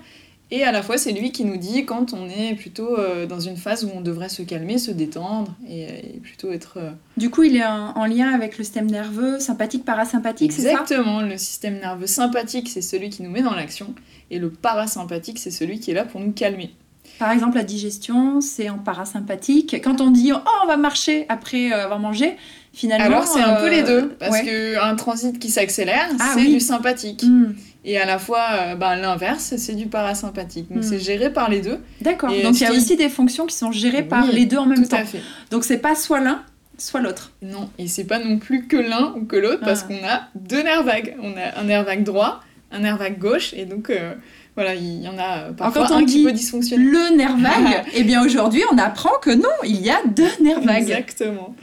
Et 0.52 0.64
à 0.64 0.72
la 0.72 0.82
fois, 0.82 0.98
c'est 0.98 1.12
lui 1.12 1.30
qui 1.30 1.44
nous 1.44 1.58
dit 1.58 1.84
quand 1.84 2.12
on 2.12 2.28
est 2.28 2.54
plutôt 2.54 2.98
euh, 2.98 3.26
dans 3.26 3.38
une 3.38 3.56
phase 3.56 3.84
où 3.84 3.90
on 3.94 4.00
devrait 4.00 4.28
se 4.28 4.42
calmer, 4.42 4.78
se 4.78 4.90
détendre 4.90 5.54
et, 5.68 5.82
et 5.82 6.20
plutôt 6.20 6.50
être. 6.50 6.78
euh, 6.78 6.90
Du 7.16 7.30
coup, 7.30 7.44
il 7.44 7.54
est 7.56 7.64
en, 7.64 7.96
en 7.96 8.04
lien 8.06 8.32
avec 8.34 8.58
le 8.58 8.64
système 8.64 8.90
nerveux 8.90 9.38
sympathique, 9.38 9.84
parasympathique, 9.84 10.52
c'est 10.52 10.62
ça? 10.62 10.70
Exactement, 10.72 11.20
le 11.20 11.36
système 11.38 11.78
nerveux 11.78 12.08
sympathique, 12.08 12.68
c'est 12.68 12.82
celui 12.82 13.10
qui 13.10 13.22
nous 13.22 13.30
met 13.30 13.42
dans 13.42 13.54
l'action. 13.54 13.94
Et 14.32 14.40
le 14.40 14.50
parasympathique, 14.50 15.38
c'est 15.38 15.52
celui 15.52 15.78
qui 15.78 15.92
est 15.92 15.94
là 15.94 16.04
pour 16.04 16.20
nous 16.20 16.32
calmer. 16.32 16.74
Par 17.20 17.30
exemple, 17.30 17.56
la 17.56 17.64
digestion, 17.64 18.40
c'est 18.40 18.70
en 18.70 18.78
parasympathique. 18.78 19.80
Quand 19.84 20.00
on 20.00 20.10
dit 20.10 20.32
«Oh, 20.34 20.38
on 20.64 20.66
va 20.66 20.76
marcher 20.76 21.26
après 21.28 21.72
euh, 21.72 21.84
avoir 21.84 22.00
mangé», 22.00 22.36
finalement... 22.72 23.04
Alors, 23.06 23.24
c'est 23.26 23.40
un 23.40 23.56
peu 23.56 23.68
les 23.70 23.82
euh, 23.82 23.86
deux, 24.02 24.08
parce 24.18 24.32
ouais. 24.32 24.44
que 24.44 24.82
un 24.82 24.94
transit 24.96 25.38
qui 25.38 25.48
s'accélère, 25.50 26.08
Ah 26.18 26.32
c'est 26.34 26.40
oui. 26.42 26.54
du 26.54 26.60
sympathique. 26.60 27.22
Hmm, 27.24 27.52
Et 27.84 27.98
à 27.98 28.04
la 28.04 28.18
fois, 28.18 28.44
euh, 28.52 28.74
ben, 28.74 28.96
l'inverse, 28.96 29.54
c'est 29.56 29.74
du 29.74 29.86
parasympathique. 29.86 30.68
Donc, 30.70 30.84
Mm. 30.84 30.86
c'est 30.86 30.98
géré 31.00 31.32
par 31.32 31.48
les 31.48 31.60
deux. 31.60 31.78
D'accord, 32.02 32.30
Et 32.30 32.42
donc 32.42 32.54
il 32.60 32.62
y 32.62 32.66
a 32.66 32.72
aussi 32.72 32.96
des 32.96 33.08
fonctions 33.08 33.46
qui 33.46 33.56
sont 33.56 33.72
gérées 33.72 34.02
par 34.02 34.26
les 34.26 34.44
deux 34.46 34.58
en 34.58 34.66
même 34.66 34.82
Tout 34.82 34.88
temps. 34.90 34.98
à 34.98 35.04
fait. 35.04 35.22
Donc 35.50 35.64
c'est 35.64 35.78
pas 35.78 35.94
soit 35.94 36.20
l'un, 36.20 36.42
soit 36.76 37.00
l'autre. 37.00 37.32
Non, 37.42 37.70
et 37.78 37.88
c'est 37.88 38.04
pas 38.04 38.18
non 38.18 38.38
plus 38.38 38.66
que 38.66 38.76
l'un 38.76 39.14
ou 39.16 39.24
que 39.24 39.36
l'autre, 39.36 39.60
parce 39.64 39.84
Ah. 39.84 39.88
qu'on 39.88 40.06
a 40.06 40.28
deux 40.34 40.62
nerfs 40.62 40.82
vagues. 40.84 41.16
On 41.22 41.32
a 41.38 41.58
un 41.60 41.64
nerf 41.64 41.84
vague 41.84 42.04
droit, 42.04 42.40
un 42.70 42.80
nerf 42.80 42.98
vague 42.98 43.18
gauche, 43.18 43.54
et 43.54 43.64
donc, 43.64 43.88
euh, 43.88 44.12
voilà, 44.56 44.74
il 44.74 45.00
y 45.02 45.08
en 45.08 45.16
a 45.18 45.52
parfois 45.56 45.86
quand 45.86 45.94
on 45.94 45.98
un 46.00 46.04
qui 46.04 46.22
peut 46.24 46.32
dysfonctionner. 46.32 46.84
Le 46.84 47.16
nerf 47.16 47.36
vague, 47.38 47.82
eh 47.94 48.02
bien 48.04 48.22
aujourd'hui 48.22 48.62
on 48.72 48.76
apprend 48.78 49.16
que 49.22 49.30
non, 49.30 49.48
il 49.64 49.80
y 49.80 49.88
a 49.90 50.00
deux 50.06 50.28
nerfs 50.42 50.60
vagues. 50.60 50.82
Exactement. 50.82 51.54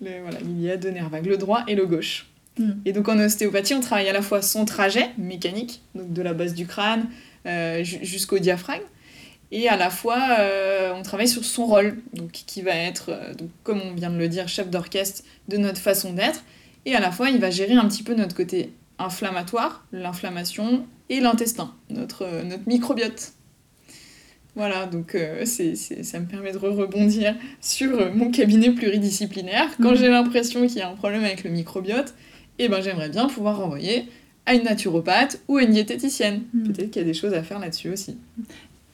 Le- 0.00 0.20
voilà, 0.22 0.38
il 0.40 0.60
y 0.60 0.70
a 0.70 0.76
deux 0.76 0.90
nerfs 0.90 1.08
vagues, 1.10 1.26
le 1.26 1.36
droit 1.36 1.64
et 1.68 1.74
le 1.74 1.86
gauche. 1.86 2.26
Mm. 2.58 2.70
Et 2.84 2.92
donc 2.92 3.08
en 3.08 3.18
ostéopathie, 3.18 3.74
on 3.74 3.80
travaille 3.80 4.08
à 4.08 4.12
la 4.12 4.22
fois 4.22 4.42
son 4.42 4.64
trajet 4.64 5.08
mécanique, 5.18 5.82
donc 5.94 6.12
de 6.12 6.22
la 6.22 6.32
base 6.34 6.54
du 6.54 6.66
crâne 6.66 7.06
euh, 7.46 7.82
ju- 7.84 8.00
jusqu'au 8.02 8.38
diaphragme, 8.38 8.84
et 9.52 9.68
à 9.68 9.76
la 9.76 9.90
fois 9.90 10.18
euh, 10.38 10.92
on 10.96 11.02
travaille 11.02 11.28
sur 11.28 11.44
son 11.44 11.66
rôle, 11.66 11.98
donc 12.14 12.30
qui 12.32 12.62
va 12.62 12.74
être, 12.74 13.10
euh, 13.10 13.34
donc, 13.34 13.50
comme 13.62 13.80
on 13.80 13.94
vient 13.94 14.10
de 14.10 14.18
le 14.18 14.28
dire, 14.28 14.48
chef 14.48 14.68
d'orchestre 14.70 15.22
de 15.48 15.56
notre 15.56 15.78
façon 15.80 16.12
d'être, 16.12 16.42
et 16.86 16.94
à 16.94 17.00
la 17.00 17.10
fois 17.10 17.30
il 17.30 17.38
va 17.40 17.50
gérer 17.50 17.74
un 17.74 17.86
petit 17.88 18.02
peu 18.02 18.14
notre 18.14 18.34
côté 18.34 18.72
inflammatoire, 18.98 19.84
l'inflammation 19.92 20.86
et 21.08 21.20
l'intestin, 21.20 21.74
notre, 21.88 22.26
notre 22.44 22.62
microbiote. 22.66 23.32
Voilà, 24.56 24.86
donc 24.86 25.14
euh, 25.14 25.42
c'est, 25.44 25.74
c'est- 25.76 26.02
ça 26.02 26.18
me 26.20 26.26
permet 26.26 26.52
de 26.52 26.58
rebondir 26.58 27.34
sur 27.60 27.92
euh, 27.98 28.10
mon 28.12 28.30
cabinet 28.30 28.70
pluridisciplinaire. 28.70 29.68
Quand 29.80 29.90
Mhm. 29.90 29.96
j'ai 29.96 30.08
l'impression 30.08 30.66
qu'il 30.66 30.78
y 30.78 30.80
a 30.82 30.88
un 30.88 30.94
problème 30.96 31.24
avec 31.24 31.44
le 31.44 31.50
microbiote, 31.50 32.14
eh 32.58 32.68
ben, 32.68 32.80
j'aimerais 32.82 33.08
bien 33.08 33.26
pouvoir 33.28 33.58
renvoyer 33.58 34.06
à 34.46 34.54
une 34.54 34.64
naturopathe 34.64 35.40
ou 35.48 35.56
à 35.58 35.62
une 35.62 35.70
diététicienne. 35.70 36.42
Mhm. 36.52 36.64
Peut-être 36.72 36.90
qu'il 36.90 37.02
y 37.02 37.04
a 37.04 37.08
des 37.08 37.14
choses 37.14 37.34
à 37.34 37.42
faire 37.42 37.58
là-dessus 37.60 37.90
aussi. 37.90 38.16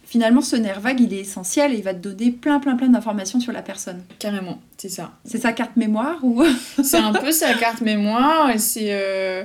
Finalement 0.05 0.41
ce 0.41 0.55
nerf 0.55 0.81
vague 0.81 1.01
il 1.01 1.13
est 1.13 1.21
essentiel 1.21 1.73
et 1.73 1.79
il 1.79 1.83
va 1.83 1.93
te 1.93 1.99
donner 1.99 2.31
plein 2.31 2.61
plein 2.61 2.77
plein 2.77 2.89
d'informations 2.89 3.41
sur 3.41 3.53
la 3.53 3.63
personne. 3.63 4.03
Carrément, 4.21 4.61
c'est 4.77 4.89
ça. 4.89 5.15
C'est 5.25 5.39
sa 5.41 5.53
carte 5.53 5.77
mémoire 5.77 6.19
ou 6.23 6.45
C'est 6.85 6.99
un 6.99 7.13
peu 7.13 7.33
sa 7.33 7.55
carte 7.55 7.81
mémoire 7.81 8.51
et 8.51 8.59
c'est 8.59 8.91
euh, 8.91 9.43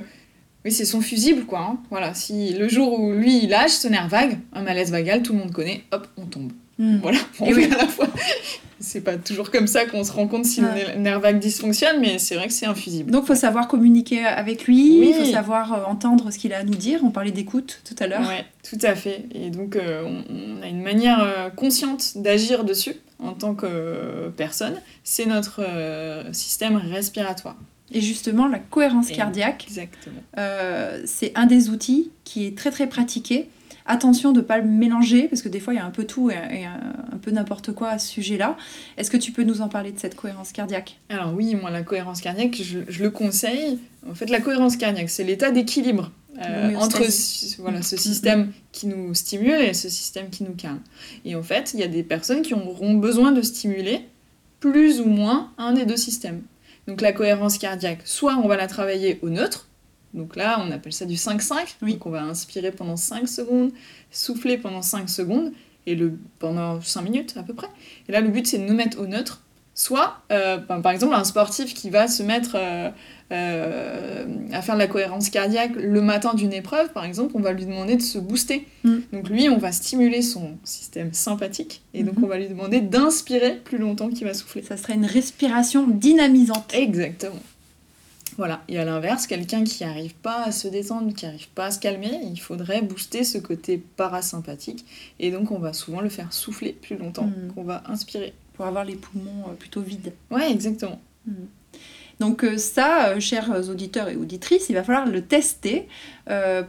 oui, 0.64 0.70
c'est 0.70 0.84
son 0.84 1.00
fusible 1.00 1.44
quoi. 1.44 1.60
hein. 1.60 1.78
Voilà, 1.90 2.14
si 2.14 2.52
le 2.54 2.68
jour 2.68 2.98
où 2.98 3.12
lui 3.12 3.44
il 3.44 3.50
lâche 3.50 3.72
ce 3.72 3.88
nerf 3.88 4.08
vague, 4.08 4.38
un 4.52 4.62
malaise 4.62 4.90
vagal, 4.90 5.22
tout 5.22 5.32
le 5.32 5.40
monde 5.40 5.52
connaît, 5.52 5.82
hop, 5.92 6.06
on 6.16 6.26
tombe. 6.26 6.52
Hmm. 6.78 6.98
Voilà, 7.02 7.18
on 7.40 7.46
Et 7.46 7.54
oui. 7.54 7.64
à 7.72 7.76
la 7.76 7.88
fois. 7.88 8.08
c'est 8.82 9.00
pas 9.00 9.16
toujours 9.16 9.50
comme 9.50 9.66
ça 9.66 9.86
qu'on 9.86 10.04
se 10.04 10.12
rend 10.12 10.26
compte 10.26 10.44
si 10.44 10.60
le 10.60 10.98
nerf 10.98 11.20
vague 11.20 11.38
dysfonctionne, 11.38 12.00
mais 12.00 12.18
c'est 12.18 12.34
vrai 12.34 12.48
que 12.48 12.52
c'est 12.52 12.66
infusible. 12.66 13.10
Donc, 13.10 13.24
il 13.24 13.26
faut 13.28 13.34
savoir 13.34 13.68
communiquer 13.68 14.24
avec 14.24 14.66
lui, 14.66 15.08
il 15.08 15.14
faut 15.14 15.32
savoir 15.32 15.72
euh, 15.72 15.84
entendre 15.84 16.30
ce 16.30 16.38
qu'il 16.38 16.52
a 16.52 16.58
à 16.58 16.64
nous 16.64 16.74
dire. 16.74 17.00
On 17.04 17.10
parlait 17.10 17.30
d'écoute 17.30 17.80
tout 17.84 17.94
à 18.02 18.06
l'heure. 18.06 18.22
Oui, 18.22 18.44
tout 18.68 18.84
à 18.84 18.94
fait. 18.94 19.26
Et 19.34 19.50
donc, 19.50 19.76
euh, 19.76 20.02
on, 20.04 20.62
a 20.62 20.68
une 20.68 20.82
manière 20.82 21.20
euh, 21.22 21.50
consciente 21.50 22.18
d'agir 22.18 22.64
dessus 22.64 22.96
en 23.18 23.32
tant 23.32 23.54
que 23.54 24.30
personne. 24.36 24.80
C'est 25.04 25.26
notre 25.26 25.60
système 26.32 26.76
respiratoire. 26.76 27.56
Et 27.92 28.00
justement, 28.00 28.48
la 28.48 28.58
cohérence 28.58 29.10
cardiaque, 29.10 29.68
c'est 31.04 31.32
un 31.34 31.46
des 31.46 31.70
outils 31.70 32.10
qui 32.24 32.46
est 32.46 32.56
très 32.56 32.70
très 32.70 32.88
pratiqué 32.88 33.48
Attention 33.84 34.32
de 34.32 34.40
ne 34.40 34.44
pas 34.44 34.58
le 34.58 34.64
mélanger, 34.64 35.28
parce 35.28 35.42
que 35.42 35.48
des 35.48 35.58
fois 35.58 35.74
il 35.74 35.76
y 35.76 35.80
a 35.80 35.84
un 35.84 35.90
peu 35.90 36.04
tout 36.04 36.30
et, 36.30 36.64
un, 36.64 37.18
peu 37.20 37.30
n'importe 37.30 37.72
quoi 37.72 37.90
à 37.90 37.98
ce 37.98 38.08
sujet-là. 38.08 38.56
Est-ce 38.96 39.10
que 39.10 39.16
tu 39.16 39.32
peux 39.32 39.42
nous 39.42 39.60
en 39.60 39.68
parler 39.68 39.92
de 39.92 39.98
cette 39.98 40.14
cohérence 40.14 40.52
cardiaque? 40.52 40.98
Alors 41.08 41.34
oui, 41.34 41.54
moi 41.54 41.70
la 41.70 41.82
cohérence 41.82 42.20
cardiaque, 42.20 42.60
je, 42.62 43.02
le 43.02 43.10
conseille. 43.10 43.78
En 44.08 44.14
fait, 44.14 44.30
la 44.30 44.40
cohérence 44.40 44.76
cardiaque, 44.76 45.10
c'est 45.10 45.24
l'état 45.24 45.50
d'équilibre 45.50 46.12
euh, 46.38 46.74
entre 46.76 47.02
voilà, 47.58 47.82
ce 47.82 47.96
système 47.96 48.52
qui 48.70 48.86
nous 48.86 49.14
stimule 49.14 49.60
et 49.60 49.74
ce 49.74 49.88
système 49.88 50.30
qui 50.30 50.44
nous 50.44 50.54
calme. 50.54 50.80
Et 51.24 51.34
en 51.34 51.42
fait, 51.42 51.72
il 51.74 51.80
y 51.80 51.82
a 51.82 51.88
des 51.88 52.02
personnes 52.02 52.42
qui 52.42 52.54
auront 52.54 52.94
besoin 52.94 53.32
de 53.32 53.42
stimuler 53.42 54.06
plus 54.60 55.00
ou 55.00 55.06
moins 55.06 55.50
un 55.58 55.72
des 55.72 55.86
deux 55.86 55.96
systèmes. 55.96 56.42
Donc 56.86 57.00
la 57.00 57.12
cohérence 57.12 57.58
cardiaque, 57.58 58.00
soit 58.04 58.34
on 58.36 58.48
va 58.48 58.56
la 58.56 58.66
travailler 58.66 59.18
au 59.22 59.28
neutre, 59.28 59.68
donc 60.14 60.36
là, 60.36 60.62
on 60.64 60.70
appelle 60.70 60.92
ça 60.92 61.06
du 61.06 61.14
5-5. 61.14 61.76
Oui. 61.82 61.94
Donc 61.94 62.06
on 62.06 62.10
va 62.10 62.22
inspirer 62.22 62.70
pendant 62.70 62.96
5 62.96 63.28
secondes, 63.28 63.72
souffler 64.10 64.58
pendant 64.58 64.82
5 64.82 65.08
secondes, 65.08 65.52
et 65.86 65.94
le, 65.94 66.18
pendant 66.38 66.80
5 66.80 67.02
minutes 67.02 67.34
à 67.36 67.42
peu 67.42 67.54
près. 67.54 67.68
Et 68.08 68.12
là, 68.12 68.20
le 68.20 68.28
but, 68.28 68.46
c'est 68.46 68.58
de 68.58 68.64
nous 68.64 68.74
mettre 68.74 69.00
au 69.00 69.06
neutre. 69.06 69.42
Soit, 69.74 70.20
euh, 70.30 70.58
par 70.58 70.92
exemple, 70.92 71.14
un 71.14 71.24
sportif 71.24 71.72
qui 71.72 71.88
va 71.88 72.06
se 72.06 72.22
mettre 72.22 72.56
euh, 72.56 72.90
euh, 73.32 74.24
à 74.52 74.62
faire 74.62 74.74
de 74.74 74.80
la 74.80 74.86
cohérence 74.86 75.30
cardiaque 75.30 75.72
le 75.76 76.00
matin 76.00 76.34
d'une 76.34 76.52
épreuve, 76.52 76.92
par 76.92 77.04
exemple, 77.04 77.32
on 77.34 77.40
va 77.40 77.52
lui 77.52 77.64
demander 77.64 77.96
de 77.96 78.02
se 78.02 78.18
booster. 78.18 78.66
Mm. 78.84 78.96
Donc 79.12 79.28
lui, 79.28 79.48
on 79.48 79.58
va 79.58 79.72
stimuler 79.72 80.22
son 80.22 80.58
système 80.64 81.12
sympathique, 81.12 81.82
et 81.94 82.02
donc 82.02 82.18
mm-hmm. 82.18 82.24
on 82.24 82.28
va 82.28 82.38
lui 82.38 82.48
demander 82.48 82.80
d'inspirer 82.80 83.60
plus 83.64 83.78
longtemps 83.78 84.08
qu'il 84.08 84.26
va 84.26 84.34
souffler. 84.34 84.62
Ça 84.62 84.76
serait 84.76 84.94
une 84.94 85.06
respiration 85.06 85.86
dynamisante. 85.86 86.74
Exactement. 86.74 87.40
Voilà, 88.38 88.62
et 88.68 88.78
à 88.78 88.84
l'inverse, 88.84 89.26
quelqu'un 89.26 89.62
qui 89.62 89.84
n'arrive 89.84 90.14
pas 90.14 90.44
à 90.44 90.52
se 90.52 90.66
détendre, 90.68 91.12
qui 91.12 91.26
n'arrive 91.26 91.48
pas 91.48 91.66
à 91.66 91.70
se 91.70 91.78
calmer, 91.78 92.18
il 92.22 92.40
faudrait 92.40 92.80
booster 92.80 93.24
ce 93.24 93.38
côté 93.38 93.82
parasympathique, 93.96 94.86
et 95.20 95.30
donc 95.30 95.50
on 95.50 95.58
va 95.58 95.72
souvent 95.72 96.00
le 96.00 96.08
faire 96.08 96.32
souffler 96.32 96.72
plus 96.72 96.96
longtemps 96.96 97.26
hmm. 97.26 97.52
qu'on 97.54 97.62
va 97.62 97.82
inspirer. 97.86 98.32
Pour 98.54 98.66
avoir 98.66 98.84
les 98.84 98.96
poumons 98.96 99.44
euh, 99.48 99.54
plutôt 99.54 99.80
vides. 99.80 100.12
Ouais, 100.30 100.50
exactement. 100.50 101.00
Hmm. 101.26 101.46
Donc 102.22 102.44
euh, 102.44 102.56
ça, 102.56 103.08
euh, 103.08 103.20
chers 103.20 103.68
auditeurs 103.68 104.08
et 104.08 104.14
auditrices, 104.14 104.68
il 104.68 104.74
va 104.74 104.84
falloir 104.84 105.06
le 105.06 105.22
tester 105.22 105.88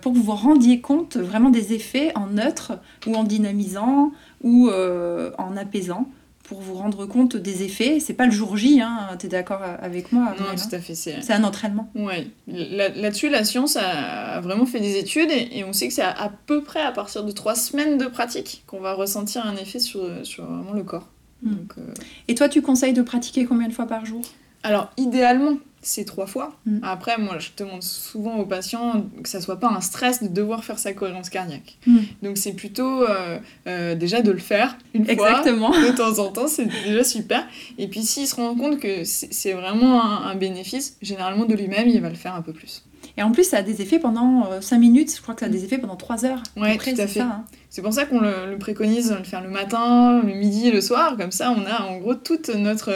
pour 0.01 0.11
que 0.11 0.17
vous 0.17 0.23
vous 0.23 0.31
rendiez 0.31 0.81
compte 0.81 1.15
vraiment 1.15 1.51
des 1.51 1.73
effets 1.73 2.11
en 2.15 2.25
neutre 2.25 2.73
ou 3.05 3.13
en 3.13 3.23
dynamisant 3.23 4.11
ou 4.41 4.69
en 4.69 5.57
apaisant 5.57 6.09
pour 6.41 6.59
vous 6.59 6.73
rendre 6.73 7.05
compte 7.05 7.37
des 7.37 7.61
effets. 7.61 7.99
C'est 7.99 8.15
pas 8.15 8.25
le 8.25 8.31
jour 8.31 8.57
J, 8.57 8.81
hein, 8.81 9.09
tu 9.19 9.27
es 9.27 9.29
d'accord 9.29 9.61
avec 9.61 10.11
moi 10.11 10.35
Non, 10.39 10.55
tout 10.55 10.75
à 10.75 10.79
fait. 10.79 10.95
C'est 10.95 11.31
un 11.31 11.43
entraînement. 11.43 11.91
Ouais. 11.93 12.27
Là-dessus, 12.47 13.29
la 13.29 13.43
science 13.43 13.77
a 13.77 14.41
vraiment 14.41 14.65
fait 14.65 14.79
des 14.79 14.97
études 14.97 15.29
et, 15.29 15.63
on 15.63 15.71
sait 15.71 15.87
que 15.87 15.93
c'est 15.93 16.01
à, 16.01 16.31
peu 16.47 16.63
près 16.63 16.81
à 16.81 16.91
partir 16.91 17.23
de 17.23 17.31
trois 17.31 17.55
semaines 17.55 17.99
de 17.99 18.07
pratique 18.07 18.63
qu'on 18.65 18.79
va 18.79 18.93
ressentir 18.93 19.45
un 19.45 19.55
effet 19.55 19.79
sur, 19.79 20.03
sur 20.23 20.45
vraiment 20.45 20.73
le 20.73 20.83
corps. 20.83 21.07
Hmm. 21.43 21.55
Euh, 21.77 21.93
et 22.27 22.35
toi, 22.35 22.49
tu 22.49 22.61
conseilles 22.61 22.93
de 22.93 23.01
pratiquer 23.01 23.45
combien 23.45 23.67
de 23.67 23.73
fois 23.73 23.85
par 23.85 24.05
jour? 24.05 24.21
Alors, 24.63 24.91
idéalement, 24.97 25.57
c'est 25.81 26.05
trois 26.05 26.25
fois. 26.25 26.55
Mm. 26.65 26.79
Après, 26.81 27.17
moi, 27.17 27.37
je 27.39 27.49
demande 27.57 27.83
souvent 27.83 28.37
aux 28.37 28.45
patients 28.45 29.05
que 29.21 29.29
ça 29.29 29.41
soit 29.41 29.59
pas 29.59 29.67
un 29.67 29.81
stress 29.81 30.23
de 30.23 30.29
devoir 30.29 30.63
faire 30.63 30.79
sa 30.79 30.93
cohérence 30.93 31.29
cardiaque. 31.29 31.77
Mm. 31.85 31.97
Donc, 32.23 32.37
c'est 32.37 32.53
plutôt 32.53 33.03
euh, 33.03 33.37
euh, 33.67 33.93
déjà 33.93 34.21
de 34.21 34.31
le 34.31 34.39
faire 34.39 34.77
une 34.93 35.07
Exactement. 35.09 35.73
fois, 35.73 35.91
de 35.91 35.95
temps 35.95 36.19
en 36.19 36.31
temps, 36.31 36.47
c'est 36.47 36.65
déjà 36.85 37.03
super. 37.03 37.45
Et 37.77 37.87
puis, 37.87 38.01
s'il 38.01 38.27
se 38.27 38.35
rend 38.35 38.55
compte 38.55 38.79
que 38.79 39.03
c'est 39.03 39.53
vraiment 39.53 40.01
un 40.03 40.35
bénéfice, 40.35 40.97
généralement 41.01 41.45
de 41.45 41.53
lui-même, 41.53 41.87
il 41.89 42.01
va 42.01 42.09
le 42.09 42.15
faire 42.15 42.35
un 42.35 42.41
peu 42.41 42.53
plus. 42.53 42.83
Et 43.15 43.21
en 43.21 43.31
plus, 43.31 43.43
ça 43.43 43.57
a 43.57 43.61
des 43.61 43.81
effets 43.81 43.99
pendant 43.99 44.59
5 44.59 44.75
euh, 44.75 44.79
minutes. 44.79 45.15
Je 45.15 45.21
crois 45.21 45.35
que 45.35 45.41
ça 45.41 45.45
a 45.45 45.49
des 45.49 45.63
effets 45.63 45.77
pendant 45.77 45.95
3 45.95 46.25
heures. 46.25 46.41
Ouais, 46.57 46.77
tout 46.77 46.89
à 46.97 47.07
fait. 47.07 47.19
Hein. 47.19 47.45
C'est 47.69 47.81
pour 47.81 47.93
ça 47.93 48.05
qu'on 48.05 48.19
le, 48.19 48.57
préconise 48.57 49.09
de 49.09 49.15
le 49.15 49.23
faire 49.23 49.41
le 49.41 49.49
matin, 49.49 50.21
le 50.23 50.33
midi 50.33 50.67
et 50.67 50.71
le 50.71 50.81
soir. 50.81 51.15
Comme 51.17 51.31
ça, 51.31 51.51
on 51.51 51.65
a 51.65 51.83
en 51.83 51.97
gros 51.97 52.15
toute 52.15 52.49
notre 52.49 52.91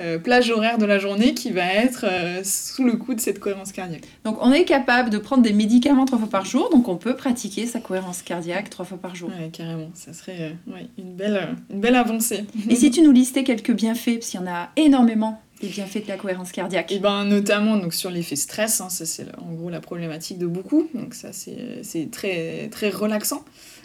euh, 0.00 0.18
plage 0.18 0.50
horaire 0.50 0.78
de 0.78 0.86
la 0.86 0.98
journée 0.98 1.34
qui 1.34 1.50
va 1.50 1.66
être 1.66 2.06
euh, 2.08 2.40
sous 2.44 2.84
le 2.84 2.96
coup 2.96 3.14
de 3.14 3.20
cette 3.20 3.40
cohérence 3.40 3.72
cardiaque. 3.72 4.04
Donc, 4.24 4.38
on 4.40 4.52
est 4.52 4.64
capable 4.64 5.10
de 5.10 5.18
prendre 5.18 5.42
des 5.42 5.52
médicaments 5.52 6.06
3 6.06 6.18
fois 6.18 6.28
par 6.28 6.44
jour. 6.46 6.70
Donc, 6.70 6.88
on 6.88 6.96
peut 6.96 7.14
pratiquer 7.14 7.66
sa 7.66 7.80
cohérence 7.80 8.22
cardiaque 8.22 8.70
3 8.70 8.86
fois 8.86 8.98
par 8.98 9.14
jour. 9.14 9.28
Ouais, 9.28 9.50
carrément. 9.50 9.90
Ça 9.92 10.14
serait 10.14 10.56
une, 10.96 11.14
belle, 11.14 11.56
une 11.70 11.80
belle 11.80 11.96
avancée. 11.96 12.44
Et 12.70 12.76
si 12.76 12.90
tu 12.90 13.02
nous 13.02 13.12
listais 13.12 13.44
quelques 13.44 13.72
bienfaits, 13.72 14.14
parce 14.14 14.28
qu'il 14.28 14.40
y 14.40 14.42
en 14.42 14.46
a 14.46 14.70
énormément 14.76 15.40
les 15.62 15.68
bienfaits 15.68 16.04
de 16.04 16.08
la 16.08 16.16
cohérence 16.16 16.52
cardiaque 16.52 16.92
Et 16.92 16.96
eh 16.96 16.98
ben 16.98 17.24
notamment 17.24 17.76
donc 17.76 17.94
sur 17.94 18.10
l'effet 18.10 18.36
stress, 18.36 18.80
hein, 18.80 18.88
ça 18.88 19.06
c'est 19.06 19.26
en 19.38 19.52
gros 19.52 19.70
la 19.70 19.80
problématique 19.80 20.38
de 20.38 20.46
beaucoup, 20.46 20.88
donc 20.94 21.14
ça 21.14 21.30
c'est 21.32 22.10
très 22.10 22.68
très 22.70 22.90
relaxant. 22.90 23.44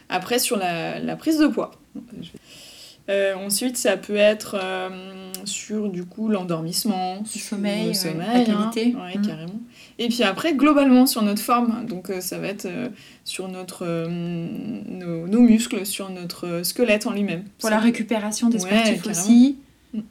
Après 0.09 0.39
sur 0.39 0.57
la, 0.57 0.99
la 0.99 1.15
prise 1.15 1.39
de 1.39 1.47
poids. 1.47 1.71
Euh, 3.09 3.35
ensuite, 3.35 3.75
ça 3.75 3.97
peut 3.97 4.15
être 4.15 4.55
euh, 4.61 4.89
sur 5.43 5.89
du 5.89 6.05
coup 6.05 6.29
l'endormissement, 6.29 7.17
le 7.19 7.39
sommeil, 7.39 7.87
le 7.87 7.93
sommeil, 7.93 8.45
la 8.47 8.57
hein. 8.57 8.71
qualité, 8.71 8.93
mm. 8.93 9.27
carrément. 9.27 9.59
Et 9.99 10.07
puis 10.07 10.23
après, 10.23 10.53
globalement 10.53 11.05
sur 11.05 11.21
notre 11.21 11.41
forme, 11.41 11.85
donc 11.85 12.09
euh, 12.09 12.21
ça 12.21 12.37
va 12.37 12.47
être 12.47 12.67
sur 13.25 13.49
notre 13.49 14.07
nos, 14.07 15.27
nos, 15.27 15.41
muscles, 15.41 15.85
sur 15.85 16.09
notre 16.11 16.61
squelette 16.63 17.05
en 17.05 17.11
lui-même. 17.11 17.43
Pour 17.59 17.69
la 17.69 17.79
récupération 17.79 18.49
des 18.49 18.59
sportifs 18.59 19.05
aussi. 19.05 19.57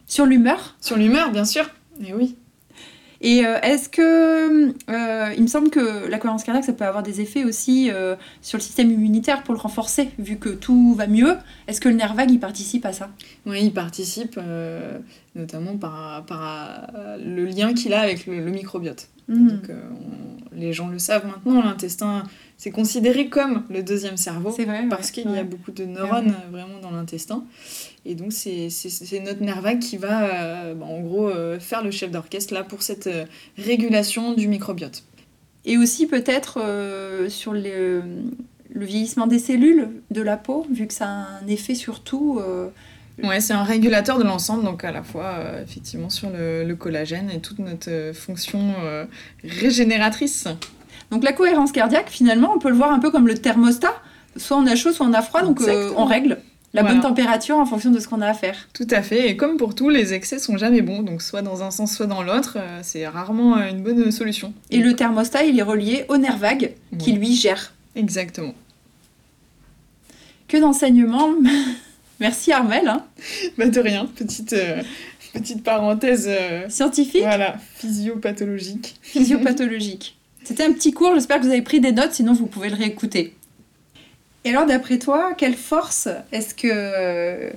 Sur 0.06 0.26
l'humeur 0.26 0.76
Sur 0.80 0.96
l'humeur, 0.96 1.30
bien 1.30 1.44
sûr. 1.44 1.68
Et 2.04 2.14
oui. 2.14 2.36
Et 3.22 3.46
euh, 3.46 3.60
est-ce 3.60 3.88
que. 3.88 4.74
Euh, 4.90 5.34
il 5.36 5.42
me 5.42 5.46
semble 5.46 5.70
que 5.70 6.08
la 6.08 6.18
cohérence 6.18 6.42
cardiaque, 6.42 6.64
ça 6.64 6.72
peut 6.72 6.84
avoir 6.84 7.04
des 7.04 7.20
effets 7.20 7.44
aussi 7.44 7.88
euh, 7.90 8.16
sur 8.42 8.58
le 8.58 8.62
système 8.62 8.90
immunitaire 8.90 9.44
pour 9.44 9.54
le 9.54 9.60
renforcer, 9.60 10.10
vu 10.18 10.36
que 10.36 10.48
tout 10.48 10.94
va 10.94 11.06
mieux. 11.06 11.36
Est-ce 11.68 11.80
que 11.80 11.88
le 11.88 11.94
nerf 11.94 12.14
vague, 12.14 12.32
il 12.32 12.40
participe 12.40 12.84
à 12.84 12.92
ça? 12.92 13.10
Oui, 13.46 13.60
il 13.62 13.72
participe, 13.72 14.38
notamment 15.36 15.76
par, 15.76 16.24
par 16.26 16.90
le 17.24 17.44
lien 17.44 17.74
qu'il 17.74 17.94
a 17.94 18.00
avec 18.00 18.26
le, 18.26 18.50
microbiote. 18.50 19.08
Mmh. 19.28 19.48
Donc, 19.48 19.70
les 20.52 20.72
gens 20.72 20.88
le 20.88 20.98
savent 20.98 21.26
maintenant, 21.26 21.62
l'intestin 21.62 22.24
c'est 22.62 22.70
considéré 22.70 23.28
comme 23.28 23.64
le 23.70 23.82
deuxième 23.82 24.16
cerveau 24.16 24.56
parce 24.88 25.10
qu'il 25.10 25.28
y 25.28 25.36
a 25.36 25.42
beaucoup 25.42 25.72
de 25.72 25.84
neurones 25.84 26.32
vraiment 26.52 26.78
dans 26.80 26.92
l'intestin. 26.92 27.44
Et 28.04 28.14
donc 28.14 28.32
c'est 28.32 28.68
notre 29.24 29.42
nerf 29.42 29.60
vague 29.60 29.78
qui 29.78 29.96
va 29.96 30.24
euh, 30.24 30.74
bah, 30.74 30.86
en 30.86 31.00
gros 31.00 31.28
euh, 31.28 31.60
faire 31.60 31.84
le 31.84 31.90
chef 31.90 32.10
d'orchestre 32.10 32.52
là 32.52 32.64
pour 32.64 32.82
cette 32.82 33.06
euh, 33.06 33.24
régulation 33.56 34.34
du 34.34 34.48
microbiote. 34.48 35.04
Et 35.64 35.78
aussi 35.78 36.08
peut-être 36.08 36.58
sur 37.28 37.52
le, 37.52 38.02
le, 38.74 38.84
vieillissement 38.84 39.28
des 39.28 39.38
cellules 39.38 39.90
de 40.10 40.20
la 40.20 40.36
peau, 40.36 40.66
vu 40.68 40.88
que 40.88 40.92
ça 40.92 41.06
a 41.06 41.38
un 41.40 41.46
effet 41.46 41.76
sur 41.76 42.02
tout. 42.02 42.40
Ouais, 43.22 43.38
c'est 43.38 43.52
un 43.52 43.62
régulateur 43.62 44.18
de 44.18 44.24
l'ensemble, 44.24 44.64
donc 44.64 44.82
à 44.82 44.90
la 44.90 45.04
fois 45.04 45.38
effectivement 45.62 46.10
sur 46.10 46.30
le, 46.30 46.64
le, 46.64 46.74
collagène 46.74 47.30
et 47.30 47.38
toute 47.38 47.60
notre 47.60 48.10
fonction 48.12 48.74
régénératrice. 49.44 50.48
Donc 51.12 51.24
la 51.24 51.32
cohérence 51.34 51.72
cardiaque, 51.72 52.08
finalement, 52.08 52.54
on 52.56 52.58
peut 52.58 52.70
le 52.70 52.74
voir 52.74 52.90
un 52.90 52.98
peu 52.98 53.10
comme 53.10 53.28
le 53.28 53.36
thermostat. 53.36 53.94
Soit 54.36 54.56
on 54.56 54.66
a 54.66 54.74
chaud, 54.74 54.92
soit 54.92 55.06
on 55.06 55.12
a 55.12 55.20
froid, 55.20 55.42
donc 55.42 55.60
euh, 55.60 55.92
on 55.94 56.06
règle 56.06 56.38
la 56.74 56.82
bonne 56.82 57.00
température 57.00 57.56
en 57.56 57.66
fonction 57.66 57.90
de 57.90 57.98
ce 57.98 58.08
qu'on 58.08 58.20
a 58.20 58.26
à 58.26 58.34
faire. 58.34 58.68
Tout 58.72 58.86
à 58.90 59.02
fait, 59.02 59.28
et 59.28 59.36
comme 59.36 59.56
pour 59.56 59.74
tout, 59.74 59.90
les 59.90 60.14
excès 60.14 60.38
sont 60.38 60.56
jamais 60.56 60.80
bons, 60.80 61.02
donc 61.02 61.20
soit 61.20 61.42
dans 61.42 61.62
un 61.62 61.70
sens, 61.70 61.94
soit 61.94 62.06
dans 62.06 62.22
l'autre, 62.22 62.56
euh, 62.58 62.80
c'est 62.82 63.06
rarement 63.06 63.56
euh, 63.58 63.70
une 63.70 63.82
bonne 63.82 64.10
solution. 64.10 64.54
Et 64.70 64.78
le 64.78 64.94
thermostat, 64.94 65.44
il 65.44 65.58
est 65.58 65.62
relié 65.62 66.06
au 66.08 66.16
nerf 66.16 66.38
vague 66.38 66.72
qui 66.98 67.12
lui 67.12 67.34
gère. 67.34 67.74
Exactement. 67.94 68.54
Que 70.48 70.56
d'enseignements 70.56 71.30
Merci 72.20 72.52
Armel. 72.52 72.88
Hein. 72.88 73.04
Bah 73.58 73.66
de 73.66 73.80
rien, 73.80 74.06
petite, 74.06 74.54
petite 75.32 75.64
parenthèse 75.64 76.30
scientifique. 76.68 77.22
Voilà, 77.22 77.56
physiopathologique. 77.74 78.94
Physiopathologique. 79.02 80.16
C'était 80.44 80.64
un 80.64 80.72
petit 80.72 80.92
cours, 80.92 81.14
j'espère 81.14 81.38
que 81.38 81.44
vous 81.44 81.50
avez 81.50 81.62
pris 81.62 81.80
des 81.80 81.92
notes, 81.92 82.12
sinon 82.12 82.32
vous 82.32 82.46
pouvez 82.46 82.68
le 82.68 82.76
réécouter. 82.76 83.34
Et 84.44 84.50
alors, 84.50 84.66
d'après 84.66 84.98
toi, 84.98 85.34
quelle 85.36 85.54
force 85.54 86.08
est-ce 86.32 86.54
que 86.54 86.68
euh, 86.70 87.50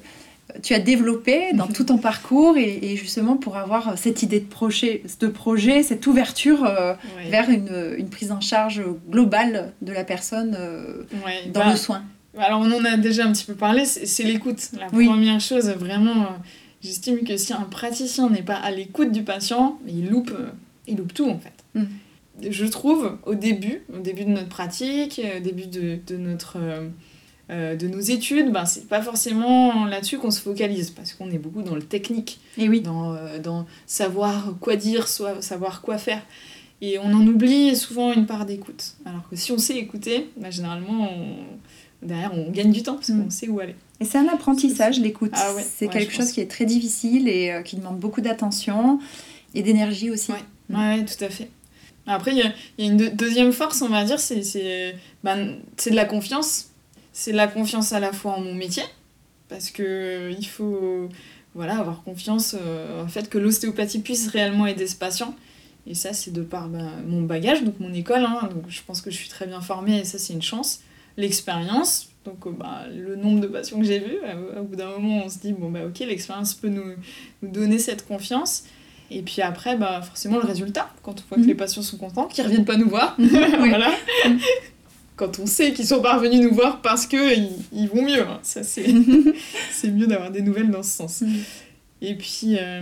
tu 0.61 0.73
as 0.73 0.79
développé 0.79 1.53
dans 1.53 1.67
tout 1.67 1.85
ton 1.85 1.97
parcours 1.97 2.57
et, 2.57 2.95
justement 2.95 3.37
pour 3.37 3.57
avoir 3.57 3.97
cette 3.97 4.21
idée 4.23 4.39
de 4.39 4.45
projet, 4.45 5.01
de 5.19 5.27
projet 5.27 5.83
cette 5.83 6.05
ouverture 6.05 6.63
euh, 6.63 6.93
vers 7.29 7.49
une, 7.49 8.07
prise 8.09 8.31
en 8.31 8.41
charge 8.41 8.83
globale 9.09 9.73
de 9.81 9.91
la 9.91 10.03
personne 10.03 10.55
euh, 10.59 11.03
dans 11.47 11.61
bah, 11.61 11.71
le 11.71 11.77
soin? 11.77 12.03
Alors, 12.37 12.59
on 12.59 12.71
en 12.71 12.85
a 12.85 12.97
déjà 12.97 13.25
un 13.25 13.31
petit 13.31 13.45
peu 13.45 13.55
parlé, 13.55 13.85
c'est 13.85 14.23
l'écoute. 14.23 14.69
La 14.79 14.87
première 14.87 15.39
chose, 15.39 15.69
vraiment 15.69 16.27
J'estime 16.85 17.23
que 17.23 17.35
si 17.35 17.51
un 17.51 17.61
praticien 17.61 18.29
n'est 18.29 18.43
pas 18.43 18.57
à 18.57 18.69
l'écoute 18.69 19.11
du 19.11 19.23
patient, 19.23 19.79
il 19.87 20.07
loupe, 20.07 20.31
il 20.87 20.97
loupe 20.97 21.15
tout 21.15 21.27
en 21.27 21.39
fait. 21.39 21.53
Mm. 21.73 21.85
Je 22.49 22.65
trouve 22.65 23.17
au 23.25 23.35
début, 23.35 23.81
au 23.93 23.99
début 23.99 24.25
de 24.25 24.29
notre 24.31 24.49
pratique, 24.49 25.21
au 25.37 25.39
début 25.39 25.67
de, 25.67 25.99
de 26.05 26.17
notre, 26.17 26.57
euh, 26.59 26.87
euh, 27.49 27.75
de 27.75 27.87
nos 27.87 27.99
études, 27.99 28.51
ben, 28.51 28.65
c'est 28.65 28.87
pas 28.87 29.01
forcément 29.01 29.85
là-dessus 29.85 30.17
qu'on 30.17 30.31
se 30.31 30.41
focalise 30.41 30.89
parce 30.91 31.13
qu'on 31.13 31.29
est 31.31 31.37
beaucoup 31.37 31.61
dans 31.61 31.75
le 31.75 31.81
technique, 31.83 32.39
Et 32.57 32.67
oui. 32.67 32.81
dans, 32.81 33.13
euh, 33.13 33.39
dans 33.39 33.65
savoir 33.85 34.53
quoi 34.59 34.75
dire, 34.75 35.07
soit 35.07 35.41
savoir 35.41 35.81
quoi 35.81 35.97
faire. 35.97 36.21
Et 36.81 36.99
on 36.99 37.05
en 37.13 37.25
oublie 37.25 37.73
souvent 37.75 38.11
une 38.11 38.25
part 38.25 38.45
d'écoute. 38.45 38.95
Alors 39.05 39.27
que 39.29 39.35
si 39.37 39.51
on 39.53 39.57
sait 39.57 39.77
écouter, 39.77 40.29
ben, 40.37 40.51
généralement, 40.51 41.09
on- 41.09 42.05
derrière, 42.05 42.33
on 42.33 42.51
gagne 42.51 42.71
du 42.73 42.83
temps 42.83 42.95
parce 42.95 43.09
Mm. 43.09 43.23
qu'on 43.23 43.29
sait 43.29 43.47
où 43.47 43.59
aller. 43.61 43.75
Et 44.01 44.05
c'est 44.05 44.17
un 44.17 44.27
apprentissage, 44.27 44.99
l'écoute. 44.99 45.31
Ah 45.35 45.53
ouais, 45.55 45.63
c'est 45.63 45.85
ouais, 45.85 45.91
quelque 45.93 46.11
chose 46.11 46.25
pense. 46.25 46.33
qui 46.33 46.41
est 46.41 46.51
très 46.51 46.65
difficile 46.65 47.29
et 47.29 47.51
euh, 47.51 47.61
qui 47.61 47.77
demande 47.77 47.97
beaucoup 47.97 48.19
d'attention 48.19 48.99
et 49.53 49.63
d'énergie 49.63 50.11
aussi. 50.11 50.33
Ouais. 50.33 50.75
Ouais, 50.77 51.05
tout 51.05 51.23
à 51.23 51.29
fait. 51.29 51.49
Après, 52.07 52.31
il 52.31 52.37
y 52.37 52.41
a, 52.41 52.53
une 52.77 52.97
deux- 52.97 53.09
deuxième 53.09 53.51
force, 53.51 53.81
on 53.81 53.89
va 53.89 54.03
dire, 54.03 54.19
c'est, 54.19 54.95
ben, 55.23 55.57
de 55.85 55.95
la 55.95 56.05
confiance. 56.05 56.69
C'est 57.13 57.31
de 57.31 57.37
la 57.37 57.47
confiance 57.47 57.93
à 57.93 57.99
la 57.99 58.11
fois 58.11 58.33
en 58.33 58.41
mon 58.41 58.53
métier, 58.53 58.83
parce 59.49 59.69
que 59.71 59.83
euh, 59.83 60.35
il 60.37 60.45
faut 60.45 61.09
voilà, 61.53 61.77
avoir 61.79 62.03
confiance 62.03 62.55
euh, 62.59 63.03
en 63.03 63.07
fait 63.07 63.29
que 63.29 63.37
l'ostéopathie 63.37 63.99
puisse 63.99 64.27
réellement 64.27 64.67
aider 64.67 64.85
ce 64.85 64.95
patient. 64.97 65.33
Et 65.87 65.93
ça, 65.93 66.13
c'est 66.13 66.31
de 66.31 66.41
par 66.41 66.67
ben, 66.67 66.91
mon 67.07 67.21
bagage, 67.21 67.63
donc 67.63 67.79
mon 67.79 67.93
école. 67.93 68.25
hein, 68.25 68.49
donc 68.53 68.65
je 68.67 68.81
pense 68.85 69.01
que 69.01 69.11
je 69.11 69.15
suis 69.15 69.29
très 69.29 69.47
bien 69.47 69.61
formée, 69.61 69.99
et 69.99 70.03
ça, 70.03 70.17
c'est 70.17 70.33
une 70.33 70.41
chance. 70.41 70.81
L'expérience, 71.17 72.09
donc 72.25 72.45
euh, 72.45 72.51
ben, 72.51 72.87
le 72.93 73.15
nombre 73.15 73.39
de 73.39 73.47
patients 73.47 73.79
que 73.79 73.85
j'ai 73.85 73.99
vus, 73.99 74.17
euh, 74.25 74.59
au 74.59 74.63
bout 74.63 74.75
d'un 74.75 74.89
moment, 74.89 75.23
on 75.25 75.29
se 75.29 75.39
dit, 75.39 75.53
bon, 75.53 75.71
bah 75.71 75.85
ok, 75.87 75.99
l'expérience 75.99 76.53
peut 76.53 76.67
nous 76.67 76.95
donner 77.41 77.79
cette 77.79 78.05
confiance. 78.05 78.65
Et 79.11 79.21
puis 79.21 79.41
après, 79.41 79.77
bah, 79.77 80.01
forcément, 80.01 80.37
le 80.37 80.45
résultat, 80.45 80.89
quand 81.03 81.11
on 81.19 81.23
voit 81.29 81.37
que 81.37 81.41
Mhm. 81.43 81.47
les 81.47 81.55
patients 81.55 81.81
sont 81.83 81.97
contents, 81.97 82.25
qu'ils 82.25 82.43
reviennent 82.43 82.65
pas 82.65 82.77
nous 82.77 82.89
voir, 82.89 83.15
voilà. 83.19 83.91
Mhm. 84.27 84.39
Quand 85.15 85.39
on 85.39 85.45
sait 85.45 85.71
qu'ils 85.71 85.85
sont 85.85 86.01
pas 86.01 86.17
revenus 86.17 86.41
nous 86.41 86.53
voir 86.53 86.81
parce 86.81 87.07
que 87.07 87.37
ils, 87.37 87.49
ils 87.71 87.87
vont 87.87 88.01
mieux, 88.01 88.21
hein. 88.27 88.39
ça 88.43 88.63
c'est 88.63 88.83
c'est 89.71 89.89
mieux 89.91 90.07
d'avoir 90.07 90.29
des 90.31 90.41
nouvelles 90.41 90.69
dans 90.71 90.83
ce 90.83 90.89
sens. 90.97 91.21
Mm. 91.21 91.27
Et 92.01 92.15
puis 92.15 92.57
euh, 92.59 92.81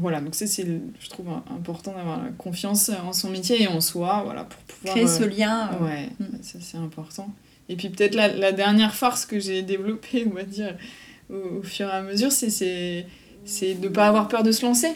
voilà, 0.00 0.20
donc 0.20 0.34
ça 0.34 0.48
c'est, 0.48 0.66
je 0.98 1.08
trouve 1.08 1.28
important 1.56 1.92
d'avoir 1.94 2.20
la 2.24 2.30
confiance 2.36 2.90
en 3.06 3.12
son 3.12 3.30
métier 3.30 3.62
et 3.62 3.68
en 3.68 3.80
soi, 3.80 4.22
voilà, 4.24 4.42
pour 4.44 4.58
pouvoir 4.62 4.96
Créer 4.96 5.04
euh, 5.06 5.08
ce 5.18 5.22
lien. 5.22 5.70
euh, 5.80 5.84
Ouais, 5.84 6.08
Mm. 6.18 6.24
ça 6.42 6.58
c'est 6.60 6.76
important. 6.78 7.32
Et 7.68 7.76
puis 7.76 7.88
peut-être 7.88 8.16
la, 8.16 8.28
la 8.28 8.50
dernière 8.50 8.92
force 8.94 9.24
que 9.24 9.38
j'ai 9.38 9.62
développée, 9.62 10.26
on 10.28 10.34
va 10.34 10.42
dire, 10.42 10.76
au, 11.30 11.60
au 11.60 11.62
fur 11.62 11.86
et 11.88 11.92
à 11.92 12.02
mesure, 12.02 12.32
c'est, 12.32 13.06
c'est, 13.44 13.74
de 13.74 13.88
ne 13.88 13.92
pas 13.92 14.08
avoir 14.08 14.28
peur 14.28 14.42
de 14.42 14.52
se 14.52 14.64
lancer. 14.64 14.88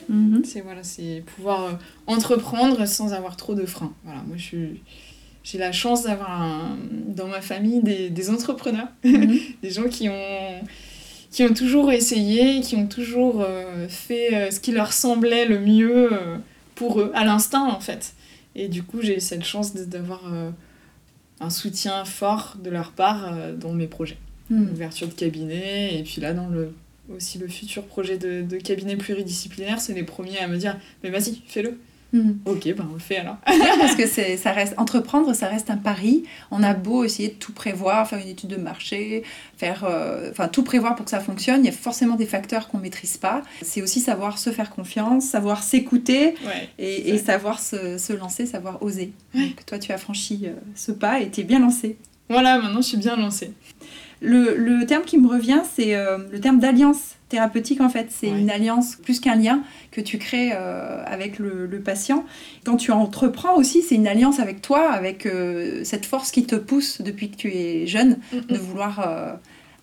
C'est, 0.44 0.60
voilà, 0.62 0.82
c'est 0.82 1.22
pouvoir 1.36 1.64
euh, 1.64 1.72
entreprendre 2.06 2.86
sans 2.86 3.12
avoir 3.12 3.36
trop 3.36 3.54
de 3.54 3.66
freins. 3.66 3.92
Voilà, 4.04 4.22
moi 4.26 4.36
j'ai 4.36 5.58
la 5.58 5.72
chance 5.72 6.04
d'avoir 6.04 6.76
dans 7.08 7.26
ma 7.26 7.40
famille 7.40 7.82
des, 7.82 8.10
des 8.10 8.30
entrepreneurs, 8.30 8.88
Mhm. 9.04 9.38
des 9.62 9.70
gens 9.70 9.88
qui 9.88 10.08
ont, 10.08 10.60
qui 11.30 11.42
ont 11.44 11.54
toujours 11.54 11.92
essayé, 11.92 12.60
qui 12.60 12.76
ont 12.76 12.86
toujours 12.86 13.40
euh, 13.40 13.88
fait 13.88 14.34
euh, 14.34 14.50
ce 14.50 14.60
qui 14.60 14.72
leur 14.72 14.92
semblait 14.92 15.46
le 15.46 15.58
mieux 15.60 16.10
pour 16.74 17.00
eux, 17.00 17.10
à 17.14 17.24
l'instinct 17.24 17.64
en 17.64 17.80
fait. 17.80 18.14
Et 18.54 18.68
du 18.68 18.82
coup, 18.82 19.00
j'ai 19.02 19.20
cette 19.20 19.44
chance 19.44 19.74
d'avoir 19.74 20.22
un 21.40 21.50
soutien 21.50 22.04
fort 22.04 22.56
de 22.62 22.70
leur 22.70 22.90
part 22.92 23.32
dans 23.56 23.72
mes 23.72 23.86
projets. 23.86 24.18
Mhm. 24.50 24.70
Ouverture 24.72 25.08
de 25.08 25.12
cabinet, 25.12 25.98
et 25.98 26.02
puis 26.02 26.20
là, 26.20 26.32
dans 26.34 26.48
le, 26.48 26.72
aussi 27.14 27.38
le 27.38 27.48
futur 27.48 27.84
projet 27.84 28.18
de, 28.18 28.42
de 28.42 28.56
cabinet 28.58 28.96
pluridisciplinaire, 28.96 29.80
c'est 29.80 29.94
les 29.94 30.02
premiers 30.04 30.38
à 30.38 30.48
me 30.48 30.56
dire 30.56 30.76
Mais 31.02 31.10
vas-y, 31.10 31.40
fais-le. 31.46 31.78
Mhm. 32.14 32.38
Ok, 32.46 32.64
ben 32.74 32.86
on 32.90 32.94
le 32.94 32.98
fait 32.98 33.18
alors. 33.18 33.36
Parce 33.78 33.94
que 33.94 34.06
c'est, 34.06 34.38
ça 34.38 34.52
reste 34.52 34.72
entreprendre, 34.78 35.34
ça 35.34 35.46
reste 35.46 35.68
un 35.68 35.76
pari. 35.76 36.24
On 36.50 36.62
a 36.62 36.72
beau 36.72 37.04
essayer 37.04 37.28
de 37.28 37.34
tout 37.34 37.52
prévoir, 37.52 38.08
faire 38.08 38.18
une 38.18 38.28
étude 38.28 38.48
de 38.48 38.56
marché, 38.56 39.24
faire, 39.58 39.84
euh, 39.84 40.30
enfin 40.30 40.48
tout 40.48 40.62
prévoir 40.62 40.96
pour 40.96 41.04
que 41.04 41.10
ça 41.10 41.20
fonctionne. 41.20 41.60
Il 41.62 41.66
y 41.66 41.68
a 41.68 41.72
forcément 41.72 42.14
des 42.16 42.24
facteurs 42.24 42.68
qu'on 42.68 42.78
maîtrise 42.78 43.18
pas. 43.18 43.42
C'est 43.60 43.82
aussi 43.82 44.00
savoir 44.00 44.38
se 44.38 44.48
faire 44.48 44.70
confiance, 44.70 45.24
savoir 45.26 45.62
s'écouter 45.62 46.34
Ouais. 46.46 46.70
et, 46.78 47.10
et 47.10 47.18
savoir 47.18 47.60
se, 47.60 47.98
se 47.98 48.14
lancer, 48.14 48.46
savoir 48.46 48.82
oser. 48.82 49.12
Donc 49.34 49.66
toi, 49.66 49.78
tu 49.78 49.92
as 49.92 49.98
franchi 49.98 50.44
euh, 50.46 50.52
ce 50.74 50.92
pas 50.92 51.20
et 51.20 51.30
tu 51.30 51.42
es 51.42 51.44
bien 51.44 51.58
lancé. 51.58 51.98
Voilà, 52.30 52.58
maintenant 52.58 52.80
je 52.80 52.88
suis 52.88 52.96
bien 52.96 53.16
lancée. 53.16 53.52
Le, 54.20 54.56
le 54.56 54.84
terme 54.86 55.04
qui 55.04 55.16
me 55.18 55.28
revient, 55.28 55.60
c'est 55.74 55.94
euh, 55.94 56.18
le 56.32 56.40
terme 56.40 56.58
d'alliance 56.58 57.14
thérapeutique 57.28 57.80
en 57.80 57.88
fait. 57.88 58.08
C'est 58.10 58.30
Ouais. 58.30 58.40
une 58.40 58.50
alliance 58.50 58.96
plus 58.96 59.20
qu'un 59.20 59.36
lien 59.36 59.62
que 59.92 60.00
tu 60.00 60.18
crées 60.18 60.50
euh, 60.52 61.04
avec 61.06 61.38
le, 61.38 61.66
le 61.66 61.80
patient. 61.80 62.24
Quand 62.64 62.76
tu 62.76 62.90
entreprends 62.90 63.54
aussi, 63.56 63.82
c'est 63.82 63.94
une 63.94 64.08
alliance 64.08 64.40
avec 64.40 64.60
toi, 64.62 64.90
avec 64.90 65.24
euh, 65.26 65.82
cette 65.84 66.04
force 66.06 66.30
qui 66.32 66.44
te 66.44 66.56
pousse 66.56 67.00
depuis 67.00 67.30
que 67.30 67.36
tu 67.36 67.52
es 67.52 67.86
jeune 67.86 68.18
de 68.32 68.56
vouloir 68.56 69.38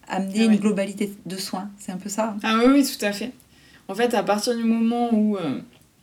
amener 0.08 0.34
Ah 0.40 0.44
une 0.44 0.52
ouais. 0.52 0.58
globalité 0.58 1.14
de 1.26 1.36
soins. 1.38 1.70
C'est 1.80 1.92
un 1.92 1.98
peu 1.98 2.10
ça. 2.10 2.36
Ah 2.44 2.58
oui, 2.60 2.72
oui, 2.74 2.84
tout 2.86 3.06
à 3.06 3.12
fait. 3.12 3.32
En 3.88 3.96
fait, 3.96 4.14
à 4.16 4.24
partir 4.24 4.56
du 4.58 4.64
moment 4.64 5.14
où 5.14 5.38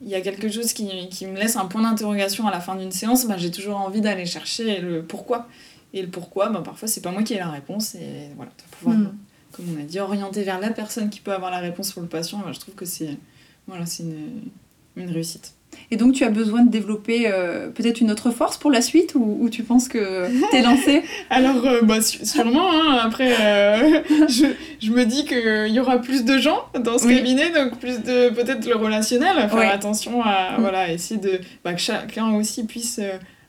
il 0.00 0.08
y 0.08 0.14
a 0.14 0.20
quelque 0.20 0.48
chose 0.50 0.72
qui, 0.72 0.88
qui 1.10 1.26
me 1.26 1.36
laisse 1.36 1.56
un 1.56 1.66
point 1.66 1.82
d'interrogation 1.82 2.46
à 2.46 2.50
la 2.50 2.60
fin 2.60 2.76
d'une 2.76 2.90
séance, 2.92 3.26
bah, 3.26 3.34
j'ai 3.36 3.50
toujours 3.50 3.76
envie 3.76 4.00
d'aller 4.00 4.26
chercher 4.26 4.80
le 4.80 5.02
pourquoi. 5.02 5.48
Et 5.94 6.02
le 6.02 6.08
pourquoi, 6.08 6.48
bah, 6.48 6.62
parfois, 6.64 6.88
c'est 6.88 7.00
pas 7.02 7.10
moi 7.10 7.22
qui 7.22 7.34
ai 7.34 7.38
la 7.38 7.48
réponse. 7.48 7.94
Et 7.94 8.28
voilà, 8.36 8.50
de 8.50 8.76
pouvoir, 8.76 8.96
Mm. 8.96 9.14
comme 9.52 9.64
on 9.76 9.80
a 9.80 9.84
dit, 9.84 10.00
orienter 10.00 10.42
vers 10.42 10.58
la 10.60 10.70
personne 10.70 11.10
qui 11.10 11.20
peut 11.20 11.32
avoir 11.32 11.50
la 11.50 11.58
réponse 11.58 11.92
pour 11.92 12.02
le 12.02 12.08
patient, 12.08 12.38
bah, 12.38 12.52
je 12.52 12.60
trouve 12.60 12.74
que 12.74 12.84
c'est 12.86 13.16
voilà, 13.68 13.86
c'est 13.86 14.02
une, 14.02 14.42
une 14.96 15.10
réussite. 15.10 15.54
Et 15.90 15.96
donc 15.96 16.12
tu 16.14 16.22
as 16.24 16.28
besoin 16.28 16.64
de 16.64 16.70
développer 16.70 17.30
euh, 17.32 17.68
peut-être 17.70 18.00
une 18.02 18.10
autre 18.10 18.30
force 18.30 18.58
pour 18.58 18.70
la 18.70 18.82
suite 18.82 19.14
ou, 19.14 19.38
ou 19.40 19.48
tu 19.48 19.62
penses 19.62 19.88
que 19.88 20.26
t'es 20.50 20.60
lancé 20.68 21.02
Alors, 21.30 21.64
euh, 21.64 21.80
bah, 21.82 22.02
sûrement, 22.02 22.70
hein, 22.72 22.98
après, 23.02 23.32
euh, 23.40 24.02
je, 24.28 24.46
je 24.84 24.90
me 24.90 25.04
dis 25.06 25.24
qu'il 25.24 25.72
y 25.72 25.80
aura 25.80 25.98
plus 25.98 26.24
de 26.24 26.36
gens 26.38 26.64
dans 26.78 26.98
ce 26.98 27.06
Oui. 27.06 27.16
cabinet, 27.16 27.50
donc 27.52 27.78
plus 27.78 28.00
de 28.02 28.28
peut-être 28.30 28.66
le 28.66 28.76
relationnel, 28.76 29.34
faire 29.48 29.70
attention 29.72 30.22
à 30.22 30.58
Mm. 30.58 30.60
voilà, 30.60 30.92
essayer 30.92 31.20
de, 31.20 31.40
bah, 31.64 31.72
que 31.72 31.80
chacun 31.80 32.34
aussi 32.34 32.64
puisse 32.66 33.00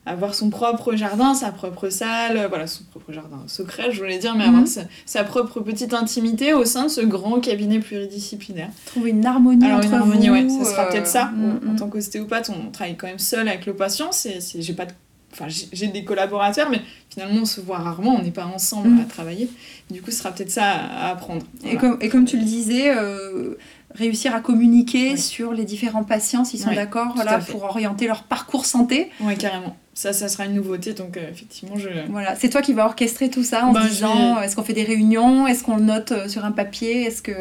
avoir 0.05 0.35
son 0.35 0.49
propre 0.49 0.95
jardin, 0.95 1.33
sa 1.33 1.51
propre 1.51 1.89
salle, 1.89 2.37
euh, 2.37 2.47
voilà, 2.49 2.67
son 2.67 2.83
propre 2.85 3.11
jardin 3.13 3.39
secret, 3.47 3.91
je 3.91 3.99
voulais 3.99 4.17
dire, 4.17 4.35
mais 4.35 4.45
Mhm. 4.47 4.53
avoir 4.55 4.67
sa, 4.67 4.81
sa 5.05 5.23
propre 5.23 5.61
petite 5.61 5.93
intimité 5.93 6.53
au 6.53 6.65
sein 6.65 6.83
de 6.83 6.89
ce 6.89 6.99
grand 7.01 7.39
cabinet 7.39 7.79
pluridisciplinaire. 7.79 8.69
Trouver 8.85 9.11
une 9.11 9.25
harmonie 9.25 9.65
Alors 9.65 9.77
entre 9.77 9.87
une 9.87 9.93
harmonie, 9.93 10.27
vous. 10.27 10.33
ouais, 10.33 10.49
ça 10.65 10.71
sera 10.71 10.85
euh, 10.85 10.89
peut-être 10.91 11.07
ça. 11.07 11.25
mm, 11.25 11.59
En 11.69 11.71
mm. 11.73 11.75
tant 11.77 11.87
qu'ostéopathe, 11.89 12.49
on 12.49 12.69
travaille 12.71 12.97
quand 12.97 13.07
même 13.07 13.19
seul 13.19 13.47
avec 13.47 13.65
le 13.65 13.73
patient. 13.75 14.11
C'est, 14.11 14.39
j'ai 14.59 14.73
pas 14.73 14.85
de- 14.85 14.91
Enfin, 15.35 15.45
j'ai- 15.47 15.87
des 15.87 16.03
collaborateurs, 16.03 16.69
mais 16.69 16.79
finalement, 17.09 17.41
on 17.41 17.45
se 17.45 17.59
voit 17.59 17.79
rarement, 17.79 18.13
on 18.17 18.21
n'est 18.21 18.29
pas 18.29 18.45
ensemble 18.45 18.89
Mm. 18.89 18.99
à 19.01 19.05
travailler. 19.05 19.49
Du 19.89 19.99
coup, 20.03 20.11
ce 20.11 20.17
sera 20.17 20.31
peut-être 20.31 20.51
ça 20.51 20.63
à, 20.73 21.09
apprendre. 21.09 21.41
Et, 21.63 21.75
Voilà. 21.75 21.79
comme, 21.79 21.97
et 22.01 22.09
comme 22.09 22.25
tu 22.25 22.37
le 22.37 22.43
disais, 22.43 22.95
euh, 22.95 23.55
réussir 23.95 24.33
à 24.35 24.39
communiquer 24.41 25.17
sur 25.17 25.53
les 25.53 25.65
différents 25.65 26.03
patients 26.03 26.45
s'ils 26.45 26.59
sont 26.59 26.73
d'accord, 26.73 27.13
voilà, 27.15 27.37
pour 27.39 27.63
orienter 27.63 28.07
leur 28.07 28.23
parcours 28.23 28.65
santé. 28.65 29.09
Ouais, 29.21 29.35
carrément. 29.35 29.75
Ça, 29.95 30.11
ça 30.11 30.27
sera 30.27 30.45
une 30.45 30.55
nouveauté, 30.55 30.93
donc 30.93 31.17
euh, 31.17 31.29
effectivement, 31.29 31.75
je... 31.77 31.87
Voilà, 32.09 32.35
c'est 32.35 32.49
toi 32.49 32.63
qui 32.63 32.73
vas 32.73 32.85
orchestrer 32.85 33.29
tout 33.29 33.43
ça 33.43 33.65
en 33.67 33.73
Ben, 33.73 33.85
disant 33.87 34.41
est-ce 34.41 34.55
qu'on 34.55 34.63
fait 34.63 34.73
des 34.73 34.83
réunions, 34.85 35.45
est-ce 35.45 35.63
qu'on 35.63 35.75
le 35.77 35.83
note 35.83 36.11
euh, 36.11 36.27
sur 36.27 36.43
un 36.45 36.51
papier, 36.51 37.03
est-ce 37.03 37.21
que 37.21 37.31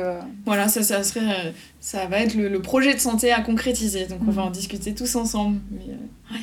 Voilà, 0.45 0.69
ça, 0.69 0.83
ça 0.83 1.03
serait... 1.03 1.21
euh, 1.47 1.51
Ça 1.81 2.05
va 2.09 2.19
être 2.19 2.35
le, 2.35 2.49
le 2.51 2.61
projet 2.61 2.93
de 2.93 2.99
santé 3.01 3.33
à 3.33 3.41
concrétiser, 3.41 4.05
donc 4.07 4.19
on 4.29 4.31
va 4.31 4.43
Mhm. 4.43 4.49
en 4.49 4.51
discuter 4.51 4.95
tous 4.95 5.17
ensemble. 5.17 5.61
Mais 5.71 5.87
euh, 5.95 6.35
ouais, 6.35 6.41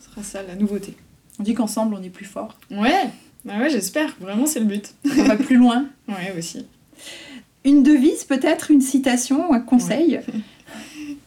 ce 0.00 0.10
sera 0.10 0.22
ça, 0.24 0.42
la 0.42 0.56
nouveauté. 0.56 0.94
on 1.38 1.44
dit 1.44 1.54
qu'ensemble 1.54 1.94
on 1.94 2.02
est 2.02 2.10
plus 2.10 2.24
fort, 2.24 2.58
Ouais, 2.72 3.04
bah 3.44 3.54
ouais, 3.60 3.70
j'espère. 3.70 4.16
Vraiment, 4.20 4.46
c'est 4.46 4.58
le 4.58 4.66
but. 4.66 4.94
on 5.16 5.22
va 5.22 5.36
plus 5.36 5.56
loin. 5.58 5.86
Ouais, 6.08 6.34
aussi. 6.36 6.66
Une 7.64 7.82
devise 7.82 8.24
peut-être, 8.24 8.70
une 8.70 8.80
citation, 8.80 9.52
un 9.52 9.60
conseil 9.60 10.20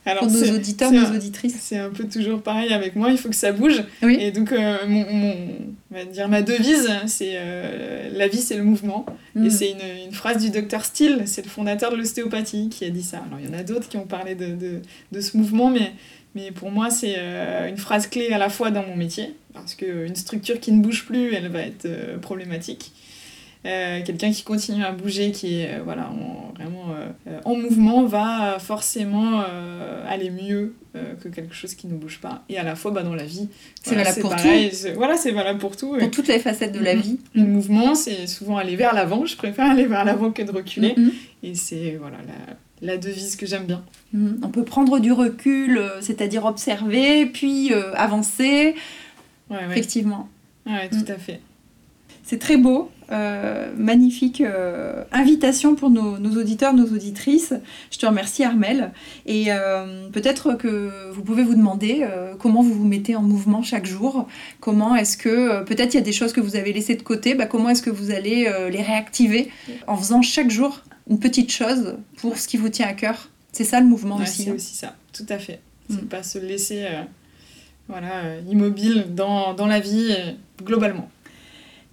Alors, 0.07 0.27
pour 0.27 0.31
nos 0.31 0.51
auditeurs, 0.53 0.91
nos 0.91 0.99
un- 0.99 1.15
auditrices. 1.15 1.55
C'est 1.59 1.79
un 1.79 1.89
peu 1.89 2.03
toujours 2.07 2.39
pareil 2.43 2.71
avec 2.71 2.95
moi, 2.95 3.09
il 3.09 3.17
faut 3.17 3.29
que 3.29 3.35
ça 3.35 3.51
bouge. 3.51 3.83
Oui. 4.03 4.17
Et 4.19 4.31
donc, 4.31 4.51
euh, 4.51 4.77
mon, 4.87 5.03
mon- 5.11 5.35
on 5.91 5.95
va 5.95 6.05
dire 6.05 6.27
ma 6.29 6.43
devise, 6.43 6.87
c'est 7.07 7.31
euh, 7.35 8.09
la 8.13 8.27
vie, 8.27 8.37
c'est 8.37 8.55
le 8.55 8.63
mouvement. 8.63 9.07
Mm. 9.33 9.45
Et 9.45 9.49
c'est 9.49 9.71
une, 9.71 10.05
une 10.07 10.13
phrase 10.13 10.43
du 10.43 10.51
docteur 10.51 10.85
Steele, 10.85 11.23
c'est 11.25 11.43
le 11.43 11.49
fondateur 11.49 11.91
de 11.91 11.95
l'ostéopathie 11.95 12.69
qui 12.69 12.85
a 12.85 12.89
dit 12.91 13.01
ça. 13.01 13.23
Alors, 13.27 13.39
il 13.39 13.49
y 13.49 13.49
en 13.49 13.57
a 13.57 13.63
d'autres 13.63 13.87
qui 13.89 13.97
ont 13.97 14.05
parlé 14.05 14.35
de, 14.35 14.47
de, 14.53 14.81
de 15.11 15.21
ce 15.21 15.37
mouvement, 15.37 15.71
mais, 15.71 15.91
mais 16.35 16.51
pour 16.51 16.69
moi, 16.69 16.91
c'est 16.91 17.15
euh, 17.17 17.67
une 17.67 17.77
phrase 17.77 18.05
clé 18.05 18.31
à 18.31 18.37
la 18.37 18.49
fois 18.49 18.69
dans 18.69 18.83
mon 18.85 18.95
métier, 18.95 19.33
parce 19.55 19.73
qu'une 19.73 20.15
structure 20.15 20.59
qui 20.59 20.71
ne 20.71 20.83
bouge 20.83 21.05
plus, 21.05 21.33
elle 21.33 21.47
va 21.47 21.61
être 21.61 21.85
euh, 21.85 22.19
problématique. 22.19 22.91
Euh, 23.65 24.01
quelqu'un 24.05 24.31
qui 24.31 24.43
continue 24.43 24.83
à 24.83 24.91
bouger, 24.91 25.31
qui 25.31 25.59
est 25.61 25.73
euh, 25.75 25.83
voilà, 25.83 26.09
en- 26.11 26.53
vraiment 26.55 26.85
euh, 27.27 27.39
en 27.45 27.55
mouvement, 27.55 28.05
va 28.05 28.57
forcément 28.59 29.41
aller 30.07 30.29
mieux 30.29 30.73
que 31.21 31.27
quelque 31.27 31.53
chose 31.53 31.73
qui 31.75 31.87
ne 31.87 31.93
bouge 31.93 32.19
pas. 32.21 32.43
Et 32.47 32.57
à 32.57 32.63
la 32.63 32.75
fois, 32.75 32.91
bah, 32.91 33.03
dans 33.03 33.15
la 33.15 33.25
vie, 33.25 33.49
C'est 33.83 33.95
voilà, 33.95 34.03
valable 34.03 34.21
pour 34.21 34.29
pareil, 34.29 34.69
c'est- 34.71 34.93
Voilà, 34.93 35.17
c'est 35.17 35.31
valable 35.31 35.59
pour 35.59 35.75
tout. 35.75 35.97
Pour 35.97 36.11
toutes 36.11 36.27
les 36.29 36.39
facettes 36.39 36.71
de 36.71 36.79
la 36.79 36.95
Mhm. 36.95 37.01
vie. 37.01 37.19
Le 37.33 37.43
mouvement, 37.43 37.95
c'est 37.95 38.27
souvent 38.27 38.55
aller 38.57 38.75
vers 38.77 38.93
l'avant. 38.93 39.25
Je 39.25 39.35
préfère 39.35 39.69
aller 39.71 39.85
vers 39.87 40.05
l'avant 40.05 40.31
que 40.31 40.41
de 40.43 40.51
reculer. 40.51 40.93
Mhm. 40.95 41.11
Et 41.43 41.55
c'est 41.55 41.97
voilà, 41.99 42.17
la 42.81 42.97
devise 42.97 43.35
que 43.35 43.45
j'aime 43.45 43.65
bien. 43.65 43.83
Mhm. 44.13 44.39
On 44.43 44.49
peut 44.49 44.63
prendre 44.63 44.99
du 44.99 45.11
recul, 45.11 45.81
c'est-à-dire 46.01 46.45
observer, 46.45 47.25
puis 47.25 47.73
euh, 47.73 47.93
avancer. 47.95 48.75
Ouais, 49.49 49.57
ouais. 49.57 49.63
Effectivement. 49.71 50.29
Ouais, 50.65 50.87
tout 50.89 51.11
à 51.11 51.15
fait. 51.17 51.41
C'est 52.23 52.39
très 52.39 52.57
beau, 52.57 52.89
euh, 53.11 53.71
magnifique 53.77 54.41
euh, 54.41 55.03
invitation 55.11 55.75
pour 55.75 55.89
nos, 55.89 56.17
nos 56.17 56.39
auditeurs, 56.39 56.73
nos 56.73 56.85
auditrices. 56.87 57.53
Je 57.91 57.97
te 57.97 58.05
remercie 58.05 58.43
Armel. 58.43 58.91
Et 59.25 59.45
euh, 59.49 60.09
peut-être 60.09 60.53
que 60.53 61.11
vous 61.11 61.21
pouvez 61.23 61.43
vous 61.43 61.55
demander 61.55 62.07
comment 62.39 62.61
vous 62.61 62.73
vous 62.73 62.85
mettez 62.87 63.15
en 63.15 63.21
mouvement 63.21 63.61
chaque 63.63 63.85
jour. 63.85 64.27
Comment 64.59 64.95
est-ce 64.95 65.17
que, 65.17 65.63
peut-être 65.63 65.93
il 65.93 65.97
y 65.97 65.99
a 65.99 66.03
des 66.03 66.11
choses 66.13 66.33
que 66.33 66.41
vous 66.41 66.55
avez 66.55 66.73
laissées 66.73 66.95
de 66.95 67.03
côté, 67.03 67.35
bah, 67.35 67.45
comment 67.45 67.69
est-ce 67.69 67.81
que 67.83 67.89
vous 67.89 68.11
allez 68.11 68.51
les 68.71 68.81
réactiver 68.81 69.49
en 69.87 69.97
faisant 69.97 70.21
chaque 70.21 70.49
jour 70.49 70.81
une 71.09 71.19
petite 71.19 71.51
chose 71.51 71.97
pour 72.17 72.37
ce 72.37 72.47
qui 72.47 72.57
vous 72.57 72.69
tient 72.69 72.87
à 72.87 72.93
cœur. 72.93 73.29
C'est 73.51 73.63
ça 73.63 73.79
le 73.79 73.85
mouvement 73.85 74.17
Ouais, 74.17 74.23
aussi. 74.23 74.43
c'est 74.43 74.49
hein. 74.49 74.55
aussi 74.55 74.75
ça, 74.75 74.95
tout 75.13 75.25
à 75.29 75.37
fait. 75.37 75.59
C'est 75.89 76.01
Mm. 76.03 76.07
pas 76.07 76.23
se 76.23 76.39
laisser 76.39 76.85
voilà, 77.87 78.37
immobile 78.49 79.05
dans, 79.13 79.53
dans 79.53 79.67
la 79.67 79.79
vie 79.79 80.15
globalement. 80.63 81.09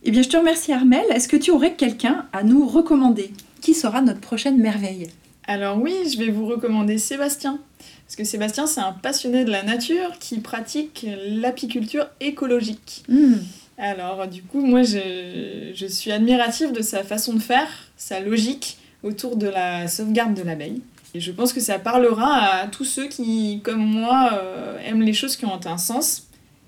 Eh 0.05 0.11
bien, 0.11 0.23
je 0.23 0.29
te 0.29 0.37
remercie 0.37 0.73
Armel. 0.73 1.05
Est-ce 1.11 1.29
que 1.29 1.37
tu 1.37 1.53
aurais 1.53 1.75
quelqu'un 1.75 2.27
à 2.33 2.43
nous 2.43 2.67
recommander 2.67 3.31
Qui 3.61 3.73
sera 3.73 4.03
notre 4.03 4.21
prochaine 4.21 4.59
merveille? 4.59 5.09
Alors 5.47 5.79
oui, 5.81 5.95
je 6.13 6.19
vais 6.19 6.31
vous 6.31 6.47
recommander 6.47 6.99
Sébastien. 6.99 7.61
Parce 8.07 8.17
que 8.17 8.25
Sébastien, 8.25 8.67
c'est 8.67 8.81
un 8.81 8.93
passionné 8.93 9.45
de 9.45 9.51
la 9.51 9.63
nature 9.63 10.19
qui 10.19 10.41
pratique 10.41 11.07
l'apiculture 11.29 12.09
écologique. 12.21 13.05
Hmm. 13.09 13.35
Alors 13.79 14.27
du 14.27 14.43
coup, 14.43 14.61
moi, 14.61 14.83
je, 14.83 15.71
je 15.73 15.87
suis 15.87 16.11
admirative 16.11 16.73
de 16.73 16.83
sa 16.83 17.05
façon 17.05 17.35
de 17.35 17.41
faire, 17.41 17.69
sa 17.97 18.19
logique 18.19 18.79
autour 19.05 19.37
de 19.37 19.47
la 19.47 19.87
sauvegarde 19.87 20.35
de 20.35 20.43
l'abeille. 20.43 20.83
Et 21.15 21.21
je 21.21 21.31
pense 21.31 21.53
que 21.53 21.61
ça 21.61 21.79
parlera 21.79 22.63
à 22.63 22.67
tous 22.67 22.85
ceux 22.85 23.07
qui, 23.07 23.61
comme 23.63 23.85
moi, 23.85 24.31
euh, 24.33 24.79
aiment 24.85 25.03
les 25.03 25.13
choses 25.13 25.37
qui 25.37 25.45
ont 25.45 25.61
un 25.65 25.79
sens 25.79 26.27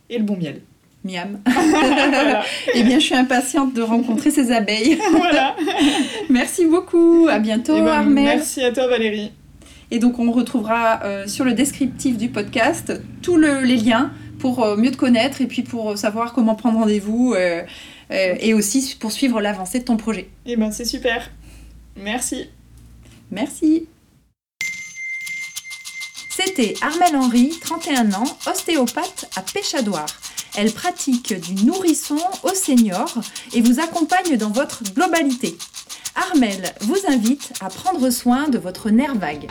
et 0.09 0.19
le 0.19 0.25
bon 0.25 0.37
miel. 0.37 0.61
Miam. 1.05 1.41
voilà. 1.47 2.43
eh 2.75 2.83
bien, 2.83 2.99
je 2.99 3.05
suis 3.05 3.15
impatiente 3.15 3.75
de 3.75 3.83
rencontrer 3.83 4.31
ces 4.31 4.51
abeilles. 4.51 4.99
voilà. 5.13 5.55
Merci 6.31 6.65
beaucoup. 6.67 7.29
À 7.31 7.39
bientôt, 7.39 7.77
Eh 7.77 7.81
ben, 7.83 7.89
Armel. 7.89 8.25
merci 8.25 8.63
à 8.65 8.73
toi, 8.73 8.87
Valérie. 8.89 9.31
Et 9.91 9.99
donc, 9.99 10.19
on 10.19 10.33
retrouvera 10.33 11.01
euh, 11.05 11.27
sur 11.27 11.45
le 11.45 11.53
descriptif 11.53 12.17
du 12.17 12.29
podcast 12.31 12.93
tous 13.23 13.37
le- 13.37 13.61
les 13.61 13.77
liens 13.77 14.11
pour 14.39 14.65
euh, 14.65 14.77
mieux 14.77 14.91
te 14.91 14.97
connaître 14.97 15.41
et 15.41 15.47
puis 15.47 15.63
pour 15.63 15.93
euh, 15.93 15.97
savoir 15.97 16.33
comment 16.33 16.55
prendre 16.55 16.79
rendez-vous 16.79 17.35
euh, 17.35 17.63
et 18.11 18.55
aussi 18.55 18.97
pour 18.99 19.13
suivre 19.13 19.41
l'avancée 19.41 19.81
de 19.81 19.85
ton 19.85 19.97
projet. 19.97 20.29
Et 20.47 20.57
ben, 20.57 20.71
c'est 20.73 20.85
super. 20.85 21.31
Merci. 21.97 22.47
Merci. 23.31 23.87
C'était 26.31 26.75
Armelle 26.83 27.17
Henry, 27.17 27.53
31 27.61 28.13
ans, 28.15 28.25
ostéopathe 28.51 29.31
à 29.37 29.43
Péchadoire. 29.43 30.07
Elle 30.57 30.73
pratique 30.73 31.35
du 31.41 31.65
nourrisson 31.65 32.19
au 32.45 32.55
senior 32.55 33.13
et 33.53 33.61
vous 33.61 33.81
accompagne 33.81 34.37
dans 34.37 34.51
votre 34.51 34.85
globalité. 34.95 35.59
Armelle 36.15 36.73
vous 36.81 36.99
invite 37.09 37.53
à 37.61 37.69
prendre 37.69 38.09
soin 38.11 38.49
de 38.49 38.59
votre 38.59 38.91
nerf 38.91 39.17
vague. 39.17 39.49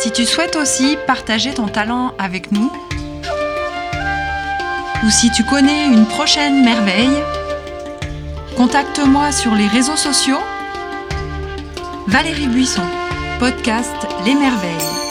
Si 0.00 0.10
tu 0.10 0.24
souhaites 0.24 0.56
aussi 0.56 0.96
partager 1.06 1.52
ton 1.52 1.68
talent 1.68 2.14
avec 2.18 2.50
nous, 2.50 2.70
ou 5.04 5.10
si 5.10 5.30
tu 5.30 5.44
connais 5.44 5.86
une 5.86 6.06
prochaine 6.06 6.64
merveille, 6.64 7.22
contacte-moi 8.56 9.32
sur 9.32 9.54
les 9.54 9.66
réseaux 9.66 9.96
sociaux. 9.96 10.40
Valérie 12.06 12.46
Buisson, 12.46 12.86
podcast 13.38 13.94
Les 14.24 14.34
Merveilles. 14.34 15.05